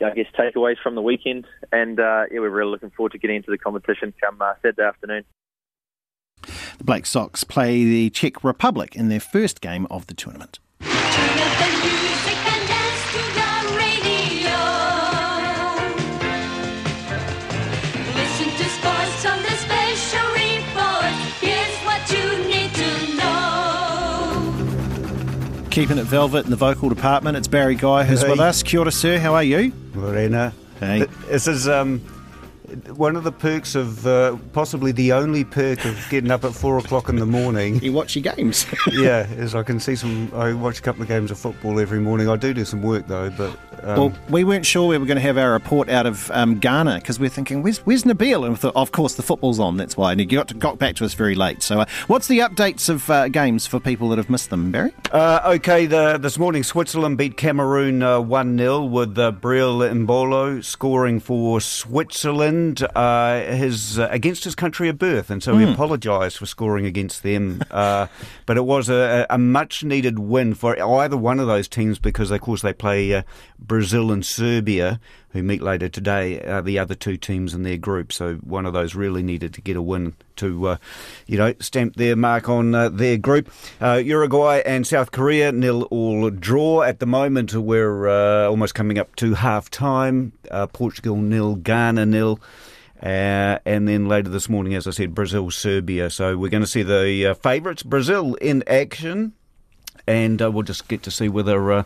I 0.00 0.10
guess 0.10 0.26
takeaways 0.38 0.76
from 0.82 0.94
the 0.94 1.02
weekend, 1.02 1.46
and 1.70 1.98
uh, 1.98 2.24
yeah 2.30 2.40
we're 2.40 2.50
really 2.50 2.70
looking 2.70 2.90
forward 2.90 3.12
to 3.12 3.18
getting 3.18 3.36
into 3.36 3.50
the 3.50 3.58
competition 3.58 4.12
come 4.20 4.40
uh, 4.40 4.54
Saturday 4.62 4.82
afternoon. 4.82 5.24
The 6.78 6.84
Black 6.84 7.06
Sox 7.06 7.44
play 7.44 7.84
the 7.84 8.10
Czech 8.10 8.42
Republic 8.42 8.96
in 8.96 9.08
their 9.08 9.20
first 9.20 9.60
game 9.60 9.86
of 9.90 10.06
the 10.06 10.14
tournament. 10.14 10.58
Keeping 25.72 25.96
it 25.96 26.04
velvet 26.04 26.44
in 26.44 26.50
the 26.50 26.56
vocal 26.56 26.90
department. 26.90 27.34
It's 27.34 27.48
Barry 27.48 27.74
Guy 27.74 28.04
who's 28.04 28.20
hey. 28.20 28.28
with 28.28 28.40
us. 28.40 28.62
Kia 28.62 28.80
ora, 28.80 28.92
sir. 28.92 29.18
How 29.18 29.34
are 29.34 29.42
you? 29.42 29.72
Morena. 29.94 30.52
Hey. 30.78 31.06
This 31.28 31.48
is 31.48 31.66
um, 31.66 32.02
one 32.96 33.16
of 33.16 33.24
the 33.24 33.32
perks 33.32 33.74
of 33.74 34.06
uh, 34.06 34.36
possibly 34.52 34.92
the 34.92 35.12
only 35.12 35.44
perk 35.44 35.84
of 35.84 36.06
getting 36.10 36.30
up 36.30 36.44
at 36.44 36.54
four 36.54 36.78
o'clock 36.78 37.08
in 37.08 37.16
the 37.16 37.26
morning. 37.26 37.80
You 37.82 37.92
watch 37.92 38.14
your 38.14 38.22
games. 38.34 38.64
yeah, 38.92 39.26
is 39.32 39.56
I 39.56 39.64
can 39.64 39.80
see 39.80 39.96
some. 39.96 40.30
I 40.34 40.52
watch 40.52 40.78
a 40.78 40.82
couple 40.82 41.02
of 41.02 41.08
games 41.08 41.32
of 41.32 41.38
football 41.38 41.80
every 41.80 41.98
morning. 41.98 42.28
I 42.28 42.36
do 42.36 42.54
do 42.54 42.64
some 42.64 42.80
work 42.80 43.08
though, 43.08 43.28
but 43.30 43.58
um, 43.82 43.96
well, 43.96 44.12
we 44.28 44.44
weren't 44.44 44.64
sure 44.64 44.86
we 44.86 44.96
were 44.96 45.06
going 45.06 45.16
to 45.16 45.22
have 45.22 45.36
our 45.36 45.52
report 45.52 45.88
out 45.88 46.06
of 46.06 46.30
um, 46.30 46.58
Ghana 46.58 46.96
because 46.96 47.18
we 47.18 47.26
are 47.26 47.30
thinking, 47.30 47.62
where's, 47.62 47.78
where's 47.78 48.04
Nabil? 48.04 48.46
And 48.46 48.58
thought, 48.58 48.76
of 48.76 48.92
course, 48.92 49.14
the 49.14 49.22
football's 49.22 49.58
on. 49.58 49.76
That's 49.76 49.96
why. 49.96 50.12
And 50.12 50.20
he 50.20 50.26
got, 50.26 50.48
to, 50.48 50.54
got 50.54 50.78
back 50.78 50.94
to 50.96 51.04
us 51.04 51.14
very 51.14 51.34
late. 51.34 51.62
So, 51.62 51.80
uh, 51.80 51.86
what's 52.06 52.28
the 52.28 52.40
updates 52.40 52.88
of 52.88 53.10
uh, 53.10 53.28
games 53.28 53.66
for 53.66 53.80
people 53.80 54.08
that 54.10 54.18
have 54.18 54.30
missed 54.30 54.50
them, 54.50 54.70
Barry? 54.70 54.92
Uh, 55.10 55.40
okay, 55.56 55.86
the, 55.86 56.18
this 56.18 56.38
morning 56.38 56.62
Switzerland 56.62 57.18
beat 57.18 57.36
Cameroon 57.36 58.02
uh, 58.02 58.20
1 58.20 58.58
0 58.58 58.84
with 58.84 59.18
uh, 59.18 59.32
Breel 59.32 59.80
Embolo 59.90 60.62
scoring 60.62 61.18
for 61.18 61.60
Switzerland 61.60 62.61
uh, 62.94 63.40
his, 63.54 63.98
against 63.98 64.44
his 64.44 64.54
country 64.54 64.88
of 64.88 64.98
birth. 64.98 65.30
And 65.30 65.42
so 65.42 65.54
mm. 65.54 65.60
he 65.60 65.66
hmm. 65.66 65.72
apologised 65.72 66.38
for 66.38 66.46
scoring 66.46 66.86
against 66.86 67.22
them. 67.22 67.62
but 67.70 68.08
it 68.48 68.64
was 68.64 68.88
a, 68.88 69.26
a 69.30 69.38
much 69.38 69.84
needed 69.84 70.18
win 70.18 70.54
for 70.54 70.80
either 70.80 71.16
one 71.16 71.40
of 71.40 71.46
those 71.46 71.68
teams 71.68 71.98
because, 71.98 72.30
of 72.30 72.40
course, 72.40 72.62
they 72.62 72.72
play 72.72 73.24
Brazil 73.58 74.12
and 74.12 74.24
Serbia, 74.24 75.00
who 75.32 75.42
meet 75.42 75.62
later 75.62 75.88
today, 75.88 76.40
are 76.40 76.62
the 76.62 76.78
other 76.78 76.94
two 76.94 77.16
teams 77.16 77.54
in 77.54 77.62
their 77.62 77.78
group. 77.78 78.12
So 78.12 78.34
one 78.36 78.66
of 78.66 78.72
those 78.72 78.94
really 78.94 79.22
needed 79.22 79.54
to 79.54 79.60
get 79.60 79.76
a 79.76 79.82
win 79.82 80.14
to, 80.36 80.68
uh, 80.68 80.76
you 81.26 81.38
know, 81.38 81.54
stamp 81.58 81.96
their 81.96 82.16
mark 82.16 82.48
on 82.48 82.74
uh, 82.74 82.88
their 82.88 83.16
group. 83.16 83.50
Uh, 83.80 83.94
Uruguay 83.94 84.62
and 84.66 84.86
South 84.86 85.10
Korea 85.10 85.52
nil 85.52 85.82
all 85.84 86.28
draw 86.30 86.82
at 86.82 86.98
the 86.98 87.06
moment. 87.06 87.54
We're 87.54 88.08
uh, 88.08 88.48
almost 88.48 88.74
coming 88.74 88.98
up 88.98 89.16
to 89.16 89.34
half 89.34 89.70
time. 89.70 90.32
Uh, 90.50 90.66
Portugal 90.66 91.16
nil, 91.16 91.56
Ghana 91.56 92.06
nil. 92.06 92.40
Uh, 93.02 93.58
and 93.64 93.88
then 93.88 94.06
later 94.06 94.28
this 94.28 94.48
morning, 94.48 94.74
as 94.74 94.86
I 94.86 94.90
said, 94.90 95.14
Brazil, 95.14 95.50
Serbia. 95.50 96.08
So 96.08 96.36
we're 96.36 96.50
going 96.50 96.62
to 96.62 96.68
see 96.68 96.84
the 96.84 97.26
uh, 97.26 97.34
favourites, 97.34 97.82
Brazil, 97.82 98.34
in 98.34 98.62
action. 98.66 99.32
And 100.06 100.42
uh, 100.42 100.50
we'll 100.50 100.62
just 100.62 100.88
get 100.88 101.02
to 101.04 101.10
see 101.10 101.28
whether 101.28 101.84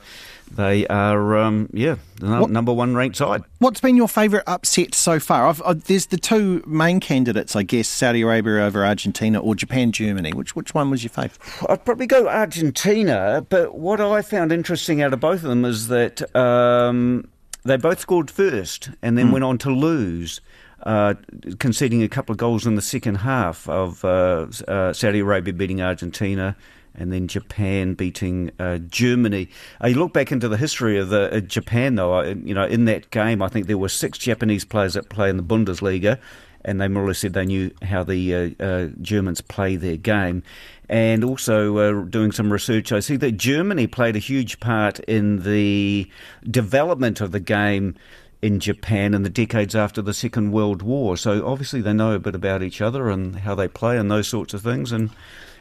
they 0.52 0.86
are, 0.86 1.36
um, 1.38 1.68
yeah, 1.72 1.96
the 2.20 2.40
what, 2.40 2.50
number 2.50 2.72
one 2.72 2.94
ranked 2.94 3.16
side. 3.16 3.42
What's 3.58 3.80
been 3.80 3.96
your 3.96 4.08
favourite 4.08 4.44
upset 4.46 4.94
so 4.94 5.18
far? 5.18 5.48
I've, 5.48 5.62
I've, 5.66 5.84
there's 5.84 6.06
the 6.06 6.16
two 6.16 6.62
main 6.66 7.00
candidates, 7.00 7.54
I 7.56 7.62
guess, 7.62 7.88
Saudi 7.88 8.22
Arabia 8.22 8.64
over 8.64 8.84
Argentina 8.84 9.38
or 9.40 9.54
Japan, 9.54 9.92
Germany. 9.92 10.32
Which 10.32 10.56
which 10.56 10.74
one 10.74 10.90
was 10.90 11.02
your 11.02 11.10
favourite? 11.10 11.38
I'd 11.68 11.84
probably 11.84 12.06
go 12.06 12.28
Argentina, 12.28 13.44
but 13.48 13.74
what 13.74 14.00
I 14.00 14.22
found 14.22 14.52
interesting 14.52 15.02
out 15.02 15.12
of 15.12 15.20
both 15.20 15.42
of 15.42 15.48
them 15.50 15.64
is 15.64 15.88
that 15.88 16.34
um, 16.36 17.28
they 17.64 17.76
both 17.76 18.00
scored 18.00 18.30
first 18.30 18.90
and 19.02 19.18
then 19.18 19.28
mm. 19.28 19.32
went 19.32 19.44
on 19.44 19.58
to 19.58 19.70
lose. 19.70 20.40
uh, 20.86 21.14
conceding 21.58 22.02
a 22.02 22.08
couple 22.08 22.32
of 22.32 22.38
goals 22.38 22.66
in 22.66 22.76
the 22.76 22.82
second 22.82 23.16
half 23.16 23.68
of 23.68 24.04
uh, 24.04 24.46
uh, 24.68 24.92
Saudi 24.92 25.20
Arabia 25.20 25.52
beating 25.52 25.82
Argentina 25.82 26.56
and 26.96 27.12
then 27.12 27.28
Japan 27.28 27.94
beating 27.94 28.50
uh, 28.58 28.78
Germany. 28.78 29.48
Uh, 29.82 29.88
you 29.88 29.96
look 29.96 30.12
back 30.12 30.32
into 30.32 30.48
the 30.48 30.56
history 30.56 30.98
of 30.98 31.08
the 31.08 31.36
uh, 31.36 31.40
Japan, 31.40 31.94
though. 31.94 32.14
uh, 32.14 32.34
You 32.44 32.54
know, 32.54 32.64
in 32.64 32.84
that 32.86 33.10
game, 33.10 33.42
I 33.42 33.48
think 33.48 33.66
there 33.66 33.78
were 33.78 33.88
six 33.88 34.18
Japanese 34.18 34.64
players 34.64 34.94
that 34.94 35.08
play 35.08 35.30
in 35.30 35.36
the 35.36 35.42
Bundesliga, 35.42 36.18
and 36.64 36.80
they 36.80 36.88
more 36.88 37.04
or 37.04 37.08
less 37.08 37.20
said 37.20 37.32
they 37.32 37.46
knew 37.46 37.70
how 37.82 38.02
the 38.02 38.34
uh, 38.34 38.64
uh, 38.64 38.88
Germans 39.00 39.40
play 39.40 39.76
their 39.76 39.96
game. 39.96 40.42
And 40.88 41.24
also 41.24 41.78
uh, 41.78 42.04
doing 42.04 42.32
some 42.32 42.52
research, 42.52 42.92
I 42.92 43.00
see 43.00 43.16
that 43.16 43.32
Germany 43.32 43.86
played 43.86 44.16
a 44.16 44.20
huge 44.20 44.60
part 44.60 45.00
in 45.00 45.42
the 45.42 46.08
development 46.48 47.20
of 47.20 47.32
the 47.32 47.40
game 47.40 47.94
in 48.42 48.60
Japan 48.60 49.14
in 49.14 49.22
the 49.22 49.30
decades 49.30 49.74
after 49.74 50.02
the 50.02 50.14
Second 50.14 50.52
World 50.52 50.82
War. 50.82 51.16
So 51.16 51.46
obviously 51.46 51.80
they 51.80 51.92
know 51.92 52.12
a 52.12 52.18
bit 52.18 52.34
about 52.34 52.62
each 52.62 52.80
other 52.80 53.08
and 53.08 53.36
how 53.36 53.54
they 53.54 53.66
play 53.66 53.98
and 53.98 54.10
those 54.10 54.28
sorts 54.28 54.54
of 54.54 54.62
things. 54.62 54.92
And 54.92 55.10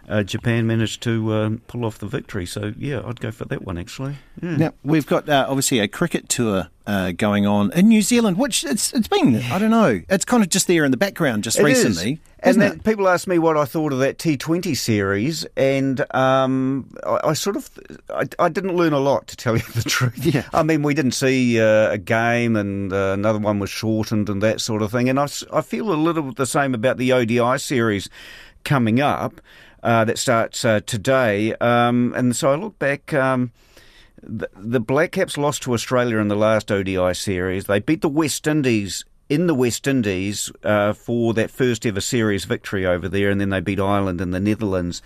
uh, 0.07 0.23
Japan 0.23 0.67
managed 0.67 1.01
to 1.03 1.33
um, 1.33 1.61
pull 1.67 1.85
off 1.85 1.97
the 1.99 2.07
victory. 2.07 2.45
So 2.45 2.73
yeah, 2.77 3.01
I'd 3.05 3.19
go 3.19 3.31
for 3.31 3.45
that 3.45 3.63
one 3.63 3.77
actually. 3.77 4.15
Yeah. 4.41 4.57
Now 4.57 4.73
we've 4.83 5.05
got 5.07 5.27
uh, 5.29 5.45
obviously 5.47 5.79
a 5.79 5.87
cricket 5.87 6.29
tour 6.29 6.67
uh, 6.87 7.11
going 7.11 7.45
on 7.47 7.71
in 7.73 7.87
New 7.87 8.01
Zealand, 8.01 8.37
which 8.37 8.63
it's 8.63 8.93
it's 8.93 9.07
been 9.07 9.37
I 9.51 9.57
don't 9.59 9.71
know, 9.71 10.01
it's 10.09 10.25
kind 10.25 10.43
of 10.43 10.49
just 10.49 10.67
there 10.67 10.85
in 10.85 10.91
the 10.91 10.97
background 10.97 11.43
just 11.43 11.57
It 11.59 11.65
is. 11.67 11.83
recently, 11.85 12.19
And 12.39 12.49
isn't 12.51 12.59
then 12.59 12.79
people 12.81 13.07
ask 13.07 13.27
me 13.27 13.39
what 13.39 13.57
I 13.57 13.65
thought 13.65 13.91
of 13.91 13.99
that 13.99 14.19
T20 14.19 14.77
series, 14.77 15.45
and 15.57 16.05
um, 16.13 16.87
I, 17.03 17.29
I 17.29 17.33
sort 17.33 17.55
of 17.55 17.69
I, 18.11 18.25
I 18.37 18.49
didn't 18.49 18.75
learn 18.75 18.93
a 18.93 18.99
lot 18.99 19.25
to 19.29 19.35
tell 19.35 19.55
you 19.57 19.63
the 19.73 19.83
truth. 19.89 20.23
Yeah. 20.23 20.43
I 20.53 20.61
mean, 20.61 20.83
we 20.83 20.93
didn't 20.93 21.13
see 21.13 21.59
uh, 21.59 21.89
a 21.91 21.97
game, 21.97 22.55
and 22.55 22.93
uh, 22.93 23.13
another 23.13 23.39
one 23.39 23.57
was 23.57 23.71
shortened 23.71 24.29
and 24.29 24.43
that 24.43 24.61
sort 24.61 24.83
of 24.83 24.91
thing. 24.91 25.09
And 25.09 25.19
I, 25.19 25.27
I 25.51 25.61
feel 25.61 25.91
a 25.91 25.95
little 25.95 26.31
the 26.33 26.45
same 26.45 26.75
about 26.75 26.97
the 26.97 27.11
ODI 27.13 27.57
series 27.57 28.09
coming 28.63 28.99
up 28.99 29.41
that 29.85 30.17
starts 30.17 30.65
uh, 30.65 30.79
today. 30.85 31.53
Um, 31.55 32.13
and 32.15 32.35
so 32.35 32.51
I 32.51 32.55
look 32.55 32.79
back. 32.79 33.13
Um, 33.13 33.51
the, 34.21 34.49
the 34.55 34.79
Black 34.79 35.11
Caps 35.11 35.37
lost 35.37 35.61
to 35.63 35.73
Australia 35.73 36.17
in 36.17 36.27
the 36.27 36.35
last 36.35 36.71
ODI 36.71 37.13
series. 37.13 37.65
They 37.65 37.79
beat 37.79 38.01
the 38.01 38.09
West 38.09 38.47
Indies 38.47 39.05
in 39.29 39.47
the 39.47 39.55
West 39.55 39.87
Indies 39.87 40.51
uh, 40.63 40.93
for 40.93 41.33
that 41.33 41.51
first 41.51 41.85
ever 41.85 42.01
series 42.01 42.45
victory 42.45 42.85
over 42.85 43.07
there, 43.07 43.29
and 43.29 43.39
then 43.39 43.49
they 43.49 43.59
beat 43.59 43.79
Ireland 43.79 44.21
and 44.21 44.33
the 44.33 44.39
Netherlands. 44.39 45.01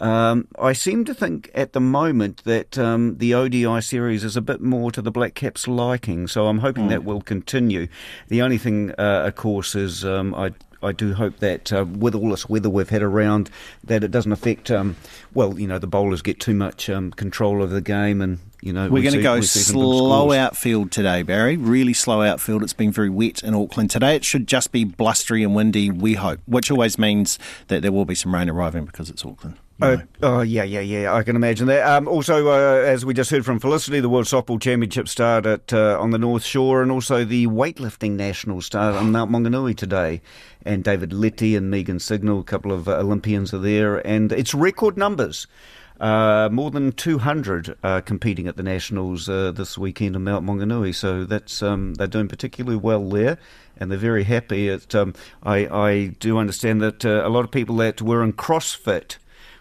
Um, 0.00 0.48
I 0.58 0.72
seem 0.72 1.04
to 1.04 1.14
think 1.14 1.50
at 1.54 1.72
the 1.72 1.80
moment 1.80 2.44
that 2.44 2.78
um, 2.78 3.18
the 3.18 3.34
ODI 3.34 3.82
series 3.82 4.24
is 4.24 4.36
a 4.36 4.40
bit 4.40 4.60
more 4.60 4.90
to 4.92 5.02
the 5.02 5.10
Black 5.10 5.34
Caps' 5.34 5.68
liking, 5.68 6.26
so 6.26 6.46
I'm 6.46 6.58
hoping 6.58 6.88
that 6.88 7.04
will 7.04 7.20
continue. 7.20 7.86
The 8.28 8.40
only 8.40 8.56
thing, 8.56 8.92
uh, 8.92 9.24
of 9.26 9.34
course, 9.34 9.74
is 9.74 10.04
um, 10.04 10.34
I 10.34 10.52
I 10.82 10.92
do 10.92 11.14
hope 11.14 11.38
that 11.38 11.72
uh, 11.72 11.84
with 11.84 12.14
all 12.14 12.30
this 12.30 12.48
weather 12.48 12.70
we've 12.70 12.88
had 12.88 13.02
around, 13.02 13.50
that 13.84 14.02
it 14.02 14.10
doesn't 14.10 14.32
affect. 14.32 14.70
Um, 14.70 14.96
well, 15.34 15.58
you 15.58 15.66
know, 15.66 15.78
the 15.78 15.86
bowlers 15.86 16.22
get 16.22 16.40
too 16.40 16.54
much 16.54 16.88
um, 16.88 17.10
control 17.12 17.62
of 17.62 17.70
the 17.70 17.80
game, 17.80 18.20
and 18.20 18.38
you 18.62 18.72
know 18.72 18.88
We're 18.88 19.02
going 19.02 19.14
to 19.14 19.22
go 19.22 19.36
we 19.36 19.42
see 19.42 19.60
some 19.60 19.76
good 19.76 19.82
slow 19.82 20.32
outfield 20.32 20.90
today, 20.90 21.22
Barry. 21.22 21.56
Really 21.56 21.92
slow 21.92 22.22
outfield. 22.22 22.62
It's 22.62 22.72
been 22.72 22.92
very 22.92 23.10
wet 23.10 23.42
in 23.42 23.54
Auckland 23.54 23.90
today. 23.90 24.16
It 24.16 24.24
should 24.24 24.46
just 24.46 24.72
be 24.72 24.84
blustery 24.84 25.42
and 25.42 25.54
windy. 25.54 25.90
We 25.90 26.14
hope, 26.14 26.40
which 26.46 26.70
always 26.70 26.98
means 26.98 27.38
that 27.68 27.82
there 27.82 27.92
will 27.92 28.06
be 28.06 28.14
some 28.14 28.34
rain 28.34 28.48
arriving 28.48 28.86
because 28.86 29.10
it's 29.10 29.24
Auckland. 29.24 29.56
Oh, 29.82 30.02
oh 30.22 30.40
yeah, 30.42 30.62
yeah, 30.62 30.80
yeah. 30.80 31.14
I 31.14 31.22
can 31.22 31.36
imagine 31.36 31.66
that. 31.68 31.86
Um, 31.86 32.06
also, 32.06 32.48
uh, 32.48 32.82
as 32.82 33.04
we 33.04 33.14
just 33.14 33.30
heard 33.30 33.44
from 33.44 33.58
Felicity, 33.58 34.00
the 34.00 34.08
World 34.08 34.26
Softball 34.26 34.60
Championship 34.60 35.08
start 35.08 35.46
at 35.46 35.72
uh, 35.72 35.98
on 35.98 36.10
the 36.10 36.18
North 36.18 36.44
Shore, 36.44 36.82
and 36.82 36.90
also 36.90 37.24
the 37.24 37.46
weightlifting 37.46 38.12
nationals 38.12 38.66
start 38.66 38.94
on 38.94 39.10
Mount 39.12 39.30
Maunganui 39.30 39.76
today. 39.76 40.20
And 40.66 40.84
David 40.84 41.10
Liti 41.10 41.56
and 41.56 41.70
Megan 41.70 41.98
Signal, 41.98 42.40
a 42.40 42.44
couple 42.44 42.72
of 42.72 42.88
uh, 42.88 42.98
Olympians 42.98 43.54
are 43.54 43.58
there, 43.58 44.06
and 44.06 44.32
it's 44.32 44.52
record 44.52 44.98
numbers. 44.98 45.46
Uh, 45.98 46.48
more 46.50 46.70
than 46.70 46.92
200 46.92 47.76
uh, 47.82 48.00
competing 48.00 48.48
at 48.48 48.56
the 48.56 48.62
nationals 48.62 49.28
uh, 49.28 49.52
this 49.52 49.76
weekend 49.76 50.16
in 50.16 50.24
Mount 50.24 50.46
Maunganui, 50.46 50.94
so 50.94 51.24
that's 51.24 51.62
um, 51.62 51.94
they're 51.94 52.06
doing 52.06 52.26
particularly 52.26 52.76
well 52.76 53.06
there, 53.08 53.36
and 53.76 53.90
they're 53.90 53.98
very 53.98 54.24
happy. 54.24 54.68
It, 54.68 54.94
um, 54.94 55.14
I, 55.42 55.66
I 55.66 56.06
do 56.18 56.38
understand 56.38 56.80
that 56.80 57.04
uh, 57.04 57.22
a 57.24 57.28
lot 57.28 57.44
of 57.44 57.50
people 57.50 57.76
that 57.76 58.00
were 58.00 58.22
in 58.22 58.32
CrossFit 58.32 59.16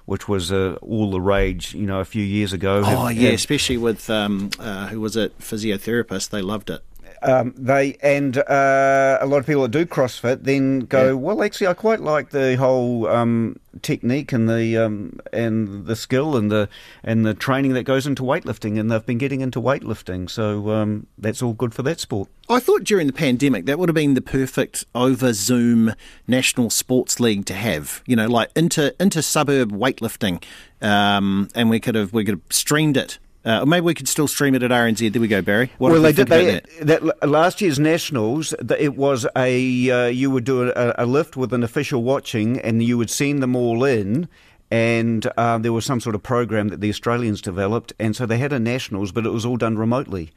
which 0.09 0.27
was 0.27 0.51
uh, 0.51 0.75
all 0.81 1.11
the 1.11 1.21
rage, 1.21 1.75
you 1.75 1.85
know, 1.85 1.99
a 1.99 2.05
few 2.05 2.23
years 2.23 2.51
ago. 2.51 2.81
Oh 2.83 3.05
have- 3.05 3.15
yeah, 3.15 3.25
have- 3.25 3.35
especially 3.35 3.77
with 3.77 4.09
um, 4.09 4.49
uh, 4.59 4.87
who 4.87 4.99
was 4.99 5.15
it? 5.15 5.37
Physiotherapist. 5.39 6.31
They 6.31 6.41
loved 6.41 6.71
it. 6.71 6.81
Um, 7.21 7.53
they 7.57 7.97
and 8.01 8.37
uh, 8.37 9.17
a 9.19 9.25
lot 9.25 9.37
of 9.37 9.45
people 9.45 9.63
that 9.63 9.71
do 9.71 9.85
CrossFit 9.85 10.43
then 10.43 10.81
go, 10.81 11.17
well, 11.17 11.43
actually, 11.43 11.67
I 11.67 11.73
quite 11.73 11.99
like 11.99 12.29
the 12.29 12.55
whole 12.55 13.07
um, 13.07 13.59
technique 13.81 14.31
and 14.31 14.49
the 14.49 14.77
um, 14.77 15.19
and 15.33 15.85
the 15.85 15.95
skill 15.95 16.37
and 16.37 16.51
the 16.51 16.69
and 17.03 17.25
the 17.25 17.33
training 17.33 17.73
that 17.73 17.83
goes 17.83 18.07
into 18.07 18.23
weightlifting, 18.23 18.79
and 18.79 18.89
they've 18.89 19.05
been 19.05 19.17
getting 19.17 19.41
into 19.41 19.61
weightlifting, 19.61 20.29
so 20.29 20.69
um, 20.69 21.07
that's 21.17 21.41
all 21.41 21.53
good 21.53 21.73
for 21.73 21.83
that 21.83 21.99
sport. 21.99 22.29
I 22.49 22.59
thought 22.59 22.83
during 22.83 23.07
the 23.07 23.13
pandemic 23.13 23.65
that 23.65 23.77
would 23.77 23.89
have 23.89 23.95
been 23.95 24.13
the 24.13 24.21
perfect 24.21 24.85
over 24.95 25.33
Zoom 25.33 25.93
national 26.27 26.69
sports 26.69 27.19
league 27.19 27.45
to 27.45 27.53
have. 27.53 28.01
You 28.05 28.15
know, 28.15 28.27
like 28.27 28.49
inter 28.55 28.91
inter 28.99 29.21
suburb 29.21 29.71
weightlifting, 29.71 30.43
um, 30.81 31.49
and 31.53 31.69
we 31.69 31.79
could 31.79 31.95
have 31.95 32.13
we 32.13 32.23
could 32.23 32.35
have 32.35 32.41
streamed 32.49 32.97
it. 32.97 33.19
Uh, 33.45 33.65
maybe 33.65 33.85
we 33.85 33.93
could 33.93 34.07
still 34.07 34.27
stream 34.27 34.53
it 34.53 34.63
at 34.63 34.71
RNZ. 34.71 35.13
There 35.13 35.21
we 35.21 35.27
go, 35.27 35.41
Barry. 35.41 35.71
What 35.77 35.91
well, 35.93 36.01
they 36.01 36.11
did. 36.11 36.27
They, 36.27 36.61
that? 36.81 36.87
that 37.19 37.29
last 37.29 37.61
year's 37.61 37.79
nationals, 37.79 38.53
it 38.77 38.97
was 38.97 39.25
a 39.35 39.89
uh, 39.89 40.07
you 40.07 40.29
would 40.29 40.43
do 40.43 40.69
a, 40.69 40.93
a 40.97 41.05
lift 41.05 41.37
with 41.37 41.53
an 41.53 41.63
official 41.63 42.03
watching, 42.03 42.59
and 42.59 42.83
you 42.83 42.97
would 42.97 43.09
send 43.09 43.41
them 43.41 43.55
all 43.55 43.83
in. 43.83 44.27
And 44.71 45.25
uh, 45.35 45.57
there 45.57 45.73
was 45.73 45.83
some 45.83 45.99
sort 45.99 46.13
of 46.13 46.21
program 46.21 46.67
that 46.67 46.79
the 46.79 46.89
Australians 46.89 47.41
developed, 47.41 47.93
and 47.97 48.15
so 48.15 48.25
they 48.25 48.37
had 48.37 48.53
a 48.53 48.59
nationals, 48.59 49.11
but 49.11 49.25
it 49.25 49.31
was 49.31 49.43
all 49.45 49.57
done 49.57 49.77
remotely. 49.77 50.31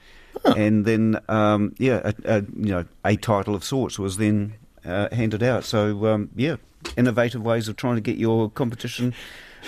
And 0.57 0.85
then, 0.87 1.21
um, 1.29 1.75
yeah, 1.79 2.01
a, 2.05 2.15
a, 2.25 2.41
you 2.41 2.73
know, 2.73 2.85
a 3.05 3.17
title 3.17 3.55
of 3.55 3.63
sorts 3.63 3.99
was 3.99 4.17
then 4.17 4.55
uh, 4.85 5.09
handed 5.13 5.43
out. 5.43 5.65
So, 5.65 6.07
um, 6.07 6.31
yeah, 6.35 6.57
innovative 6.97 7.43
ways 7.43 7.69
of 7.69 7.77
trying 7.77 7.97
to 7.97 8.01
get 8.01 8.17
your 8.17 8.51
competition 8.51 9.15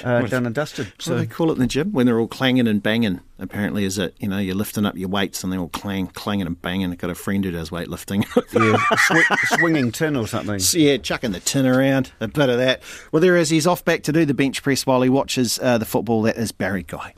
uh, 0.02 0.22
done 0.22 0.46
and 0.46 0.54
dusted. 0.54 0.86
What 0.86 1.02
So 1.02 1.12
do 1.12 1.18
they 1.20 1.26
call 1.26 1.50
it 1.50 1.54
in 1.54 1.60
the 1.60 1.66
gym 1.66 1.92
when 1.92 2.06
they're 2.06 2.18
all 2.18 2.28
clanging 2.28 2.66
and 2.66 2.82
banging? 2.82 3.20
Apparently, 3.38 3.84
is 3.84 3.98
it 3.98 4.16
you 4.18 4.28
know 4.28 4.38
you're 4.38 4.54
lifting 4.54 4.86
up 4.86 4.96
your 4.96 5.08
weights 5.08 5.44
and 5.44 5.52
they're 5.52 5.60
all 5.60 5.68
clang, 5.68 6.06
clanging 6.08 6.46
and 6.46 6.60
banging. 6.60 6.92
I've 6.92 6.98
got 6.98 7.10
a 7.10 7.14
friend 7.14 7.44
who 7.44 7.50
does 7.50 7.70
weightlifting. 7.70 8.24
yeah, 8.52 8.76
sw- 8.96 9.58
swinging 9.58 9.92
tin 9.92 10.16
or 10.16 10.26
something. 10.26 10.58
So, 10.58 10.78
yeah, 10.78 10.96
chucking 10.96 11.32
the 11.32 11.40
tin 11.40 11.66
around, 11.66 12.12
a 12.20 12.28
bit 12.28 12.48
of 12.48 12.58
that. 12.58 12.82
Well, 13.12 13.20
there 13.20 13.36
is. 13.36 13.50
He's 13.50 13.66
off 13.66 13.84
back 13.84 14.02
to 14.04 14.12
do 14.12 14.24
the 14.24 14.34
bench 14.34 14.62
press 14.62 14.86
while 14.86 15.02
he 15.02 15.08
watches 15.08 15.58
uh, 15.62 15.78
the 15.78 15.84
football. 15.84 16.22
That 16.22 16.36
is 16.36 16.52
Barry 16.52 16.82
Guy. 16.84 17.14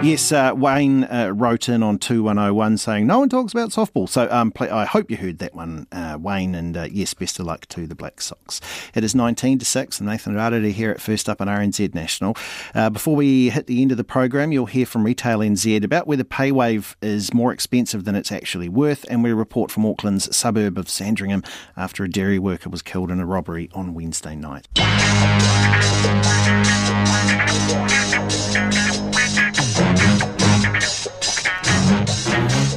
Yes, 0.00 0.30
uh, 0.30 0.52
Wayne 0.54 1.04
uh, 1.04 1.32
wrote 1.34 1.68
in 1.68 1.82
on 1.82 1.98
2101 1.98 2.78
saying, 2.78 3.06
No 3.08 3.18
one 3.18 3.28
talks 3.28 3.52
about 3.52 3.70
softball. 3.70 4.08
So 4.08 4.28
um, 4.30 4.52
play, 4.52 4.70
I 4.70 4.84
hope 4.84 5.10
you 5.10 5.16
heard 5.16 5.38
that 5.38 5.56
one, 5.56 5.88
uh, 5.90 6.16
Wayne, 6.20 6.54
and 6.54 6.76
uh, 6.76 6.86
yes, 6.88 7.14
best 7.14 7.40
of 7.40 7.46
luck 7.46 7.66
to 7.70 7.84
the 7.84 7.96
Black 7.96 8.20
Sox. 8.20 8.60
It 8.94 9.02
is 9.02 9.16
19 9.16 9.58
to 9.58 9.64
6, 9.64 9.98
and 9.98 10.08
Nathan 10.08 10.34
Rarere 10.34 10.70
here 10.70 10.92
at 10.92 11.00
First 11.00 11.28
Up 11.28 11.40
on 11.40 11.48
RNZ 11.48 11.96
National. 11.96 12.36
Uh, 12.76 12.90
before 12.90 13.16
we 13.16 13.50
hit 13.50 13.66
the 13.66 13.82
end 13.82 13.90
of 13.90 13.96
the 13.96 14.04
program, 14.04 14.52
you'll 14.52 14.66
hear 14.66 14.86
from 14.86 15.02
Retail 15.02 15.40
NZ 15.40 15.82
about 15.82 16.06
whether 16.06 16.24
PayWave 16.24 16.94
is 17.02 17.34
more 17.34 17.52
expensive 17.52 18.04
than 18.04 18.14
it's 18.14 18.30
actually 18.30 18.68
worth, 18.68 19.04
and 19.10 19.24
we 19.24 19.32
report 19.32 19.72
from 19.72 19.84
Auckland's 19.84 20.34
suburb 20.34 20.78
of 20.78 20.88
Sandringham 20.88 21.42
after 21.76 22.04
a 22.04 22.08
dairy 22.08 22.38
worker 22.38 22.70
was 22.70 22.82
killed 22.82 23.10
in 23.10 23.18
a 23.18 23.26
robbery 23.26 23.68
on 23.74 23.94
Wednesday 23.94 24.36
night. 24.36 24.68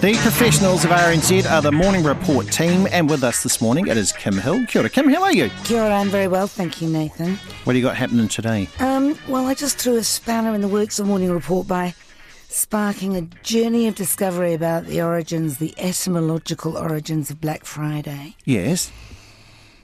The 0.01 0.15
professionals 0.15 0.83
of 0.83 0.89
RNZ 0.89 1.47
are 1.47 1.61
the 1.61 1.71
Morning 1.71 2.03
Report 2.03 2.51
team, 2.51 2.87
and 2.91 3.07
with 3.07 3.23
us 3.23 3.43
this 3.43 3.61
morning 3.61 3.85
it 3.85 3.97
is 3.97 4.11
Kim 4.11 4.35
Hill. 4.35 4.65
Kia 4.65 4.81
ora. 4.81 4.89
Kim, 4.89 5.07
how 5.07 5.21
are 5.21 5.31
you? 5.31 5.51
Kia 5.63 5.79
ora, 5.79 5.93
I'm 5.93 6.09
very 6.09 6.27
well, 6.27 6.47
thank 6.47 6.81
you, 6.81 6.89
Nathan. 6.89 7.35
What 7.65 7.73
do 7.73 7.77
you 7.77 7.85
got 7.85 7.95
happening 7.95 8.27
today? 8.27 8.67
Um, 8.79 9.15
well, 9.27 9.45
I 9.45 9.53
just 9.53 9.77
threw 9.77 9.97
a 9.97 10.03
spanner 10.03 10.55
in 10.55 10.61
the 10.61 10.67
works 10.67 10.97
of 10.97 11.05
Morning 11.05 11.29
Report 11.29 11.67
by 11.67 11.93
sparking 12.49 13.15
a 13.15 13.21
journey 13.43 13.87
of 13.87 13.93
discovery 13.93 14.55
about 14.55 14.87
the 14.87 15.03
origins, 15.03 15.59
the 15.59 15.75
etymological 15.77 16.79
origins 16.79 17.29
of 17.29 17.39
Black 17.39 17.63
Friday. 17.63 18.35
Yes. 18.43 18.91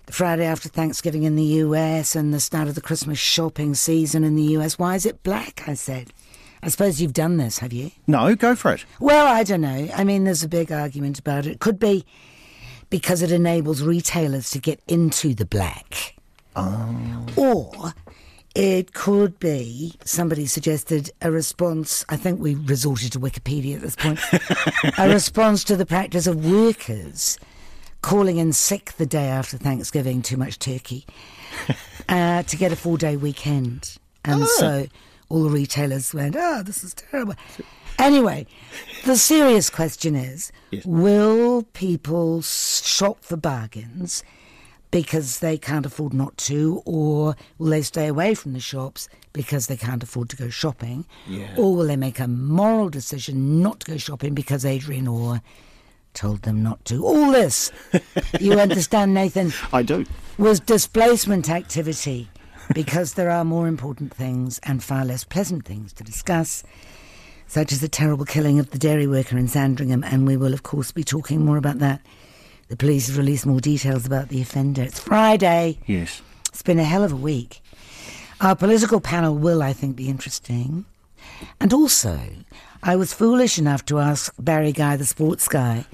The 0.07 0.13
Friday 0.13 0.45
after 0.45 0.67
Thanksgiving 0.67 1.23
in 1.23 1.35
the 1.35 1.43
US 1.43 2.15
and 2.15 2.33
the 2.33 2.39
start 2.39 2.67
of 2.67 2.73
the 2.73 2.81
Christmas 2.81 3.19
shopping 3.19 3.75
season 3.75 4.23
in 4.23 4.35
the 4.35 4.57
US. 4.57 4.79
Why 4.79 4.95
is 4.95 5.05
it 5.05 5.21
black? 5.21 5.67
I 5.67 5.75
said. 5.75 6.11
I 6.63 6.69
suppose 6.69 6.99
you've 7.01 7.13
done 7.13 7.37
this, 7.37 7.59
have 7.59 7.71
you? 7.73 7.91
No, 8.07 8.35
go 8.35 8.55
for 8.55 8.73
it. 8.73 8.85
Well, 8.99 9.27
I 9.27 9.43
don't 9.43 9.61
know. 9.61 9.89
I 9.95 10.03
mean, 10.03 10.23
there's 10.23 10.43
a 10.43 10.47
big 10.49 10.71
argument 10.71 11.19
about 11.19 11.45
it. 11.45 11.51
It 11.51 11.59
could 11.59 11.79
be 11.79 12.05
because 12.89 13.21
it 13.21 13.31
enables 13.31 13.81
retailers 13.83 14.49
to 14.51 14.59
get 14.59 14.81
into 14.87 15.33
the 15.33 15.45
black. 15.45 16.15
Oh. 16.55 17.25
Or 17.35 17.93
It 18.55 18.93
could 18.93 19.37
be, 19.39 19.93
somebody 20.03 20.47
suggested, 20.47 21.11
a 21.21 21.29
response. 21.29 22.03
I 22.09 22.15
think 22.17 22.39
we 22.39 22.55
resorted 22.55 23.11
to 23.11 23.19
Wikipedia 23.19 23.75
at 23.75 23.81
this 23.81 23.95
point. 23.95 24.19
a 24.97 25.07
response 25.13 25.63
to 25.65 25.75
the 25.75 25.85
practice 25.85 26.25
of 26.25 26.43
workers 26.43 27.37
calling 28.01 28.37
in 28.37 28.53
sick 28.53 28.93
the 28.97 29.05
day 29.05 29.27
after 29.27 29.57
Thanksgiving, 29.57 30.23
too 30.23 30.37
much 30.37 30.57
turkey, 30.57 31.05
uh, 32.09 32.41
to 32.43 32.57
get 32.57 32.71
a 32.71 32.75
four 32.75 32.97
day 32.97 33.15
weekend. 33.15 33.97
And 34.25 34.41
Ah. 34.43 34.47
so 34.57 34.87
all 35.29 35.43
the 35.43 35.49
retailers 35.49 36.13
went, 36.13 36.35
oh, 36.37 36.63
this 36.63 36.83
is 36.83 36.93
terrible. 36.93 37.35
Anyway, 37.99 38.45
the 39.05 39.17
serious 39.17 39.69
question 39.69 40.15
is 40.15 40.51
will 40.85 41.63
people 41.73 42.41
shop 42.41 43.23
for 43.23 43.35
bargains 43.37 44.23
because 44.91 45.39
they 45.39 45.57
can't 45.57 45.85
afford 45.85 46.13
not 46.13 46.37
to, 46.37 46.81
or 46.85 47.35
will 47.57 47.69
they 47.69 47.81
stay 47.81 48.07
away 48.07 48.33
from 48.33 48.53
the 48.53 48.59
shops 48.59 49.09
because 49.33 49.67
they 49.67 49.75
can't 49.75 50.03
afford 50.03 50.29
to 50.29 50.35
go 50.35 50.49
shopping? 50.49 51.05
Yeah. 51.27 51.53
Or 51.57 51.75
will 51.75 51.87
they 51.87 51.97
make 51.97 52.19
a 52.19 52.27
moral 52.27 52.89
decision 52.89 53.61
not 53.61 53.81
to 53.81 53.91
go 53.91 53.97
shopping 53.97 54.33
because 54.33 54.63
Adrian 54.63 55.07
Orr 55.07 55.41
told 56.13 56.43
them 56.43 56.63
not 56.63 56.83
to? 56.85 57.03
All 57.05 57.31
this, 57.31 57.71
you 58.39 58.53
understand, 58.53 59.13
Nathan? 59.13 59.51
I 59.73 59.83
do. 59.83 60.05
Was 60.37 60.59
displacement 60.59 61.49
activity 61.49 62.29
because 62.73 63.13
there 63.13 63.29
are 63.29 63.45
more 63.45 63.67
important 63.67 64.13
things 64.13 64.59
and 64.63 64.83
far 64.83 65.05
less 65.05 65.23
pleasant 65.23 65.65
things 65.65 65.93
to 65.93 66.03
discuss, 66.03 66.63
such 67.47 67.71
as 67.71 67.81
the 67.81 67.87
terrible 67.87 68.25
killing 68.25 68.59
of 68.59 68.71
the 68.71 68.77
dairy 68.77 69.07
worker 69.07 69.37
in 69.37 69.47
Sandringham, 69.47 70.03
and 70.03 70.27
we 70.27 70.37
will, 70.37 70.53
of 70.53 70.63
course, 70.63 70.91
be 70.91 71.03
talking 71.03 71.43
more 71.45 71.57
about 71.57 71.79
that. 71.79 72.01
The 72.69 72.77
police 72.77 73.07
have 73.07 73.17
released 73.17 73.45
more 73.45 73.61
details 73.61 74.05
about 74.05 74.29
the 74.29 74.41
offender. 74.41 74.81
It's 74.81 74.99
Friday. 74.99 75.79
Yes. 75.85 76.21
It's 76.49 76.61
been 76.61 76.79
a 76.79 76.83
hell 76.83 77.03
of 77.03 77.13
a 77.13 77.17
week. 77.17 77.61
Our 78.41 78.55
political 78.55 78.99
panel 78.99 79.35
will, 79.35 79.63
I 79.63 79.73
think, 79.73 79.95
be 79.95 80.09
interesting. 80.09 80.85
And 81.59 81.73
also, 81.73 82.19
I 82.83 82.95
was 82.95 83.13
foolish 83.13 83.57
enough 83.57 83.85
to 83.85 83.99
ask 83.99 84.33
Barry 84.37 84.71
Guy, 84.71 84.95
the 84.95 85.05
sports 85.05 85.47
guy, 85.47 85.85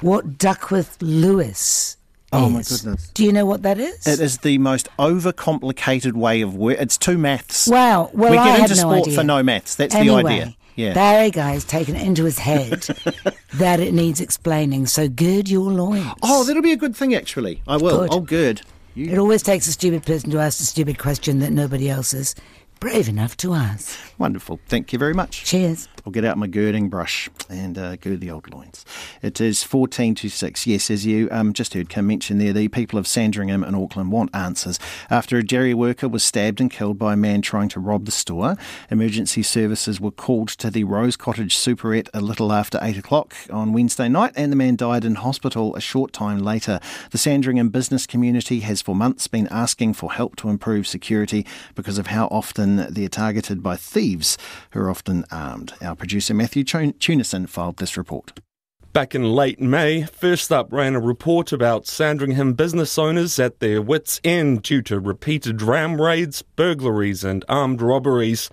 what 0.00 0.38
Duckworth 0.38 1.00
Lewis 1.00 1.95
Oh, 2.32 2.48
my 2.50 2.62
goodness. 2.62 3.08
Do 3.14 3.24
you 3.24 3.32
know 3.32 3.46
what 3.46 3.62
that 3.62 3.78
is? 3.78 4.06
It 4.06 4.20
is 4.20 4.38
the 4.38 4.58
most 4.58 4.88
overcomplicated 4.98 6.12
way 6.14 6.40
of 6.40 6.54
work. 6.56 6.76
It's 6.80 6.98
two 6.98 7.18
maths. 7.18 7.66
Wow. 7.68 8.10
Well, 8.12 8.32
we 8.32 8.38
I 8.38 8.44
get 8.46 8.60
had 8.60 8.70
into 8.70 8.82
no 8.82 8.88
sport 8.90 9.06
idea. 9.06 9.14
for 9.18 9.24
no 9.24 9.42
maths. 9.42 9.74
That's 9.76 9.94
Anyway, 9.94 10.22
the 10.22 10.28
idea. 10.28 10.56
Yeah. 10.74 10.92
Barry 10.92 11.30
Guy's 11.30 11.64
taken 11.64 11.96
it 11.96 12.06
into 12.06 12.24
his 12.24 12.38
head 12.38 12.80
that 13.54 13.80
it 13.80 13.94
needs 13.94 14.20
explaining. 14.20 14.86
So 14.86 15.08
gird 15.08 15.48
your 15.48 15.70
loins. 15.72 16.12
Oh, 16.22 16.44
that'll 16.44 16.62
be 16.62 16.72
a 16.72 16.76
good 16.76 16.94
thing, 16.96 17.14
actually. 17.14 17.62
I 17.66 17.76
will. 17.78 18.00
Good. 18.00 18.08
Oh, 18.12 18.20
good. 18.20 18.60
It 18.94 19.18
always 19.18 19.42
takes 19.42 19.66
a 19.68 19.72
stupid 19.72 20.04
person 20.04 20.30
to 20.30 20.38
ask 20.38 20.58
a 20.60 20.64
stupid 20.64 20.98
question 20.98 21.38
that 21.40 21.52
nobody 21.52 21.88
else 21.90 22.12
is 22.14 22.34
brave 22.80 23.08
enough 23.08 23.36
to 23.38 23.54
ask. 23.54 23.98
Wonderful. 24.18 24.60
Thank 24.66 24.92
you 24.92 24.98
very 24.98 25.14
much. 25.14 25.44
Cheers. 25.44 25.88
I'll 26.06 26.12
get 26.12 26.24
out 26.24 26.38
my 26.38 26.46
girding 26.46 26.88
brush 26.88 27.28
and 27.50 27.76
uh, 27.76 27.96
gird 27.96 28.20
the 28.20 28.30
old 28.30 28.48
loins. 28.54 28.84
It 29.22 29.40
is 29.40 29.64
14 29.64 30.14
to 30.16 30.28
6. 30.28 30.66
Yes, 30.66 30.88
as 30.88 31.04
you 31.04 31.28
um, 31.32 31.52
just 31.52 31.74
heard 31.74 31.88
Kim 31.88 32.06
mention 32.06 32.38
there, 32.38 32.52
the 32.52 32.68
people 32.68 32.96
of 32.96 33.08
Sandringham 33.08 33.64
and 33.64 33.74
Auckland 33.74 34.12
want 34.12 34.32
answers. 34.32 34.78
After 35.10 35.36
a 35.36 35.44
dairy 35.44 35.74
worker 35.74 36.06
was 36.08 36.22
stabbed 36.22 36.60
and 36.60 36.70
killed 36.70 36.96
by 36.96 37.14
a 37.14 37.16
man 37.16 37.42
trying 37.42 37.68
to 37.70 37.80
rob 37.80 38.04
the 38.04 38.12
store, 38.12 38.56
emergency 38.88 39.42
services 39.42 40.00
were 40.00 40.12
called 40.12 40.48
to 40.50 40.70
the 40.70 40.84
Rose 40.84 41.16
Cottage 41.16 41.56
Superette 41.56 42.08
a 42.14 42.20
little 42.20 42.52
after 42.52 42.78
8 42.80 42.96
o'clock 42.96 43.34
on 43.50 43.72
Wednesday 43.72 44.08
night, 44.08 44.32
and 44.36 44.52
the 44.52 44.56
man 44.56 44.76
died 44.76 45.04
in 45.04 45.16
hospital 45.16 45.74
a 45.74 45.80
short 45.80 46.12
time 46.12 46.38
later. 46.38 46.78
The 47.10 47.18
Sandringham 47.18 47.70
business 47.70 48.06
community 48.06 48.60
has 48.60 48.80
for 48.80 48.94
months 48.94 49.26
been 49.26 49.48
asking 49.48 49.94
for 49.94 50.12
help 50.12 50.36
to 50.36 50.50
improve 50.50 50.86
security 50.86 51.44
because 51.74 51.98
of 51.98 52.06
how 52.06 52.28
often 52.28 52.75
they're 52.76 53.08
targeted 53.08 53.62
by 53.62 53.76
thieves 53.76 54.38
who 54.70 54.80
are 54.80 54.90
often 54.90 55.24
armed. 55.30 55.74
Our 55.82 55.96
producer 55.96 56.34
Matthew 56.34 56.64
Tun- 56.64 56.94
Tunison 56.94 57.48
filed 57.48 57.76
this 57.76 57.96
report. 57.96 58.40
Back 58.92 59.14
in 59.14 59.24
late 59.24 59.60
May, 59.60 60.04
First 60.04 60.50
Up 60.50 60.72
ran 60.72 60.94
a 60.94 61.00
report 61.00 61.52
about 61.52 61.86
Sandringham 61.86 62.54
business 62.54 62.96
owners 62.96 63.38
at 63.38 63.60
their 63.60 63.82
wits' 63.82 64.22
end 64.24 64.62
due 64.62 64.80
to 64.82 64.98
repeated 64.98 65.60
ram 65.60 66.00
raids, 66.00 66.40
burglaries, 66.40 67.22
and 67.22 67.44
armed 67.46 67.82
robberies. 67.82 68.48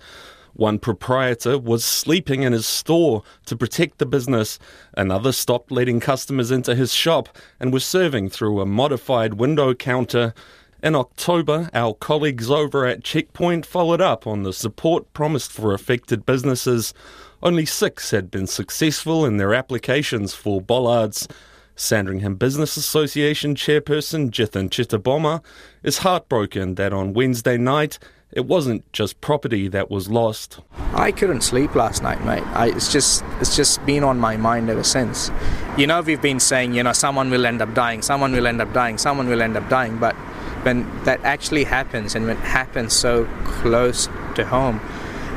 One 0.52 0.78
proprietor 0.78 1.58
was 1.58 1.84
sleeping 1.84 2.42
in 2.42 2.52
his 2.52 2.66
store 2.66 3.22
to 3.46 3.56
protect 3.56 3.98
the 3.98 4.06
business. 4.06 4.58
Another 4.96 5.32
stopped 5.32 5.72
letting 5.72 5.98
customers 5.98 6.50
into 6.50 6.74
his 6.74 6.92
shop 6.92 7.28
and 7.58 7.72
was 7.72 7.84
serving 7.84 8.28
through 8.28 8.60
a 8.60 8.66
modified 8.66 9.34
window 9.34 9.74
counter. 9.74 10.32
In 10.84 10.94
October, 10.94 11.70
our 11.72 11.94
colleagues 11.94 12.50
over 12.50 12.84
at 12.84 13.02
Checkpoint 13.02 13.64
followed 13.64 14.02
up 14.02 14.26
on 14.26 14.42
the 14.42 14.52
support 14.52 15.10
promised 15.14 15.50
for 15.50 15.72
affected 15.72 16.26
businesses. 16.26 16.92
Only 17.42 17.64
six 17.64 18.10
had 18.10 18.30
been 18.30 18.46
successful 18.46 19.24
in 19.24 19.38
their 19.38 19.54
applications 19.54 20.34
for 20.34 20.60
bollards. 20.60 21.26
Sandringham 21.74 22.34
Business 22.34 22.76
Association 22.76 23.54
chairperson 23.54 24.28
Jithan 24.28 24.68
Chittaboma 24.68 25.42
is 25.82 25.98
heartbroken 25.98 26.74
that 26.74 26.92
on 26.92 27.14
Wednesday 27.14 27.56
night 27.56 27.98
it 28.30 28.44
wasn't 28.44 28.92
just 28.92 29.22
property 29.22 29.68
that 29.68 29.90
was 29.90 30.10
lost. 30.10 30.60
I 30.92 31.12
couldn't 31.12 31.40
sleep 31.40 31.74
last 31.74 32.02
night, 32.02 32.22
mate. 32.26 32.46
I, 32.48 32.68
it's 32.68 32.92
just 32.92 33.24
it's 33.40 33.56
just 33.56 33.84
been 33.86 34.04
on 34.04 34.20
my 34.20 34.36
mind 34.36 34.68
ever 34.68 34.84
since. 34.84 35.30
You 35.78 35.86
know, 35.86 36.02
we've 36.02 36.20
been 36.20 36.40
saying, 36.40 36.74
you 36.74 36.82
know, 36.82 36.92
someone 36.92 37.30
will 37.30 37.46
end 37.46 37.62
up 37.62 37.72
dying, 37.72 38.02
someone 38.02 38.32
will 38.32 38.46
end 38.46 38.60
up 38.60 38.74
dying, 38.74 38.98
someone 38.98 39.28
will 39.28 39.40
end 39.40 39.56
up 39.56 39.66
dying, 39.70 39.96
but 39.96 40.14
when 40.64 41.04
that 41.04 41.20
actually 41.24 41.64
happens 41.64 42.14
and 42.14 42.26
when 42.26 42.36
it 42.36 42.42
happens 42.42 42.92
so 42.92 43.26
close 43.44 44.08
to 44.34 44.44
home, 44.44 44.80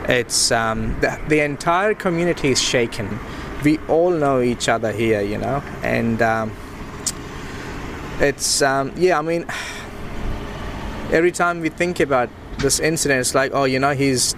it's 0.08 0.52
um, 0.52 1.00
the, 1.02 1.20
the 1.28 1.42
entire 1.42 1.94
community 1.94 2.50
is 2.50 2.62
shaken. 2.62 3.20
We 3.64 3.78
all 3.90 4.12
know 4.12 4.42
each 4.42 4.70
other 4.70 4.92
here, 4.92 5.22
you 5.22 5.38
know, 5.38 5.62
and 5.84 6.22
um, 6.22 6.52
it's 8.20 8.62
um, 8.62 8.94
yeah. 8.96 9.20
I 9.20 9.22
mean, 9.22 9.46
every 11.12 11.32
time 11.32 11.60
we 11.60 11.70
think 11.70 12.00
about 12.00 12.30
this 12.60 12.80
incident, 12.80 13.20
it's 13.20 13.36
like, 13.36 13.52
oh, 13.54 13.66
you 13.66 13.80
know, 13.80 13.94
he's 13.94 14.36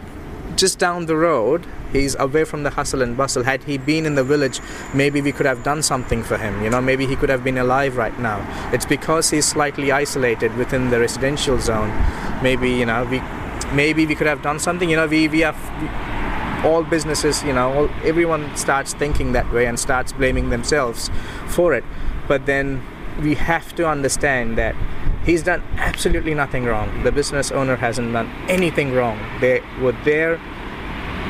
just 0.55 0.79
down 0.79 1.05
the 1.05 1.15
road. 1.15 1.65
He's 1.91 2.15
away 2.19 2.43
from 2.43 2.63
the 2.63 2.69
hustle 2.69 3.01
and 3.01 3.17
bustle. 3.17 3.43
Had 3.43 3.63
he 3.63 3.77
been 3.77 4.05
in 4.05 4.15
the 4.15 4.23
village, 4.23 4.59
maybe 4.93 5.21
we 5.21 5.31
could 5.31 5.45
have 5.45 5.63
done 5.63 5.81
something 5.81 6.23
for 6.23 6.37
him. 6.37 6.63
You 6.63 6.69
know, 6.69 6.81
maybe 6.81 7.05
he 7.05 7.15
could 7.15 7.29
have 7.29 7.43
been 7.43 7.57
alive 7.57 7.97
right 7.97 8.17
now. 8.19 8.39
It's 8.73 8.85
because 8.85 9.29
he's 9.29 9.45
slightly 9.45 9.91
isolated 9.91 10.55
within 10.55 10.89
the 10.89 10.99
residential 10.99 11.59
zone. 11.59 11.89
Maybe 12.43 12.69
you 12.69 12.85
know, 12.85 13.05
we 13.05 13.21
maybe 13.73 14.05
we 14.05 14.15
could 14.15 14.27
have 14.27 14.41
done 14.41 14.59
something. 14.59 14.89
You 14.89 14.97
know, 14.97 15.07
we 15.07 15.27
we 15.27 15.41
have. 15.41 15.57
all 16.65 16.83
businesses, 16.83 17.41
you 17.43 17.53
know, 17.53 17.71
all, 17.71 17.89
everyone 18.03 18.43
starts 18.57 18.93
thinking 18.93 19.31
that 19.31 19.49
way 19.53 19.65
and 19.65 19.79
starts 19.79 20.11
blaming 20.11 20.49
themselves 20.49 21.09
for 21.47 21.73
it. 21.73 21.85
But 22.27 22.45
then 22.47 22.83
we 23.21 23.35
have 23.35 23.73
to 23.75 23.87
understand 23.87 24.57
that 24.57 24.75
he's 25.25 25.43
done 25.43 25.63
absolutely 25.77 26.33
nothing 26.33 26.65
wrong. 26.65 27.03
The 27.03 27.13
business 27.13 27.49
owner 27.51 27.77
hasn't 27.77 28.11
done 28.11 28.27
anything 28.49 28.93
wrong. 28.93 29.17
They 29.39 29.63
were 29.81 29.95
there 30.03 30.37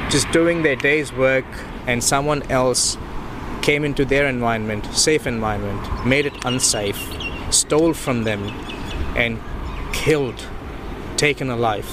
just 0.09 0.29
doing 0.31 0.63
their 0.63 0.75
day's 0.75 1.13
work, 1.13 1.45
and 1.87 2.03
someone 2.03 2.41
else 2.51 2.97
came 3.61 3.83
into 3.85 4.05
their 4.05 4.27
environment, 4.27 4.85
safe 4.87 5.27
environment, 5.27 6.05
made 6.05 6.25
it 6.25 6.33
unsafe, 6.45 6.99
stole 7.51 7.93
from 7.93 8.23
them, 8.23 8.43
and 9.15 9.39
killed, 9.93 10.43
taken 11.17 11.49
alive. 11.49 11.87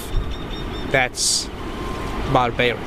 That's 0.90 1.46
barbaric. 2.32 2.78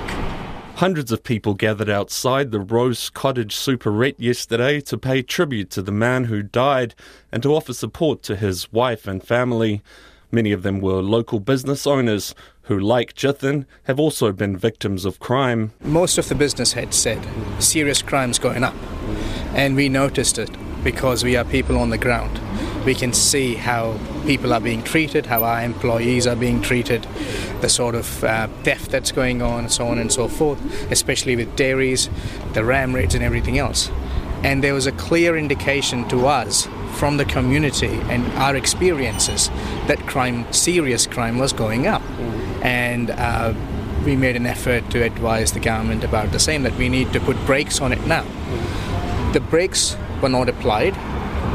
Hundreds 0.75 1.11
of 1.11 1.23
people 1.23 1.53
gathered 1.55 1.89
outside 1.89 2.51
the 2.51 2.59
Rose 2.59 3.09
Cottage 3.09 3.53
Superette 3.53 4.15
yesterday 4.17 4.79
to 4.81 4.97
pay 4.97 5.21
tribute 5.21 5.69
to 5.71 5.81
the 5.81 5.91
man 5.91 6.23
who 6.25 6.41
died 6.41 6.95
and 7.31 7.43
to 7.43 7.53
offer 7.53 7.73
support 7.73 8.23
to 8.23 8.37
his 8.37 8.71
wife 8.71 9.05
and 9.05 9.21
family. 9.21 9.81
Many 10.31 10.53
of 10.53 10.63
them 10.63 10.79
were 10.79 11.01
local 11.01 11.41
business 11.41 11.85
owners 11.85 12.33
who, 12.69 12.79
like 12.79 13.15
Jithan, 13.15 13.65
have 13.85 13.99
also 13.99 14.31
been 14.31 14.55
victims 14.55 15.03
of 15.03 15.19
crime. 15.19 15.71
Most 15.81 16.19
of 16.19 16.29
the 16.29 16.35
business 16.35 16.73
heads 16.73 16.95
said 16.95 17.19
serious 17.57 18.03
crimes 18.03 18.37
going 18.37 18.63
up, 18.63 18.75
and 19.55 19.75
we 19.75 19.89
noticed 19.89 20.37
it 20.37 20.51
because 20.83 21.23
we 21.23 21.35
are 21.35 21.43
people 21.43 21.79
on 21.79 21.89
the 21.89 21.97
ground. 21.97 22.39
We 22.85 22.93
can 22.93 23.11
see 23.11 23.55
how 23.55 23.97
people 24.27 24.53
are 24.53 24.61
being 24.61 24.83
treated, 24.83 25.25
how 25.25 25.43
our 25.43 25.63
employees 25.63 26.27
are 26.27 26.35
being 26.35 26.61
treated, 26.61 27.07
the 27.61 27.69
sort 27.69 27.95
of 27.95 28.23
uh, 28.23 28.47
theft 28.63 28.91
that's 28.91 29.11
going 29.11 29.41
on, 29.41 29.67
so 29.69 29.87
on 29.87 29.97
and 29.97 30.11
so 30.11 30.27
forth, 30.27 30.59
especially 30.91 31.35
with 31.35 31.55
dairies, 31.55 32.07
the 32.53 32.63
ram 32.63 32.93
raids, 32.93 33.15
and 33.15 33.23
everything 33.23 33.57
else. 33.57 33.89
And 34.43 34.63
there 34.63 34.73
was 34.73 34.87
a 34.87 34.91
clear 34.93 35.37
indication 35.37 36.07
to 36.09 36.27
us 36.27 36.67
from 36.93 37.17
the 37.17 37.25
community 37.25 37.99
and 38.09 38.25
our 38.33 38.55
experiences 38.55 39.49
that 39.87 39.99
crime, 40.07 40.51
serious 40.51 41.05
crime, 41.07 41.37
was 41.37 41.53
going 41.53 41.87
up. 41.87 42.01
And 42.61 43.11
uh, 43.11 43.53
we 44.05 44.15
made 44.15 44.35
an 44.35 44.45
effort 44.45 44.89
to 44.91 45.03
advise 45.03 45.51
the 45.51 45.59
government 45.59 46.03
about 46.03 46.31
the 46.31 46.39
same 46.39 46.63
that 46.63 46.75
we 46.75 46.89
need 46.89 47.11
to 47.13 47.19
put 47.19 47.37
brakes 47.45 47.81
on 47.81 47.91
it 47.91 48.05
now. 48.07 48.25
The 49.33 49.39
brakes 49.39 49.95
were 50.21 50.29
not 50.29 50.49
applied, 50.49 50.95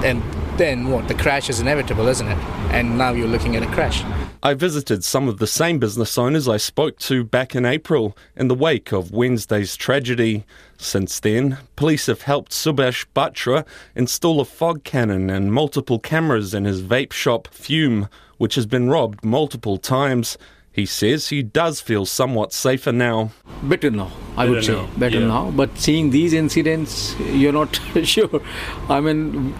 and 0.05 0.23
then 0.59 0.89
what? 0.91 1.09
The 1.09 1.15
crash 1.15 1.49
is 1.51 1.61
inevitable, 1.61 2.07
isn't 2.09 2.27
it? 2.29 2.39
And 2.73 2.97
now 2.99 3.13
you're 3.13 3.29
looking 3.29 3.57
at 3.57 3.63
a 3.63 3.67
crash. 3.67 4.03
I 4.43 4.53
visited 4.55 5.05
some 5.05 5.27
of 5.27 5.39
the 5.39 5.47
same 5.47 5.79
business 5.79 6.19
owners 6.19 6.49
I 6.49 6.59
spoke 6.59 6.99
to 7.01 7.25
back 7.25 7.55
in 7.55 7.65
April 7.65 8.15
in 8.37 8.49
the 8.49 8.55
wake 8.55 8.93
of 8.93 9.11
Wednesday's 9.11 9.75
tragedy. 9.75 10.45
Since 10.77 11.21
then, 11.21 11.59
police 11.77 12.07
have 12.07 12.23
helped 12.23 12.53
Subhash 12.53 13.07
Batra 13.17 13.65
install 13.95 14.41
a 14.41 14.45
fog 14.45 14.85
cannon 14.85 15.31
and 15.31 15.53
multiple 15.53 15.99
cameras 15.99 16.53
in 16.53 16.67
his 16.67 16.83
vape 16.83 17.13
shop, 17.13 17.49
Fume, 17.53 18.09
which 18.37 18.55
has 18.57 18.67
been 18.67 18.91
robbed 18.91 19.25
multiple 19.25 19.79
times. 19.79 20.37
He 20.71 20.85
says 20.87 21.29
he 21.29 21.43
does 21.43 21.81
feel 21.81 22.05
somewhat 22.05 22.53
safer 22.53 22.93
now. 22.93 23.31
Better 23.63 23.91
now, 23.93 24.11
I 24.37 24.45
would 24.47 24.57
Better 24.57 24.67
say. 24.67 24.73
now, 24.75 24.91
Better 24.99 25.21
yeah. 25.21 25.27
now. 25.29 25.51
But 25.53 25.79
seeing 25.79 26.11
these 26.11 26.33
incidents, 26.35 27.19
you're 27.21 27.53
not 27.53 27.75
sure. 28.03 28.43
I 28.91 29.01
mean, 29.01 29.55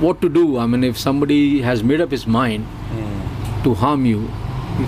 what 0.00 0.20
to 0.22 0.28
do? 0.28 0.58
I 0.58 0.66
mean, 0.66 0.84
if 0.84 0.98
somebody 0.98 1.62
has 1.62 1.82
made 1.82 2.00
up 2.00 2.10
his 2.10 2.26
mind 2.26 2.66
to 3.64 3.74
harm 3.74 4.04
you. 4.04 4.28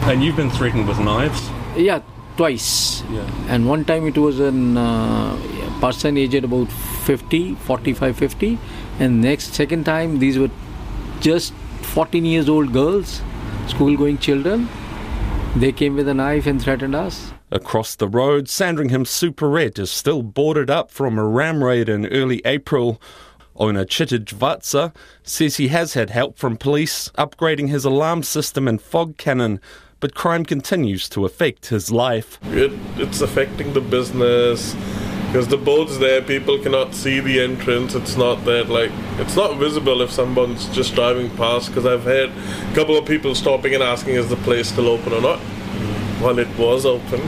And 0.03 0.23
you've 0.23 0.37
been 0.37 0.51
threatened 0.51 0.87
with 0.87 0.99
knives? 1.01 1.49
Yeah, 1.77 2.03
twice. 2.37 3.03
Yeah. 3.11 3.29
And 3.49 3.69
one 3.69 3.85
time 3.85 4.07
it 4.07 4.17
was 4.19 4.39
a 4.39 4.49
uh, 4.49 5.81
person 5.81 6.17
aged 6.19 6.45
about 6.45 6.71
50, 6.71 7.55
45, 7.55 8.17
50. 8.17 8.59
And 8.99 9.21
next, 9.21 9.55
second 9.55 9.85
time, 9.85 10.19
these 10.19 10.39
were 10.39 10.51
just 11.21 11.53
14 11.95 12.25
years 12.25 12.49
old 12.49 12.73
girls, 12.73 13.23
school 13.67 13.97
going 13.97 14.19
children. 14.19 14.69
They 15.57 15.73
came 15.73 15.97
with 15.97 16.09
a 16.09 16.15
knife 16.15 16.47
and 16.47 16.61
threatened 16.61 16.95
us. 16.95 17.33
Across 17.51 17.97
the 17.97 18.09
road, 18.09 18.49
Sandringham 18.49 19.05
Superette 19.05 19.79
is 19.79 19.91
still 19.91 20.23
boarded 20.23 20.69
up 20.69 20.91
from 20.91 21.19
a 21.19 21.25
ram 21.25 21.65
raid 21.65 21.89
in 21.89 22.07
early 22.07 22.43
April. 22.45 23.01
Owner 23.59 23.85
Chitij 23.85 24.35
Vatsa 24.35 24.95
says 25.23 25.57
he 25.57 25.69
has 25.69 25.95
had 25.95 26.11
help 26.11 26.37
from 26.37 26.57
police 26.57 27.11
upgrading 27.19 27.69
his 27.69 27.85
alarm 27.85 28.23
system 28.23 28.69
and 28.69 28.81
fog 28.81 29.17
cannon, 29.17 29.61
but 30.01 30.15
crime 30.15 30.45
continues 30.45 31.09
to 31.09 31.25
affect 31.25 31.67
his 31.67 31.91
life. 31.91 32.39
It, 32.45 32.73
it's 32.97 33.21
affecting 33.21 33.73
the 33.73 33.81
business 33.81 34.75
because 35.27 35.49
the 35.49 35.57
boat's 35.57 35.99
there. 35.99 36.23
People 36.23 36.59
cannot 36.59 36.95
see 36.95 37.21
the 37.21 37.41
entrance. 37.41 37.95
It's 37.95 38.17
not 38.17 38.45
that 38.45 38.69
like 38.69 38.91
it's 39.19 39.37
not 39.37 39.57
visible 39.59 40.01
if 40.01 40.11
someone's 40.11 40.69
just 40.75 40.95
driving 40.95 41.29
past. 41.37 41.69
Because 41.69 41.87
I've 41.87 42.05
had 42.05 42.31
a 42.31 42.75
couple 42.75 42.97
of 42.97 43.05
people 43.07 43.35
stopping 43.35 43.75
and 43.75 43.83
asking, 43.83 44.15
"Is 44.15 44.29
the 44.29 44.37
place 44.37 44.69
still 44.69 44.89
open 44.89 45.13
or 45.13 45.21
not?" 45.21 45.41
Well, 46.21 46.39
it 46.39 46.49
was 46.57 46.87
open. 46.87 47.21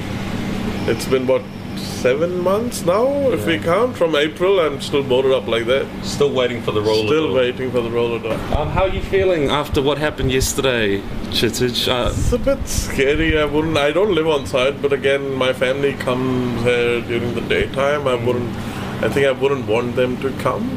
It's 0.88 1.06
been 1.06 1.26
what 1.26 1.42
seven 1.78 2.38
months 2.40 2.84
now, 2.84 3.06
if 3.30 3.46
we 3.46 3.58
count 3.58 3.96
from 3.96 4.14
April. 4.14 4.60
I'm 4.60 4.80
still 4.80 5.02
boarded 5.02 5.32
up 5.32 5.46
like 5.46 5.66
that. 5.66 5.86
Still 6.04 6.32
waiting 6.32 6.62
for 6.62 6.72
the 6.72 6.80
roller 6.80 7.06
Still 7.06 7.26
door. 7.28 7.36
waiting 7.36 7.70
for 7.70 7.80
the 7.80 7.90
roller 7.90 8.18
door. 8.18 8.34
Um, 8.56 8.68
how 8.70 8.82
are 8.82 8.88
you 8.88 9.00
feeling 9.02 9.48
after 9.50 9.82
what 9.82 9.98
happened 9.98 10.30
yesterday, 10.32 11.00
Chitij? 11.30 11.88
Uh, 11.88 12.10
It's 12.10 12.32
a 12.32 12.38
bit 12.38 12.66
scary. 12.68 13.38
I 13.38 13.44
wouldn't. 13.44 13.76
I 13.76 13.92
don't 13.92 14.14
live 14.14 14.28
on 14.28 14.46
site, 14.46 14.80
but 14.82 14.92
again, 14.92 15.34
my 15.34 15.52
family 15.52 15.94
comes 15.94 16.62
here 16.62 17.00
during 17.00 17.34
the 17.34 17.42
daytime. 17.42 18.06
I 18.06 18.14
wouldn't. 18.14 18.50
I 19.00 19.08
think 19.08 19.26
I 19.26 19.32
wouldn't 19.32 19.66
want 19.68 19.94
them 19.94 20.16
to 20.22 20.30
come 20.42 20.76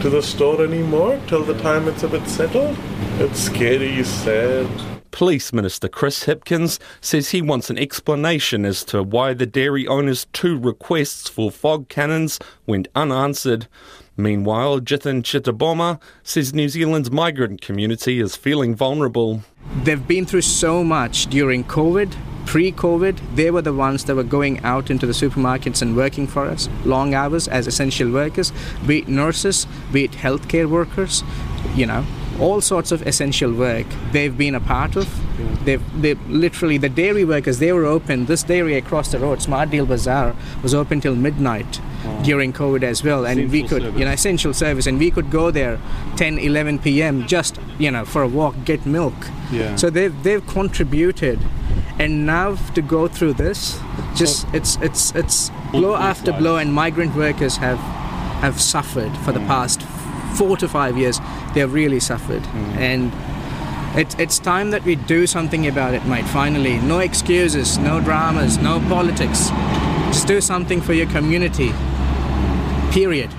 to 0.00 0.08
the 0.10 0.22
store 0.22 0.62
anymore 0.64 1.20
till 1.26 1.44
the 1.44 1.54
time 1.60 1.88
it's 1.88 2.02
a 2.02 2.08
bit 2.08 2.26
settled. 2.28 2.76
It's 3.18 3.40
scary, 3.40 4.02
sad. 4.04 4.93
Police 5.14 5.52
Minister 5.52 5.86
Chris 5.86 6.24
Hipkins 6.24 6.80
says 7.00 7.30
he 7.30 7.40
wants 7.40 7.70
an 7.70 7.78
explanation 7.78 8.64
as 8.64 8.82
to 8.86 9.00
why 9.00 9.32
the 9.32 9.46
dairy 9.46 9.86
owner's 9.86 10.26
two 10.32 10.58
requests 10.58 11.28
for 11.28 11.52
fog 11.52 11.88
cannons 11.88 12.40
went 12.66 12.88
unanswered. 12.96 13.68
Meanwhile, 14.16 14.80
Jithin 14.80 15.22
Chitaboma 15.22 16.00
says 16.24 16.52
New 16.52 16.68
Zealand's 16.68 17.12
migrant 17.12 17.60
community 17.60 18.18
is 18.18 18.34
feeling 18.34 18.74
vulnerable. 18.74 19.44
They've 19.84 20.04
been 20.04 20.26
through 20.26 20.42
so 20.42 20.82
much 20.82 21.28
during 21.28 21.62
COVID. 21.62 22.12
Pre 22.46 22.72
COVID, 22.72 23.18
they 23.34 23.50
were 23.50 23.62
the 23.62 23.72
ones 23.72 24.04
that 24.04 24.14
were 24.14 24.22
going 24.22 24.60
out 24.64 24.90
into 24.90 25.06
the 25.06 25.12
supermarkets 25.12 25.82
and 25.82 25.96
working 25.96 26.26
for 26.26 26.46
us, 26.46 26.68
long 26.84 27.14
hours 27.14 27.48
as 27.48 27.66
essential 27.66 28.10
workers, 28.10 28.52
be 28.86 28.98
it 28.98 29.08
nurses, 29.08 29.66
be 29.92 30.04
it 30.04 30.12
healthcare 30.12 30.68
workers, 30.68 31.24
you 31.74 31.86
know, 31.86 32.04
all 32.40 32.60
sorts 32.60 32.90
of 32.90 33.06
essential 33.06 33.52
work 33.52 33.86
they've 34.12 34.36
been 34.36 34.54
a 34.54 34.60
part 34.60 34.96
of. 34.96 35.08
They've, 35.64 35.82
they 36.00 36.14
literally, 36.28 36.78
the 36.78 36.88
dairy 36.88 37.24
workers, 37.24 37.58
they 37.58 37.72
were 37.72 37.86
open. 37.86 38.26
This 38.26 38.42
dairy 38.42 38.76
across 38.76 39.10
the 39.10 39.18
road, 39.18 39.42
Smart 39.42 39.70
Deal 39.70 39.86
Bazaar, 39.86 40.36
was 40.62 40.74
open 40.74 41.00
till 41.00 41.16
midnight 41.16 41.80
during 42.22 42.52
COVID 42.52 42.82
as 42.82 43.02
well. 43.02 43.26
And 43.26 43.50
we 43.50 43.64
Essential 43.64 43.90
could, 43.90 43.98
you 43.98 44.04
know, 44.04 44.12
essential 44.12 44.52
service, 44.54 44.86
and 44.86 44.98
we 44.98 45.10
could 45.10 45.30
go 45.30 45.50
there 45.50 45.80
10, 46.16 46.38
11 46.38 46.78
p.m. 46.80 47.26
just, 47.26 47.58
you 47.78 47.90
know, 47.90 48.04
for 48.04 48.22
a 48.22 48.28
walk, 48.28 48.54
get 48.64 48.84
milk. 48.86 49.14
Yeah. 49.50 49.74
So 49.76 49.90
they've 49.90 50.14
they've 50.22 50.46
contributed, 50.46 51.40
and 51.98 52.26
now 52.26 52.56
to 52.74 52.82
go 52.82 53.08
through 53.08 53.34
this, 53.34 53.80
just 54.14 54.46
it's 54.52 54.76
it's 54.76 55.14
it's 55.14 55.50
blow 55.70 55.94
after 55.94 56.32
blow, 56.32 56.56
and 56.56 56.72
migrant 56.72 57.14
workers 57.14 57.56
have 57.56 57.78
have 58.40 58.60
suffered 58.60 59.16
for 59.18 59.32
the 59.32 59.40
past 59.40 59.82
four 60.36 60.56
to 60.56 60.68
five 60.68 60.96
years. 60.98 61.20
They've 61.54 61.72
really 61.72 62.00
suffered, 62.00 62.44
and 62.78 63.12
it's 63.96 64.14
it's 64.18 64.38
time 64.38 64.70
that 64.70 64.84
we 64.84 64.96
do 64.96 65.26
something 65.26 65.66
about 65.66 65.94
it, 65.94 66.04
mate. 66.06 66.26
Finally, 66.26 66.78
no 66.78 66.98
excuses, 66.98 67.78
no 67.78 68.00
dramas, 68.00 68.58
no 68.58 68.80
politics. 68.88 69.50
Just 70.08 70.26
do 70.26 70.40
something 70.40 70.80
for 70.80 70.92
your 70.92 71.06
community. 71.06 71.72
Period. 72.90 73.30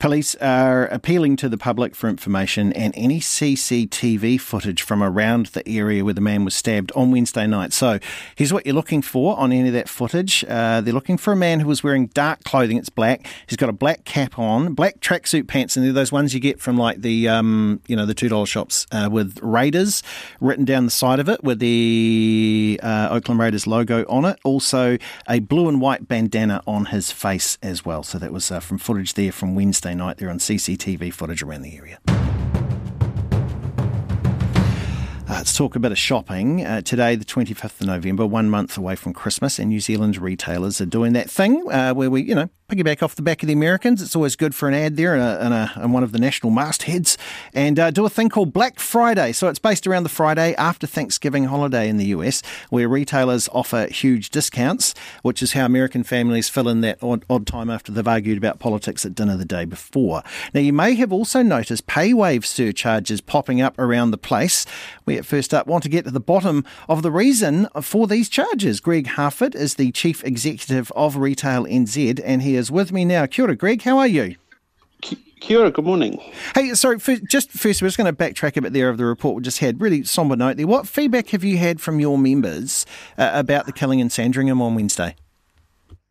Police 0.00 0.34
are 0.36 0.86
appealing 0.86 1.36
to 1.36 1.48
the 1.50 1.58
public 1.58 1.94
for 1.94 2.08
information 2.08 2.72
and 2.72 2.94
any 2.96 3.20
CCTV 3.20 4.40
footage 4.40 4.80
from 4.80 5.02
around 5.02 5.48
the 5.48 5.68
area 5.68 6.02
where 6.02 6.14
the 6.14 6.22
man 6.22 6.42
was 6.42 6.54
stabbed 6.54 6.90
on 6.92 7.10
Wednesday 7.10 7.46
night. 7.46 7.74
So 7.74 7.98
here's 8.34 8.50
what 8.50 8.64
you're 8.64 8.74
looking 8.74 9.02
for 9.02 9.38
on 9.38 9.52
any 9.52 9.68
of 9.68 9.74
that 9.74 9.90
footage. 9.90 10.42
Uh, 10.48 10.80
they're 10.80 10.94
looking 10.94 11.18
for 11.18 11.34
a 11.34 11.36
man 11.36 11.60
who 11.60 11.68
was 11.68 11.84
wearing 11.84 12.06
dark 12.06 12.44
clothing. 12.44 12.78
It's 12.78 12.88
black. 12.88 13.26
He's 13.46 13.58
got 13.58 13.68
a 13.68 13.74
black 13.74 14.04
cap 14.04 14.38
on, 14.38 14.72
black 14.72 15.00
tracksuit 15.00 15.48
pants, 15.48 15.76
and 15.76 15.84
they're 15.84 15.92
those 15.92 16.10
ones 16.10 16.32
you 16.32 16.40
get 16.40 16.60
from 16.60 16.78
like 16.78 17.02
the 17.02 17.28
um, 17.28 17.82
you 17.86 17.94
know 17.94 18.06
the 18.06 18.14
two 18.14 18.30
dollar 18.30 18.46
shops 18.46 18.86
uh, 18.92 19.10
with 19.12 19.38
Raiders 19.42 20.02
written 20.40 20.64
down 20.64 20.86
the 20.86 20.90
side 20.90 21.20
of 21.20 21.28
it 21.28 21.44
with 21.44 21.58
the 21.58 22.80
uh, 22.82 23.08
Oakland 23.10 23.38
Raiders 23.38 23.66
logo 23.66 24.06
on 24.08 24.24
it. 24.24 24.38
Also 24.44 24.96
a 25.28 25.40
blue 25.40 25.68
and 25.68 25.78
white 25.78 26.08
bandana 26.08 26.62
on 26.66 26.86
his 26.86 27.12
face 27.12 27.58
as 27.62 27.84
well. 27.84 28.02
So 28.02 28.18
that 28.18 28.32
was 28.32 28.50
uh, 28.50 28.60
from 28.60 28.78
footage 28.78 29.12
there 29.12 29.30
from 29.30 29.54
Wednesday 29.54 29.89
night 29.94 30.18
there 30.18 30.30
on 30.30 30.38
CCTV 30.38 31.12
footage 31.12 31.42
around 31.42 31.62
the 31.62 31.76
area. 31.76 31.98
Uh, 35.30 35.34
let's 35.34 35.56
talk 35.56 35.76
a 35.76 35.78
bit 35.78 35.92
of 35.92 35.98
shopping. 35.98 36.66
Uh, 36.66 36.80
today, 36.80 37.14
the 37.14 37.24
25th 37.24 37.80
of 37.80 37.86
November, 37.86 38.26
one 38.26 38.50
month 38.50 38.76
away 38.76 38.96
from 38.96 39.12
Christmas, 39.12 39.60
and 39.60 39.68
New 39.68 39.78
Zealand 39.78 40.16
retailers 40.16 40.80
are 40.80 40.86
doing 40.86 41.12
that 41.12 41.30
thing 41.30 41.70
uh, 41.70 41.94
where 41.94 42.10
we, 42.10 42.22
you 42.22 42.34
know, 42.34 42.50
piggyback 42.70 43.02
off 43.02 43.16
the 43.16 43.22
back 43.22 43.42
of 43.42 43.48
the 43.48 43.52
Americans. 43.52 44.00
It's 44.00 44.14
always 44.14 44.36
good 44.36 44.54
for 44.54 44.68
an 44.68 44.74
ad 44.74 44.96
there 44.96 45.14
and, 45.14 45.22
a, 45.22 45.44
and, 45.44 45.54
a, 45.54 45.72
and 45.76 45.92
one 45.92 46.04
of 46.04 46.12
the 46.12 46.20
national 46.20 46.52
mastheads, 46.52 47.18
and 47.52 47.78
uh, 47.80 47.90
do 47.90 48.06
a 48.06 48.10
thing 48.10 48.28
called 48.28 48.52
Black 48.52 48.78
Friday. 48.78 49.32
So 49.32 49.48
it's 49.48 49.58
based 49.58 49.88
around 49.88 50.04
the 50.04 50.08
Friday 50.08 50.54
after 50.54 50.86
Thanksgiving 50.86 51.46
holiday 51.46 51.88
in 51.88 51.96
the 51.96 52.06
US, 52.06 52.42
where 52.68 52.88
retailers 52.88 53.48
offer 53.52 53.88
huge 53.88 54.30
discounts, 54.30 54.94
which 55.22 55.42
is 55.42 55.54
how 55.54 55.64
American 55.64 56.04
families 56.04 56.48
fill 56.48 56.68
in 56.68 56.80
that 56.82 57.02
odd, 57.02 57.24
odd 57.28 57.44
time 57.44 57.70
after 57.70 57.90
they've 57.90 58.06
argued 58.06 58.38
about 58.38 58.60
politics 58.60 59.04
at 59.04 59.16
dinner 59.16 59.36
the 59.36 59.44
day 59.44 59.64
before. 59.64 60.22
Now, 60.54 60.60
you 60.60 60.72
may 60.72 60.94
have 60.94 61.12
also 61.12 61.42
noticed 61.42 61.88
pay 61.88 62.14
wave 62.14 62.46
surcharges 62.46 63.20
popping 63.20 63.60
up 63.60 63.76
around 63.80 64.12
the 64.12 64.18
place. 64.18 64.64
We 65.06 65.18
at 65.18 65.26
First 65.26 65.52
Up 65.52 65.66
want 65.66 65.82
to 65.82 65.88
get 65.88 66.04
to 66.04 66.12
the 66.12 66.20
bottom 66.20 66.64
of 66.88 67.02
the 67.02 67.10
reason 67.10 67.68
for 67.82 68.06
these 68.06 68.28
charges. 68.28 68.78
Greg 68.78 69.08
Harford 69.08 69.56
is 69.56 69.74
the 69.74 69.90
Chief 69.90 70.22
Executive 70.22 70.92
of 70.92 71.16
Retail 71.16 71.64
NZ, 71.64 72.20
and 72.24 72.42
he 72.42 72.59
is 72.60 72.70
with 72.70 72.92
me 72.92 73.04
now. 73.04 73.26
Kia 73.26 73.46
ora, 73.46 73.56
Greg. 73.56 73.82
How 73.82 73.98
are 73.98 74.06
you? 74.06 74.36
Kia 75.40 75.58
ora, 75.58 75.70
good 75.70 75.86
morning. 75.86 76.20
Hey, 76.54 76.74
sorry, 76.74 76.98
first, 76.98 77.24
just 77.24 77.50
first, 77.50 77.80
we're 77.80 77.88
just 77.88 77.96
going 77.96 78.14
to 78.14 78.16
backtrack 78.16 78.56
a 78.56 78.60
bit 78.60 78.74
there 78.74 78.90
of 78.90 78.98
the 78.98 79.06
report 79.06 79.34
we 79.36 79.42
just 79.42 79.58
had. 79.58 79.80
Really 79.80 80.04
somber 80.04 80.36
note 80.36 80.58
there. 80.58 80.66
What 80.66 80.86
feedback 80.86 81.30
have 81.30 81.42
you 81.42 81.56
had 81.56 81.80
from 81.80 81.98
your 81.98 82.18
members 82.18 82.84
uh, 83.16 83.30
about 83.32 83.66
the 83.66 83.72
killing 83.72 83.98
in 83.98 84.10
Sandringham 84.10 84.60
on 84.60 84.74
Wednesday? 84.74 85.16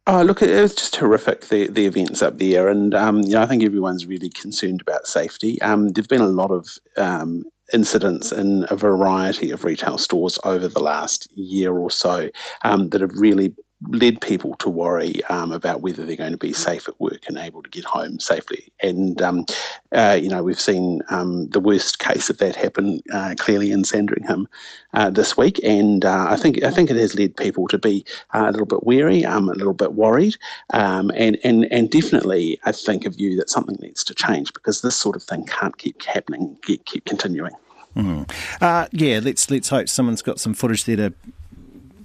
Oh, 0.08 0.24
look, 0.24 0.42
it 0.42 0.60
was 0.60 0.74
just 0.74 0.96
horrific, 0.96 1.50
the, 1.50 1.68
the 1.68 1.86
events 1.86 2.24
up 2.24 2.40
there. 2.40 2.68
And, 2.68 2.96
um, 2.96 3.20
you 3.20 3.34
know, 3.36 3.44
I 3.44 3.46
think 3.46 3.64
everyone's 3.64 4.08
really 4.08 4.30
concerned 4.30 4.82
about 4.82 5.06
safety. 5.06 5.62
Um, 5.62 5.90
there've 5.90 6.08
been 6.08 6.22
a 6.22 6.28
lot 6.28 6.50
of 6.50 6.80
um, 6.98 7.44
incidents 7.72 8.32
in 8.32 8.66
a 8.72 8.76
variety 8.76 9.52
of 9.52 9.64
retail 9.64 10.00
stores 10.00 10.40
over 10.44 10.68
the 10.68 10.80
last 10.80 11.28
year 11.38 11.74
or 11.74 11.92
so 11.92 12.30
um, 12.64 12.90
that 12.90 13.02
have 13.02 13.14
really 13.14 13.54
led 13.88 14.20
people 14.20 14.56
to 14.56 14.70
worry 14.70 15.24
um, 15.26 15.52
about 15.54 15.82
whether 15.82 16.06
they're 16.06 16.16
going 16.18 16.34
to 16.34 16.38
be 16.38 16.52
safe 16.52 16.88
at 16.90 17.00
work 17.00 17.22
and 17.28 17.38
able 17.38 17.64
to 17.64 17.70
get 17.70 17.86
home 17.86 18.20
safely. 18.20 18.72
And, 18.82 19.22
um, 19.22 19.46
uh, 19.94 20.20
you 20.22 20.28
know, 20.28 20.44
we've 20.44 20.60
seen 20.60 21.02
um, 21.10 21.48
the 21.50 21.62
worst 21.62 22.00
case 22.00 22.30
of 22.30 22.40
that 22.40 22.58
happen 22.58 23.02
uh, 23.14 23.36
clearly 23.38 23.72
in 23.72 23.86
Sandringham 23.86 24.50
uh, 24.94 25.10
this 25.10 25.38
week. 25.38 25.62
And 25.64 26.04
uh, 26.04 26.28
I 26.30 26.36
think 26.36 26.62
I 26.64 26.72
think 26.72 26.90
it 26.90 26.98
has 26.98 27.16
led 27.16 27.38
people 27.38 27.68
to 27.70 27.78
be 27.78 28.06
uh, 28.34 28.46
a 28.48 28.52
little 28.52 28.66
bit 28.66 28.86
wary, 28.86 29.24
um, 29.26 29.48
a 29.48 29.54
little 29.54 29.74
bit 29.74 29.94
worried, 29.94 30.36
um, 30.72 31.10
and, 31.16 31.38
and, 31.46 31.66
and 31.72 31.90
definitely, 31.90 32.60
I 32.66 32.74
think, 32.74 33.06
a 33.06 33.10
view 33.10 33.38
that 33.38 33.50
something 33.50 33.78
needs 33.80 34.04
to 34.06 34.14
change 34.14 34.54
because 34.54 34.82
this 34.82 34.96
sort 34.96 35.16
of 35.16 35.24
thing 35.24 35.46
can't 35.46 35.78
keep 35.78 36.02
happening, 36.04 36.58
keep, 36.64 36.84
keep 36.86 37.06
continuing. 37.06 37.54
Mm. 37.96 38.30
Uh, 38.62 38.88
yeah, 38.92 39.20
let's 39.24 39.50
let's 39.50 39.70
hope 39.70 39.90
someone's 39.90 40.22
got 40.22 40.40
some 40.40 40.54
footage 40.54 40.86
there 40.86 40.96
to 40.96 41.14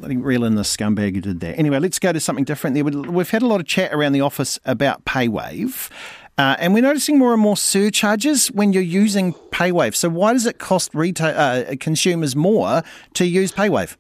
I 0.05 0.09
think 0.09 0.24
reel 0.24 0.44
in 0.44 0.55
the 0.55 0.62
scumbag 0.62 1.14
who 1.14 1.20
did 1.20 1.40
that. 1.40 1.59
Anyway, 1.59 1.78
let's 1.78 1.98
go 1.98 2.12
to 2.12 2.20
something 2.20 2.44
different 2.44 2.74
there. 2.74 2.84
We've 2.84 3.30
had 3.30 3.42
a 3.42 3.46
lot 3.46 3.61
of 3.61 3.66
chat 3.66 3.92
around 3.92 4.12
the 4.12 4.20
office 4.20 4.59
about 4.64 5.05
PayWave. 5.05 5.90
Uh, 6.36 6.57
and 6.59 6.74
we're 6.74 6.82
noticing 6.82 7.18
more 7.18 7.32
and 7.32 7.40
more 7.40 7.57
surcharges 7.57 8.48
when 8.48 8.72
you're 8.72 8.82
using 8.82 9.32
PayWave. 9.50 9.94
So 9.94 10.09
why 10.09 10.32
does 10.32 10.46
it 10.46 10.59
cost 10.59 10.94
retail 10.94 11.34
uh, 11.38 11.76
consumers 11.78 12.34
more 12.34 12.82
to 13.14 13.24
use 13.24 13.52
PayWave? 13.52 13.96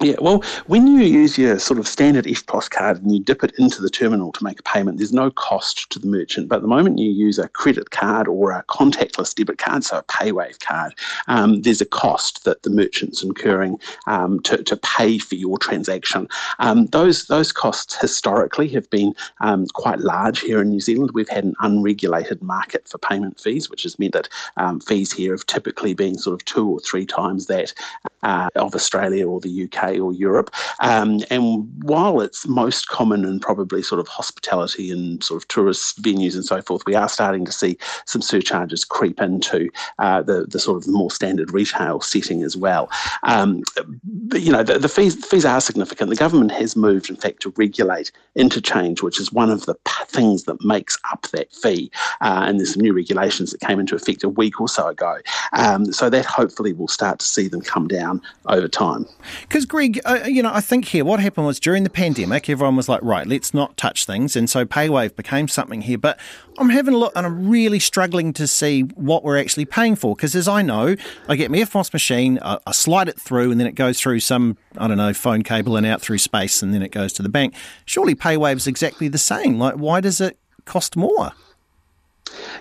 Yeah, 0.00 0.16
well, 0.20 0.42
when 0.66 0.86
you 0.86 1.02
use 1.02 1.36
your 1.36 1.58
sort 1.58 1.78
of 1.78 1.86
standard 1.86 2.24
EFTPOS 2.24 2.70
card 2.70 3.02
and 3.02 3.14
you 3.14 3.22
dip 3.22 3.44
it 3.44 3.52
into 3.58 3.82
the 3.82 3.90
terminal 3.90 4.32
to 4.32 4.42
make 4.42 4.58
a 4.58 4.62
payment, 4.62 4.96
there's 4.96 5.12
no 5.12 5.30
cost 5.30 5.90
to 5.90 5.98
the 5.98 6.06
merchant. 6.06 6.48
But 6.48 6.62
the 6.62 6.68
moment 6.68 6.98
you 6.98 7.10
use 7.10 7.38
a 7.38 7.48
credit 7.48 7.90
card 7.90 8.26
or 8.26 8.52
a 8.52 8.64
contactless 8.64 9.34
debit 9.34 9.58
card, 9.58 9.84
so 9.84 9.98
a 9.98 10.02
PayWave 10.04 10.60
card, 10.60 10.94
um, 11.28 11.60
there's 11.60 11.82
a 11.82 11.86
cost 11.86 12.44
that 12.44 12.62
the 12.62 12.70
merchant's 12.70 13.22
incurring 13.22 13.78
um, 14.06 14.40
to, 14.40 14.62
to 14.64 14.76
pay 14.78 15.18
for 15.18 15.34
your 15.34 15.58
transaction. 15.58 16.26
Um, 16.58 16.86
those 16.86 17.26
those 17.26 17.52
costs 17.52 17.94
historically 18.00 18.68
have 18.68 18.88
been 18.88 19.14
um, 19.40 19.66
quite 19.74 20.00
large 20.00 20.40
here 20.40 20.62
in 20.62 20.70
New 20.70 20.80
Zealand. 20.80 21.10
We've 21.12 21.28
had 21.28 21.44
an 21.44 21.54
unregulated 21.60 22.42
market 22.42 22.88
for 22.88 22.96
payment 22.96 23.38
fees, 23.38 23.68
which 23.68 23.82
has 23.82 23.98
meant 23.98 24.14
that 24.14 24.30
um, 24.56 24.80
fees 24.80 25.12
here 25.12 25.32
have 25.32 25.46
typically 25.46 25.92
been 25.92 26.16
sort 26.16 26.34
of 26.34 26.44
two 26.46 26.66
or 26.66 26.80
three 26.80 27.04
times 27.04 27.46
that 27.46 27.74
uh, 28.22 28.48
of 28.56 28.74
Australia 28.74 29.28
or 29.28 29.40
the 29.40 29.64
UK 29.64 29.98
or 29.98 30.12
Europe. 30.12 30.50
Um, 30.80 31.20
and 31.30 31.68
while 31.82 32.20
it's 32.20 32.46
most 32.46 32.88
common 32.88 33.24
in 33.24 33.40
probably 33.40 33.82
sort 33.82 34.00
of 34.00 34.08
hospitality 34.08 34.90
and 34.90 35.22
sort 35.22 35.42
of 35.42 35.48
tourist 35.48 36.02
venues 36.02 36.34
and 36.34 36.44
so 36.44 36.62
forth, 36.62 36.82
we 36.86 36.94
are 36.94 37.08
starting 37.08 37.44
to 37.44 37.52
see 37.52 37.76
some 38.06 38.22
surcharges 38.22 38.84
creep 38.84 39.20
into 39.20 39.70
uh, 39.98 40.22
the, 40.22 40.46
the 40.46 40.58
sort 40.58 40.82
of 40.82 40.88
more 40.88 41.10
standard 41.10 41.52
retail 41.52 42.00
setting 42.00 42.42
as 42.42 42.56
well. 42.56 42.90
Um, 43.22 43.62
but, 44.04 44.42
you 44.42 44.52
know, 44.52 44.62
the, 44.62 44.78
the 44.78 44.88
fees, 44.88 45.20
the 45.20 45.26
fees 45.26 45.44
are 45.44 45.60
significant. 45.60 46.10
The 46.10 46.16
government 46.16 46.52
has 46.52 46.76
moved, 46.76 47.10
in 47.10 47.16
fact, 47.16 47.42
to 47.42 47.52
regulate 47.56 48.12
interchange, 48.34 49.02
which 49.02 49.20
is 49.20 49.32
one 49.32 49.50
of 49.50 49.66
the 49.66 49.74
things 50.06 50.44
that 50.44 50.64
makes 50.64 50.98
up 51.10 51.26
that 51.32 51.52
fee. 51.52 51.90
Uh, 52.20 52.44
and 52.46 52.58
there's 52.58 52.74
some 52.74 52.82
new 52.82 52.92
regulations 52.92 53.50
that 53.50 53.60
came 53.60 53.80
into 53.80 53.94
effect 53.94 54.24
a 54.24 54.28
week 54.28 54.60
or 54.60 54.68
so 54.68 54.88
ago. 54.88 55.18
Um, 55.52 55.92
so 55.92 56.08
that 56.10 56.24
hopefully 56.24 56.72
will 56.72 56.88
start 56.88 57.18
to 57.18 57.26
see 57.26 57.48
them 57.48 57.60
come 57.60 57.88
down 57.88 58.11
over 58.46 58.68
time. 58.68 59.06
Because 59.42 59.64
Greg, 59.64 60.00
uh, 60.04 60.20
you 60.26 60.42
know, 60.42 60.52
I 60.52 60.60
think 60.60 60.86
here 60.86 61.04
what 61.04 61.20
happened 61.20 61.46
was 61.46 61.60
during 61.60 61.84
the 61.84 61.90
pandemic, 61.90 62.48
everyone 62.48 62.76
was 62.76 62.88
like, 62.88 63.00
right, 63.02 63.26
let's 63.26 63.54
not 63.54 63.76
touch 63.76 64.04
things, 64.04 64.36
and 64.36 64.50
so 64.50 64.64
PayWave 64.64 65.16
became 65.16 65.48
something 65.48 65.82
here. 65.82 65.98
But 65.98 66.18
I'm 66.58 66.70
having 66.70 66.94
a 66.94 66.98
look, 66.98 67.12
and 67.14 67.24
I'm 67.26 67.48
really 67.48 67.78
struggling 67.78 68.32
to 68.34 68.46
see 68.46 68.82
what 68.82 69.24
we're 69.24 69.38
actually 69.38 69.64
paying 69.64 69.96
for. 69.96 70.14
Because 70.16 70.34
as 70.34 70.48
I 70.48 70.62
know, 70.62 70.96
I 71.28 71.36
get 71.36 71.50
my 71.50 71.58
EFTPOS 71.58 71.92
machine, 71.92 72.38
I, 72.42 72.58
I 72.66 72.72
slide 72.72 73.08
it 73.08 73.20
through, 73.20 73.50
and 73.50 73.60
then 73.60 73.66
it 73.66 73.74
goes 73.74 74.00
through 74.00 74.20
some 74.20 74.56
I 74.76 74.88
don't 74.88 74.96
know 74.96 75.12
phone 75.12 75.42
cable 75.42 75.76
and 75.76 75.86
out 75.86 76.00
through 76.00 76.18
space, 76.18 76.62
and 76.62 76.74
then 76.74 76.82
it 76.82 76.90
goes 76.90 77.12
to 77.14 77.22
the 77.22 77.28
bank. 77.28 77.54
Surely 77.84 78.14
PayWave's 78.14 78.66
exactly 78.66 79.08
the 79.08 79.18
same. 79.18 79.58
Like, 79.58 79.74
why 79.74 80.00
does 80.00 80.20
it 80.20 80.38
cost 80.64 80.96
more? 80.96 81.32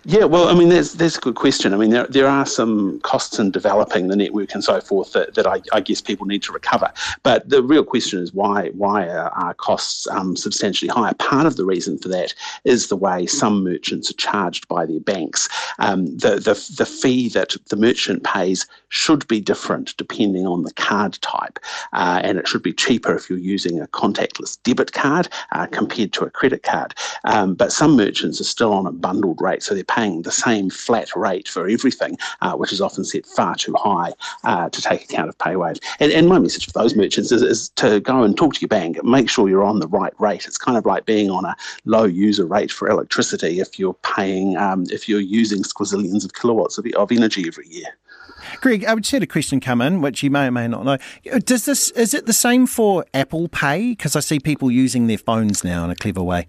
Yeah, 0.03 0.25
well, 0.25 0.47
I 0.47 0.55
mean, 0.55 0.69
that's 0.69 0.93
that's 0.93 1.17
a 1.17 1.21
good 1.21 1.35
question. 1.35 1.73
I 1.73 1.77
mean, 1.77 1.91
there, 1.91 2.07
there 2.07 2.27
are 2.27 2.45
some 2.45 2.99
costs 3.01 3.39
in 3.39 3.51
developing 3.51 4.07
the 4.07 4.15
network 4.15 4.53
and 4.53 4.63
so 4.63 4.81
forth 4.81 5.13
that, 5.13 5.35
that 5.35 5.45
I, 5.45 5.61
I 5.73 5.81
guess 5.81 6.01
people 6.01 6.25
need 6.25 6.43
to 6.43 6.51
recover. 6.51 6.91
But 7.23 7.47
the 7.49 7.61
real 7.61 7.83
question 7.83 8.19
is 8.19 8.33
why 8.33 8.69
why 8.69 9.07
are, 9.07 9.29
are 9.29 9.53
costs 9.53 10.07
um, 10.07 10.35
substantially 10.35 10.89
higher? 10.89 11.13
Part 11.15 11.45
of 11.45 11.55
the 11.55 11.65
reason 11.65 11.97
for 11.97 12.09
that 12.09 12.33
is 12.63 12.87
the 12.87 12.95
way 12.95 13.25
some 13.25 13.63
merchants 13.63 14.09
are 14.09 14.15
charged 14.15 14.67
by 14.67 14.85
their 14.85 14.99
banks. 14.99 15.47
Um, 15.79 16.05
the, 16.17 16.35
the 16.35 16.73
the 16.77 16.85
fee 16.85 17.29
that 17.29 17.55
the 17.69 17.75
merchant 17.75 18.23
pays 18.23 18.65
should 18.89 19.27
be 19.27 19.39
different 19.39 19.95
depending 19.97 20.45
on 20.45 20.63
the 20.63 20.73
card 20.73 21.13
type, 21.21 21.59
uh, 21.93 22.21
and 22.23 22.37
it 22.37 22.47
should 22.47 22.63
be 22.63 22.73
cheaper 22.73 23.15
if 23.15 23.29
you're 23.29 23.39
using 23.39 23.79
a 23.79 23.87
contactless 23.87 24.61
debit 24.63 24.91
card 24.91 25.29
uh, 25.51 25.67
compared 25.67 26.11
to 26.13 26.25
a 26.25 26.29
credit 26.29 26.63
card. 26.63 26.93
Um, 27.23 27.53
but 27.53 27.71
some 27.71 27.95
merchants 27.95 28.41
are 28.41 28.45
still 28.45 28.73
on 28.73 28.85
a 28.85 28.91
bundled 28.91 29.39
rate, 29.41 29.60
so 29.61 29.73
they're 29.73 29.83
paying 29.83 30.21
the 30.23 30.31
same 30.31 30.69
flat 30.69 31.09
rate 31.15 31.47
for 31.47 31.67
everything, 31.67 32.17
uh, 32.41 32.55
which 32.55 32.71
is 32.71 32.81
often 32.81 33.03
set 33.03 33.25
far 33.25 33.55
too 33.55 33.73
high 33.77 34.11
uh, 34.43 34.69
to 34.69 34.81
take 34.81 35.03
account 35.03 35.29
of 35.29 35.37
PayWave. 35.37 35.81
And, 35.99 36.11
and 36.11 36.27
my 36.27 36.39
message 36.39 36.65
for 36.65 36.73
those 36.73 36.95
merchants 36.95 37.31
is, 37.31 37.41
is 37.41 37.69
to 37.69 37.99
go 37.99 38.23
and 38.23 38.35
talk 38.35 38.55
to 38.55 38.61
your 38.61 38.69
bank, 38.69 38.97
and 38.97 39.09
make 39.09 39.29
sure 39.29 39.49
you're 39.49 39.63
on 39.63 39.79
the 39.79 39.87
right 39.87 40.13
rate. 40.19 40.45
It's 40.45 40.57
kind 40.57 40.77
of 40.77 40.85
like 40.85 41.05
being 41.05 41.29
on 41.29 41.45
a 41.45 41.55
low 41.85 42.03
user 42.03 42.45
rate 42.45 42.71
for 42.71 42.89
electricity 42.89 43.59
if 43.59 43.79
you're 43.79 43.95
paying, 44.15 44.57
um, 44.57 44.85
if 44.89 45.07
you're 45.07 45.19
using 45.19 45.63
squazillions 45.63 46.25
of 46.25 46.33
kilowatts 46.33 46.77
of, 46.77 46.85
of 46.95 47.11
energy 47.11 47.45
every 47.47 47.67
year. 47.67 47.87
Greg, 48.59 48.85
I 48.85 48.93
would 48.93 49.07
had 49.07 49.23
a 49.23 49.27
question 49.27 49.59
come 49.59 49.81
in, 49.81 50.01
which 50.01 50.23
you 50.23 50.31
may 50.31 50.47
or 50.47 50.51
may 50.51 50.67
not 50.67 50.85
know. 50.85 50.97
Does 51.39 51.65
this 51.65 51.91
is 51.91 52.13
it 52.13 52.25
the 52.25 52.33
same 52.33 52.65
for 52.65 53.05
Apple 53.13 53.47
Pay? 53.47 53.91
Because 53.91 54.15
I 54.15 54.19
see 54.19 54.39
people 54.39 54.71
using 54.71 55.07
their 55.07 55.17
phones 55.17 55.63
now 55.63 55.83
in 55.85 55.91
a 55.91 55.95
clever 55.95 56.23
way. 56.23 56.47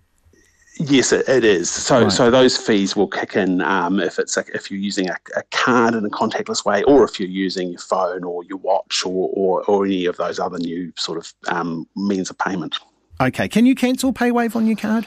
Yes, 0.79 1.13
it, 1.13 1.29
it 1.29 1.45
is. 1.45 1.71
So, 1.71 2.05
right. 2.05 2.13
so 2.13 2.31
those 2.31 2.57
fees 2.57 2.97
will 2.97 3.09
kick 3.09 3.37
in 3.37 3.61
um, 3.61 4.01
if 4.01 4.19
it's 4.19 4.37
a, 4.37 4.45
if 4.55 4.71
you're 4.71 4.81
using 4.81 5.09
a, 5.09 5.17
a, 5.37 5.43
card 5.51 5.95
in 5.95 6.05
a 6.05 6.09
contactless 6.11 6.65
way, 6.65 6.83
or 6.85 7.05
if 7.05 7.21
you're 7.21 7.29
using 7.29 7.71
your 7.71 7.81
phone 7.81 8.25
or 8.25 8.43
your 8.45 8.59
watch 8.59 9.05
or 9.05 9.31
or, 9.35 9.65
or 9.65 9.85
any 9.85 10.07
of 10.07 10.17
those 10.17 10.39
other 10.39 10.59
new 10.59 10.93
sort 10.97 11.19
of 11.19 11.33
um, 11.49 11.87
means 11.95 12.31
of 12.31 12.39
payment. 12.39 12.77
Okay, 13.21 13.49
can 13.49 13.67
you 13.67 13.75
cancel 13.75 14.13
PayWave 14.13 14.57
on 14.57 14.67
your 14.67 14.77
card? 14.77 15.07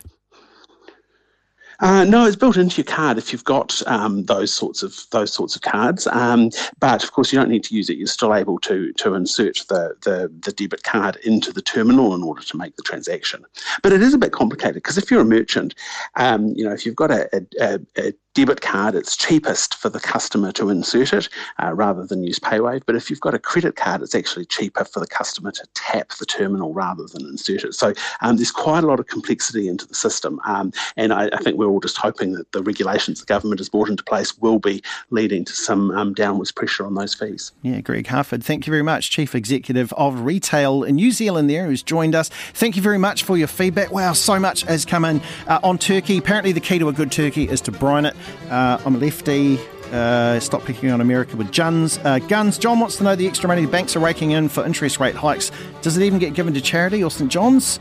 Uh, 1.79 2.03
no, 2.03 2.25
it's 2.25 2.35
built 2.35 2.57
into 2.57 2.77
your 2.77 2.85
card 2.85 3.17
if 3.17 3.31
you've 3.31 3.43
got 3.43 3.81
um, 3.87 4.23
those 4.25 4.53
sorts 4.53 4.83
of 4.83 5.05
those 5.11 5.31
sorts 5.33 5.55
of 5.55 5.61
cards. 5.61 6.07
Um, 6.07 6.49
but 6.79 7.03
of 7.03 7.11
course, 7.11 7.31
you 7.31 7.39
don't 7.39 7.49
need 7.49 7.63
to 7.65 7.75
use 7.75 7.89
it. 7.89 7.97
You're 7.97 8.07
still 8.07 8.33
able 8.33 8.59
to 8.59 8.93
to 8.93 9.13
insert 9.15 9.59
the, 9.69 9.95
the, 10.01 10.31
the 10.39 10.51
debit 10.51 10.83
card 10.83 11.17
into 11.17 11.51
the 11.51 11.61
terminal 11.61 12.15
in 12.15 12.23
order 12.23 12.41
to 12.41 12.57
make 12.57 12.75
the 12.75 12.83
transaction. 12.83 13.45
But 13.83 13.93
it 13.93 14.01
is 14.01 14.13
a 14.13 14.17
bit 14.17 14.31
complicated 14.31 14.75
because 14.75 14.97
if 14.97 15.11
you're 15.11 15.21
a 15.21 15.25
merchant, 15.25 15.75
um, 16.15 16.47
you 16.55 16.63
know, 16.63 16.71
if 16.71 16.85
you've 16.85 16.95
got 16.95 17.11
a, 17.11 17.45
a, 17.59 17.79
a 17.97 18.13
debit 18.35 18.61
card, 18.61 18.95
it's 18.95 19.15
cheapest 19.15 19.75
for 19.75 19.89
the 19.89 19.99
customer 19.99 20.51
to 20.51 20.69
insert 20.69 21.13
it 21.13 21.29
uh, 21.63 21.73
rather 21.73 22.05
than 22.05 22.23
use 22.23 22.37
PayWave. 22.37 22.83
But 22.85 22.95
if 22.95 23.09
you've 23.09 23.21
got 23.21 23.33
a 23.33 23.39
credit 23.39 23.77
card, 23.77 24.01
it's 24.01 24.13
actually 24.13 24.45
cheaper 24.45 24.83
for 24.83 24.99
the 24.99 25.07
customer 25.07 25.51
to 25.53 25.65
tap 25.73 26.09
the 26.19 26.25
terminal 26.25 26.73
rather 26.73 27.05
than 27.05 27.25
insert 27.25 27.63
it. 27.63 27.73
So 27.73 27.93
um, 28.21 28.35
there's 28.35 28.51
quite 28.51 28.83
a 28.83 28.87
lot 28.87 28.99
of 28.99 29.07
complexity 29.07 29.67
into 29.67 29.87
the 29.87 29.95
system. 29.95 30.39
Um, 30.45 30.73
and 30.97 31.13
I, 31.13 31.29
I, 31.31 31.37
think 31.37 31.57
we're 31.57 31.67
all 31.67 31.79
just 31.79 31.97
hoping 31.97 32.33
that 32.33 32.51
the 32.51 32.61
regulations 32.61 33.21
the 33.21 33.25
government 33.25 33.59
has 33.59 33.69
brought 33.69 33.89
into 33.89 34.03
place 34.03 34.37
will 34.37 34.59
be 34.59 34.83
leading 35.11 35.45
to 35.45 35.53
some 35.53 35.91
um, 35.91 36.13
downwards 36.13 36.51
pressure 36.51 36.85
on 36.85 36.95
those 36.95 37.13
fees. 37.13 37.53
Yeah, 37.61 37.79
Greg 37.79 38.07
Harford, 38.07 38.43
thank 38.43 38.67
you 38.67 38.71
very 38.71 38.83
much, 38.83 39.11
Chief 39.11 39.33
Executive 39.33 39.93
of 39.93 40.21
Retail 40.21 40.83
in 40.83 40.95
New 40.95 41.11
Zealand, 41.11 41.49
there, 41.49 41.67
who's 41.67 41.83
joined 41.83 42.15
us. 42.15 42.29
Thank 42.53 42.75
you 42.75 42.81
very 42.81 42.97
much 42.97 43.23
for 43.23 43.37
your 43.37 43.47
feedback. 43.47 43.91
Wow, 43.91 44.11
so 44.11 44.39
much 44.39 44.63
has 44.63 44.83
come 44.83 45.05
in 45.05 45.21
uh, 45.47 45.59
on 45.63 45.77
turkey. 45.77 46.17
Apparently, 46.17 46.51
the 46.51 46.59
key 46.59 46.79
to 46.79 46.89
a 46.89 46.93
good 46.93 47.13
turkey 47.13 47.47
is 47.47 47.61
to 47.61 47.71
brine 47.71 48.03
it. 48.05 48.15
Uh, 48.49 48.81
I'm 48.85 48.95
a 48.95 48.97
lefty. 48.97 49.59
Uh, 49.91 50.39
stop 50.39 50.63
picking 50.65 50.91
on 50.91 50.99
America 50.99 51.35
with 51.37 51.53
guns. 51.53 51.99
Uh, 51.99 52.19
guns. 52.19 52.57
John 52.57 52.79
wants 52.79 52.97
to 52.97 53.03
know 53.03 53.15
the 53.15 53.27
extra 53.27 53.47
money 53.47 53.63
the 53.63 53.71
banks 53.71 53.95
are 53.95 53.99
raking 53.99 54.31
in 54.31 54.49
for 54.49 54.65
interest 54.65 54.99
rate 54.99 55.15
hikes. 55.15 55.51
Does 55.81 55.97
it 55.97 56.03
even 56.03 56.19
get 56.19 56.33
given 56.33 56.53
to 56.53 56.61
charity 56.61 57.03
or 57.03 57.11
St 57.11 57.31
John's? 57.31 57.79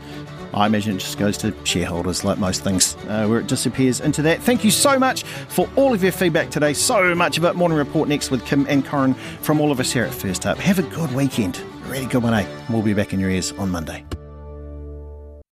I 0.53 0.67
imagine 0.67 0.95
it 0.95 0.99
just 0.99 1.17
goes 1.17 1.37
to 1.39 1.53
shareholders, 1.65 2.23
like 2.23 2.37
most 2.37 2.63
things, 2.63 2.95
uh, 3.09 3.27
where 3.27 3.39
it 3.39 3.47
disappears 3.47 3.99
into 3.99 4.21
that. 4.21 4.41
Thank 4.41 4.63
you 4.63 4.71
so 4.71 4.97
much 4.97 5.23
for 5.23 5.69
all 5.75 5.93
of 5.93 6.01
your 6.01 6.13
feedback 6.13 6.49
today. 6.49 6.73
So 6.73 7.13
much 7.13 7.37
of 7.37 7.43
it. 7.43 7.55
Morning 7.55 7.77
Report 7.77 8.07
next 8.07 8.31
with 8.31 8.45
Kim 8.45 8.65
and 8.69 8.85
Corin 8.85 9.15
from 9.41 9.59
all 9.59 9.71
of 9.71 9.81
us 9.81 9.91
here 9.91 10.05
at 10.05 10.13
First 10.13 10.45
Up. 10.45 10.57
Have 10.59 10.79
a 10.79 10.83
good 10.83 11.11
weekend. 11.13 11.57
A 11.57 11.89
really 11.89 12.05
good 12.05 12.23
one, 12.23 12.33
eh? 12.33 12.47
We'll 12.69 12.83
be 12.83 12.93
back 12.93 13.11
in 13.11 13.19
your 13.19 13.29
ears 13.29 13.51
on 13.53 13.69
Monday. 13.69 14.05